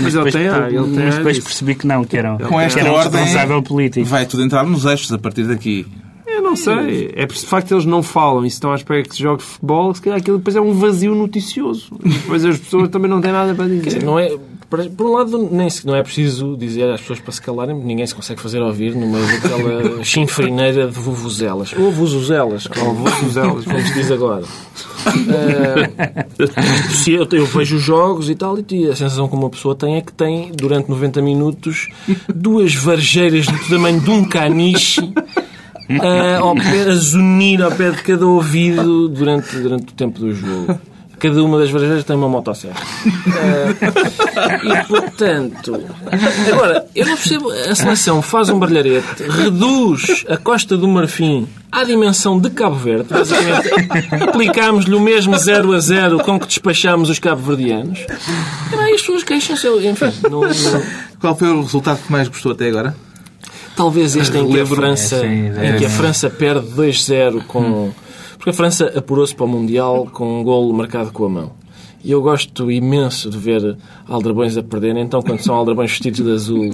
Mas 0.00 0.14
ele 0.14 0.24
depois, 0.24 0.34
tem 0.34 0.42
ele 0.46 1.04
mas 1.04 1.16
depois 1.16 1.38
percebi 1.40 1.74
que 1.74 1.86
não, 1.86 2.04
que 2.04 2.16
era, 2.16 2.36
Com 2.38 2.58
que 2.58 2.64
esta 2.64 2.80
era 2.80 2.90
um 2.90 2.94
ordem, 2.94 3.20
responsável 3.20 3.62
político. 3.62 4.06
vai 4.06 4.26
tudo 4.26 4.42
entrar 4.42 4.64
nos 4.64 4.84
eixos 4.84 5.12
a 5.12 5.18
partir 5.18 5.44
daqui. 5.44 5.86
Eu 6.26 6.42
não 6.42 6.56
sei. 6.56 7.12
É 7.14 7.26
por 7.26 7.34
de 7.36 7.46
facto 7.46 7.72
eles 7.72 7.84
não 7.84 8.02
falam 8.02 8.44
e 8.44 8.50
se 8.50 8.56
estão 8.56 8.72
à 8.72 8.74
espera 8.74 9.02
que 9.02 9.14
se 9.14 9.22
jogue 9.22 9.42
futebol, 9.42 9.94
se 9.94 10.02
calhar 10.02 10.18
aquilo 10.18 10.38
depois 10.38 10.56
é 10.56 10.60
um 10.60 10.72
vazio 10.72 11.14
noticioso. 11.14 11.92
E 12.04 12.08
depois 12.08 12.44
as 12.44 12.58
pessoas 12.58 12.88
também 12.88 13.08
não 13.10 13.20
têm 13.20 13.32
nada 13.32 13.54
para 13.54 13.66
dizer. 13.66 13.82
dizer, 13.84 14.02
não 14.02 14.18
é, 14.18 14.36
por 14.96 15.06
um 15.06 15.12
lado, 15.12 15.48
nem 15.50 15.68
se- 15.70 15.86
não 15.86 15.94
é 15.94 16.02
preciso 16.02 16.56
dizer 16.56 16.90
às 16.90 17.00
pessoas 17.00 17.20
para 17.20 17.32
se 17.32 17.40
calarem, 17.42 17.74
ninguém 17.76 18.06
se 18.06 18.14
consegue 18.14 18.40
fazer 18.40 18.60
ouvir 18.60 18.94
no 18.94 19.06
meio 19.06 19.26
daquela 19.40 20.02
chinfrineira 20.04 20.86
de 20.86 20.92
vuvuzelas. 20.92 21.72
Ou 21.78 21.90
vuvuzelas, 21.90 22.68
ou 22.82 22.94
vuvuzelas, 22.94 23.64
como 23.64 23.80
se 23.80 23.94
diz 23.94 24.10
agora. 24.10 24.44
Se 26.90 27.12
eu, 27.12 27.26
eu 27.32 27.46
vejo 27.46 27.76
os 27.76 27.82
jogos 27.82 28.28
e 28.30 28.34
tal, 28.34 28.56
e 28.70 28.86
a 28.88 28.96
sensação 28.96 29.28
que 29.28 29.34
uma 29.34 29.50
pessoa 29.50 29.74
tem 29.74 29.96
é 29.96 30.00
que 30.00 30.12
tem, 30.12 30.50
durante 30.52 30.88
90 30.88 31.20
minutos, 31.22 31.88
duas 32.34 32.74
varjeiras 32.74 33.46
do 33.46 33.58
tamanho 33.68 34.00
de 34.00 34.10
um 34.10 34.24
caniche 34.24 35.00
a, 36.00 36.38
ao 36.38 36.54
pé, 36.54 36.82
a 36.90 36.94
zunir 36.94 37.62
ao 37.62 37.70
pé 37.70 37.90
de 37.90 38.02
cada 38.02 38.26
ouvido 38.26 39.08
durante, 39.08 39.56
durante 39.58 39.88
o 39.92 39.94
tempo 39.94 40.18
do 40.18 40.32
jogo. 40.34 40.78
Cada 41.18 41.42
uma 41.42 41.58
das 41.58 41.70
varejeiras 41.70 42.04
tem 42.04 42.16
uma 42.16 42.28
motosserra. 42.28 42.74
Eh, 43.06 44.80
e, 44.82 44.84
portanto... 44.86 45.80
Agora, 46.52 46.86
eu 46.94 47.06
não 47.06 47.16
percebo... 47.16 47.50
A 47.50 47.74
seleção 47.74 48.20
faz 48.20 48.48
um 48.50 48.58
barulharete, 48.58 49.22
reduz 49.28 50.24
a 50.28 50.36
Costa 50.36 50.76
do 50.76 50.86
Marfim 50.88 51.48
à 51.72 51.84
dimensão 51.84 52.38
de 52.38 52.50
Cabo 52.50 52.76
Verde. 52.76 53.06
Basicamente, 53.10 53.70
aplicámos-lhe 54.22 54.94
o 54.94 55.00
mesmo 55.00 55.36
0 55.38 55.72
a 55.72 55.78
0 55.80 56.18
com 56.20 56.38
que 56.38 56.46
despachámos 56.46 57.08
os 57.10 57.18
cabo-verdianos. 57.18 57.98
E 58.72 58.94
as 58.94 59.00
pessoas 59.00 59.22
queixam-se. 59.24 59.66
Enfim, 59.68 60.12
não- 60.30 60.40
não, 60.42 60.82
Qual 61.20 61.36
foi 61.36 61.48
o 61.48 61.62
resultado 61.62 62.00
que 62.04 62.12
mais 62.12 62.28
gostou 62.28 62.52
até 62.52 62.68
agora? 62.68 62.94
Talvez 63.76 64.14
este 64.14 64.36
em 64.38 64.48
que 64.48 64.60
a 64.60 64.66
França, 64.66 65.16
É, 65.16 65.20
sim, 65.20 65.50
é. 65.58 65.70
em 65.70 65.78
que 65.78 65.84
a 65.86 65.90
França 65.90 66.30
perde 66.30 66.66
2-0 66.68 67.42
com. 67.46 67.90
Porque 68.44 68.50
a 68.50 68.52
França 68.52 68.92
apurou-se 68.94 69.34
para 69.34 69.46
o 69.46 69.48
Mundial 69.48 70.06
com 70.12 70.40
um 70.40 70.44
golo 70.44 70.70
marcado 70.74 71.10
com 71.12 71.24
a 71.24 71.28
mão. 71.30 71.52
E 72.04 72.10
eu 72.12 72.20
gosto 72.20 72.70
imenso 72.70 73.30
de 73.30 73.38
ver 73.38 73.78
aldrabões 74.06 74.54
a 74.58 74.62
perderem, 74.62 75.02
então 75.02 75.22
quando 75.22 75.40
são 75.40 75.54
aldrabões 75.54 75.88
vestidos 75.92 76.20
de 76.22 76.30
azul. 76.30 76.70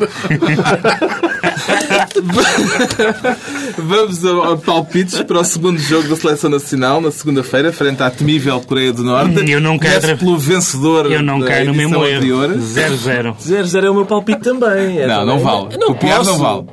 Vamos 3.78 4.24
ao, 4.24 4.42
ao 4.44 4.58
palpites 4.58 5.22
para 5.22 5.38
o 5.38 5.44
segundo 5.44 5.78
jogo 5.78 6.08
da 6.08 6.16
Seleção 6.16 6.50
Nacional, 6.50 7.00
na 7.00 7.12
segunda-feira, 7.12 7.72
frente 7.72 8.02
à 8.02 8.10
temível 8.10 8.60
Coreia 8.60 8.92
do 8.92 9.04
Norte. 9.04 9.48
Eu 9.48 9.60
não 9.60 9.78
quero- 9.78 10.18
pelo 10.18 10.36
vencedor 10.36 11.10
Eu 11.10 11.22
não 11.22 11.40
caio 11.40 11.66
no 11.66 11.74
mesmo 11.74 12.04
erro. 12.04 12.16
anterior. 12.16 12.50
0-0. 12.58 13.36
0-0 13.40 13.84
é 13.84 13.90
o 13.90 13.94
meu 13.94 14.06
palpite 14.06 14.40
também. 14.40 14.98
É 14.98 15.06
Não, 15.06 15.20
também. 15.20 15.26
não 15.26 15.38
vale. 15.38 15.76
Não 15.78 15.86
Copiar 15.88 16.18
não 16.24 16.38
posso. 16.38 16.38
vale. 16.42 16.66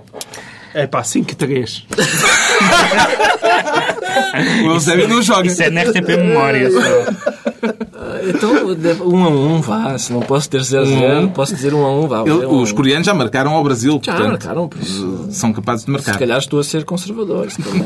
É 0.73 0.85
pá, 0.87 1.01
5-3. 1.03 1.83
O 4.65 4.71
Eusébio 4.73 5.07
não 5.07 5.21
joga. 5.21 5.47
Isso 5.47 5.61
é 5.63 5.69
na 5.69 5.81
RTP 5.83 6.07
Memória. 6.17 6.69
Só. 6.71 6.79
Então, 8.29 8.73
deve- 8.75 9.01
1 9.03 9.23
a 9.25 9.29
1 9.29 9.61
vá. 9.61 9.97
Se 9.97 10.11
não 10.13 10.21
posso 10.21 10.49
ter 10.49 10.61
0 10.63 10.83
a 10.83 10.85
0, 10.85 11.29
posso 11.29 11.55
dizer 11.55 11.73
1 11.73 11.85
a 11.85 11.91
1 11.99 12.07
vá. 12.07 12.21
Ele- 12.21 12.43
É 12.43 12.47
um- 12.47 12.61
os 12.61 12.71
coreanos 12.71 13.05
já 13.05 13.13
marcaram 13.13 13.51
ao 13.51 13.63
Brasil, 13.63 13.93
Já 14.03 14.13
portanto, 14.13 14.29
marcaram, 14.31 14.67
por 14.67 14.81
isso. 14.81 15.27
são 15.31 15.51
capazes 15.53 15.81
de 15.81 15.85
Se 15.85 15.91
marcar. 15.91 16.17
calhar 16.17 16.37
estou 16.37 16.59
a 16.59 16.63
ser 16.63 16.83
conservador. 16.85 17.49
Se 17.51 17.61
calhar. 17.61 17.85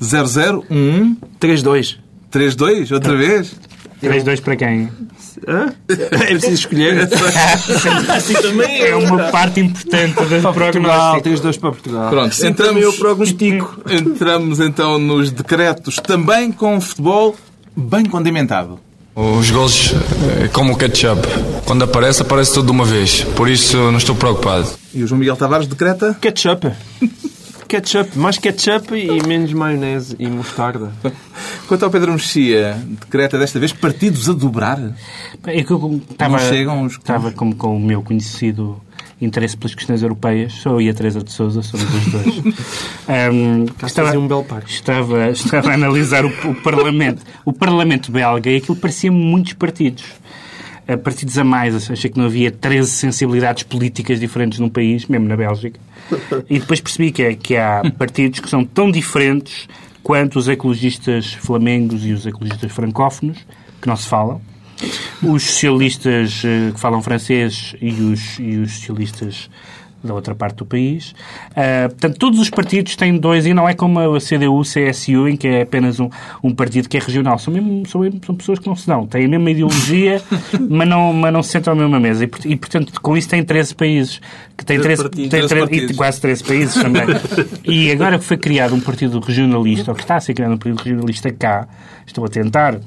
0-0, 0.00 0.64
1-1, 0.70 1.16
3-2. 1.40 1.98
3-2, 2.30 2.90
outra 2.92 3.16
vez. 3.16 3.54
3-2 4.00 4.40
para 4.40 4.56
quem? 4.56 4.90
Hã? 5.46 5.72
É 5.88 6.26
preciso 6.26 6.54
escolher. 6.54 7.08
assim 8.14 8.34
também 8.34 8.82
É 8.82 8.94
uma 8.94 9.30
parte 9.30 9.60
importante 9.60 10.14
do 10.14 10.14
Portugal, 10.14 10.54
prognóstico. 10.54 11.28
3-2 11.28 11.60
para 11.60 11.70
Portugal. 11.70 12.10
Pronto, 12.10 12.46
entramos, 12.46 12.82
eu 12.82 12.92
prognostico. 12.92 13.80
entramos 13.90 14.60
então 14.60 14.98
nos 14.98 15.30
decretos, 15.30 15.96
também 15.96 16.52
com 16.52 16.80
futebol 16.80 17.36
bem 17.76 18.04
condimentado. 18.04 18.80
Os 19.14 19.50
gols 19.50 19.94
é 20.44 20.48
como 20.48 20.74
o 20.74 20.76
ketchup. 20.76 21.26
Quando 21.64 21.84
aparece, 21.84 22.20
aparece 22.20 22.52
tudo 22.52 22.66
de 22.66 22.72
uma 22.72 22.84
vez. 22.84 23.22
Por 23.34 23.48
isso 23.48 23.74
não 23.90 23.96
estou 23.96 24.14
preocupado. 24.14 24.68
E 24.92 25.02
o 25.02 25.06
João 25.06 25.18
Miguel 25.18 25.36
Tavares 25.36 25.66
decreta 25.66 26.14
Ketchup. 26.20 26.70
Ketchup. 27.68 28.16
Mais 28.18 28.38
ketchup 28.38 28.94
e 28.94 29.26
menos 29.26 29.52
maionese 29.52 30.14
e 30.18 30.26
mostarda. 30.28 30.92
Quanto 31.66 31.84
ao 31.84 31.90
Pedro 31.90 32.12
Mexia, 32.12 32.80
decreta 32.86 33.38
desta 33.38 33.58
vez 33.58 33.72
partidos 33.72 34.28
a 34.28 34.32
dobrar. 34.32 34.78
É 35.46 35.62
que 35.64 35.70
eu 35.72 36.00
estava, 36.10 36.38
chegam 36.38 36.82
os- 36.84 36.92
estava 36.94 37.32
como 37.32 37.54
com 37.56 37.76
o 37.76 37.80
meu 37.80 38.02
conhecido 38.02 38.80
interesse 39.20 39.56
pelas 39.56 39.74
questões 39.74 40.02
europeias. 40.02 40.52
Sou 40.52 40.74
eu 40.74 40.82
e 40.82 40.90
a 40.90 40.94
Teresa 40.94 41.22
de 41.22 41.32
Souza, 41.32 41.62
somos 41.62 41.86
os 41.92 42.12
dois. 42.12 42.36
Ahm, 43.08 43.64
estava, 43.84 44.16
um 44.18 44.28
belo 44.28 44.44
par. 44.44 44.62
estava, 44.66 45.28
estava 45.30 45.70
a 45.70 45.74
analisar 45.74 46.24
o, 46.24 46.28
o 46.28 46.54
Parlamento. 46.62 47.22
O 47.44 47.52
Parlamento 47.52 48.12
belga 48.12 48.50
e 48.50 48.56
aquilo 48.58 48.76
parecia 48.76 49.10
muitos 49.10 49.54
partidos. 49.54 50.04
Partidos 50.94 51.36
a 51.38 51.42
mais. 51.44 51.90
Achei 51.90 52.08
que 52.10 52.18
não 52.18 52.26
havia 52.26 52.50
13 52.50 52.90
sensibilidades 52.90 53.62
políticas 53.64 54.20
diferentes 54.20 54.58
num 54.60 54.68
país, 54.68 55.06
mesmo 55.06 55.26
na 55.26 55.36
Bélgica. 55.36 55.80
E 56.48 56.60
depois 56.60 56.80
percebi 56.80 57.10
que, 57.10 57.22
é- 57.22 57.34
que 57.34 57.56
há 57.56 57.82
partidos 57.98 58.38
que 58.38 58.48
são 58.48 58.64
tão 58.64 58.90
diferentes 58.90 59.66
quanto 60.02 60.38
os 60.38 60.46
ecologistas 60.46 61.32
flamengos 61.32 62.06
e 62.06 62.12
os 62.12 62.24
ecologistas 62.24 62.70
francófonos, 62.70 63.38
que 63.82 63.88
não 63.88 63.96
se 63.96 64.06
falam. 64.06 64.40
Os 65.22 65.42
socialistas 65.42 66.42
eh, 66.44 66.70
que 66.72 66.78
falam 66.78 67.02
francês 67.02 67.74
e 67.80 67.90
os, 67.90 68.38
e 68.38 68.56
os 68.58 68.72
socialistas 68.74 69.50
da 70.06 70.14
outra 70.14 70.34
parte 70.34 70.56
do 70.56 70.66
país. 70.66 71.14
Ah, 71.54 71.88
portanto, 71.88 72.18
todos 72.18 72.40
os 72.40 72.48
partidos 72.50 72.96
têm 72.96 73.18
dois, 73.18 73.46
e 73.46 73.52
não 73.52 73.68
é 73.68 73.74
como 73.74 73.98
a 73.98 74.20
CDU, 74.20 74.62
CSU, 74.62 75.28
em 75.28 75.36
que 75.36 75.48
é 75.48 75.62
apenas 75.62 76.00
um, 76.00 76.08
um 76.42 76.54
partido 76.54 76.88
que 76.88 76.96
é 76.96 77.00
regional. 77.00 77.38
São, 77.38 77.52
mesmo, 77.52 77.86
são, 77.86 78.00
são 78.24 78.34
pessoas 78.34 78.58
que 78.58 78.66
não 78.66 78.76
se 78.76 78.86
dão. 78.86 79.06
Têm 79.06 79.24
a 79.24 79.28
mesma 79.28 79.50
ideologia, 79.50 80.22
mas 80.68 80.88
não, 80.88 81.12
mas 81.12 81.32
não 81.32 81.42
se 81.42 81.50
sentam 81.50 81.72
à 81.72 81.76
mesma 81.76 82.00
mesa. 82.00 82.24
E, 82.24 82.30
e, 82.52 82.56
portanto, 82.56 83.00
com 83.00 83.16
isso 83.16 83.28
tem 83.28 83.44
13 83.44 83.74
países. 83.74 84.20
Que 84.56 84.64
tem 84.64 84.80
13, 84.80 85.02
partidos. 85.02 85.30
tem 85.30 85.40
13 85.40 85.48
tre- 85.48 85.58
e 85.58 85.62
partidos. 85.62 85.96
quase 85.96 86.20
13 86.20 86.44
países 86.44 86.74
também. 86.74 87.02
e 87.64 87.90
agora 87.90 88.18
que 88.18 88.24
foi 88.24 88.36
criado 88.36 88.74
um 88.74 88.80
partido 88.80 89.20
regionalista, 89.20 89.90
ou 89.90 89.94
que 89.94 90.02
está 90.02 90.16
a 90.16 90.20
ser 90.20 90.32
criado 90.34 90.52
um 90.54 90.58
partido 90.58 90.78
regionalista 90.78 91.30
cá, 91.30 91.68
estou 92.06 92.24
a 92.24 92.28
tentar 92.28 92.78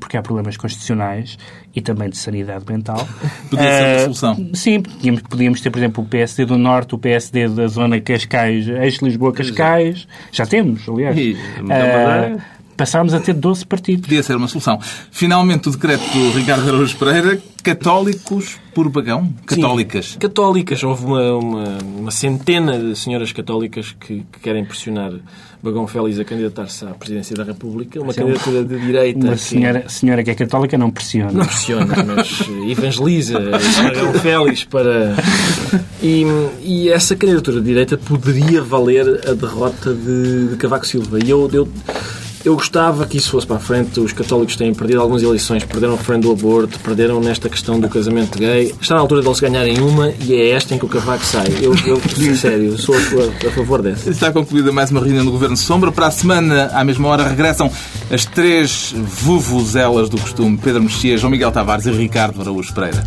porque 0.00 0.16
há 0.16 0.22
problemas 0.22 0.56
constitucionais 0.56 1.38
e 1.74 1.80
também 1.80 2.08
de 2.08 2.16
sanidade 2.16 2.64
mental. 2.68 3.06
Podia 3.50 3.64
ser 3.64 3.82
uma 3.82 3.88
Eh, 3.88 3.98
solução. 4.04 4.50
Sim, 4.54 4.80
podíamos, 4.82 5.22
podíamos 5.22 5.60
ter, 5.60 5.70
por 5.70 5.78
exemplo, 5.78 6.02
o 6.04 6.06
PSD 6.06 6.44
do 6.46 6.58
Norte, 6.58 6.94
o 6.94 6.98
PSD 6.98 7.48
da 7.48 7.66
zona 7.68 8.00
Cascais, 8.00 8.66
ex-Lisboa-Cascais. 8.68 10.06
Já 10.30 10.46
temos, 10.46 10.88
aliás. 10.88 11.16
E 11.16 11.36
Madeira? 11.62 12.44
Passámos 12.76 13.14
a 13.14 13.20
ter 13.20 13.34
12 13.34 13.66
partidos. 13.66 14.02
Podia 14.06 14.22
ser 14.22 14.36
uma 14.36 14.48
solução. 14.48 14.78
Finalmente, 15.10 15.68
o 15.68 15.72
decreto 15.72 16.04
do 16.12 16.30
Ricardo 16.32 16.68
Araújo 16.68 16.96
Pereira, 16.96 17.40
católicos 17.62 18.58
por 18.74 18.88
bagão? 18.88 19.32
Católicas. 19.46 20.12
Sim, 20.12 20.18
católicas. 20.18 20.82
Houve 20.82 21.04
uma, 21.04 21.32
uma, 21.36 21.78
uma 21.98 22.10
centena 22.10 22.78
de 22.78 22.96
senhoras 22.96 23.32
católicas 23.32 23.94
que, 23.98 24.24
que 24.32 24.40
querem 24.40 24.64
pressionar 24.64 25.12
Bagão 25.62 25.86
Félix 25.86 26.18
a 26.18 26.24
candidatar-se 26.24 26.84
à 26.84 26.88
presidência 26.88 27.36
da 27.36 27.44
República. 27.44 28.00
Uma 28.00 28.08
Mas 28.08 28.18
é 28.18 28.22
candidatura 28.22 28.64
de 28.64 28.78
direita. 28.80 29.18
Uma 29.20 29.32
que 29.34 29.38
senhora, 29.40 29.88
senhora 29.88 30.24
que 30.24 30.30
é 30.30 30.34
católica 30.34 30.76
não 30.76 30.90
pressiona. 30.90 31.32
Não 31.32 31.44
pressiona, 31.44 32.04
mas 32.04 32.40
evangeliza 32.68 33.38
Bagão 33.38 34.12
Félix 34.14 34.64
para... 34.64 35.14
E, 36.02 36.24
e 36.64 36.90
essa 36.90 37.14
candidatura 37.14 37.60
de 37.60 37.66
direita 37.66 37.96
poderia 37.96 38.60
valer 38.60 39.20
a 39.24 39.34
derrota 39.34 39.94
de, 39.94 40.48
de 40.48 40.56
Cavaco 40.56 40.84
Silva. 40.84 41.20
E 41.24 41.30
eu... 41.30 41.48
eu 41.52 41.68
eu 42.44 42.54
gostava 42.54 43.06
que 43.06 43.16
isso 43.16 43.30
fosse 43.30 43.46
para 43.46 43.56
a 43.56 43.60
frente. 43.60 44.00
Os 44.00 44.12
católicos 44.12 44.56
têm 44.56 44.74
perdido 44.74 45.00
algumas 45.00 45.22
eleições, 45.22 45.64
perderam 45.64 45.94
o 45.94 45.96
referendo 45.96 46.28
do 46.28 46.32
aborto, 46.32 46.78
perderam 46.80 47.20
nesta 47.20 47.48
questão 47.48 47.78
do 47.78 47.88
casamento 47.88 48.38
gay. 48.38 48.74
Está 48.80 48.94
na 48.94 49.00
altura 49.00 49.22
deles 49.22 49.40
ganharem 49.40 49.80
uma 49.80 50.12
e 50.20 50.34
é 50.34 50.50
esta 50.50 50.74
em 50.74 50.78
que 50.78 50.84
o 50.84 50.88
Cavaco 50.88 51.24
sai. 51.24 51.46
Eu, 51.60 51.74
eu 51.86 52.36
sério, 52.36 52.76
sou 52.78 52.94
a, 52.94 53.48
a 53.48 53.50
favor 53.50 53.82
dessa. 53.82 54.10
Está 54.10 54.32
concluída 54.32 54.72
mais 54.72 54.90
uma 54.90 55.00
reunião 55.00 55.24
do 55.24 55.30
Governo 55.30 55.56
Sombra. 55.56 55.92
Para 55.92 56.08
a 56.08 56.10
semana, 56.10 56.70
à 56.72 56.84
mesma 56.84 57.08
hora, 57.08 57.28
regressam 57.28 57.70
as 58.10 58.24
três 58.24 58.92
vuvuzelas 58.96 60.08
do 60.08 60.18
costume. 60.18 60.58
Pedro 60.58 60.82
Mexia, 60.82 61.16
João 61.16 61.30
Miguel 61.30 61.52
Tavares 61.52 61.86
e 61.86 61.90
Ricardo 61.90 62.40
Araújo 62.40 62.72
Pereira. 62.74 63.04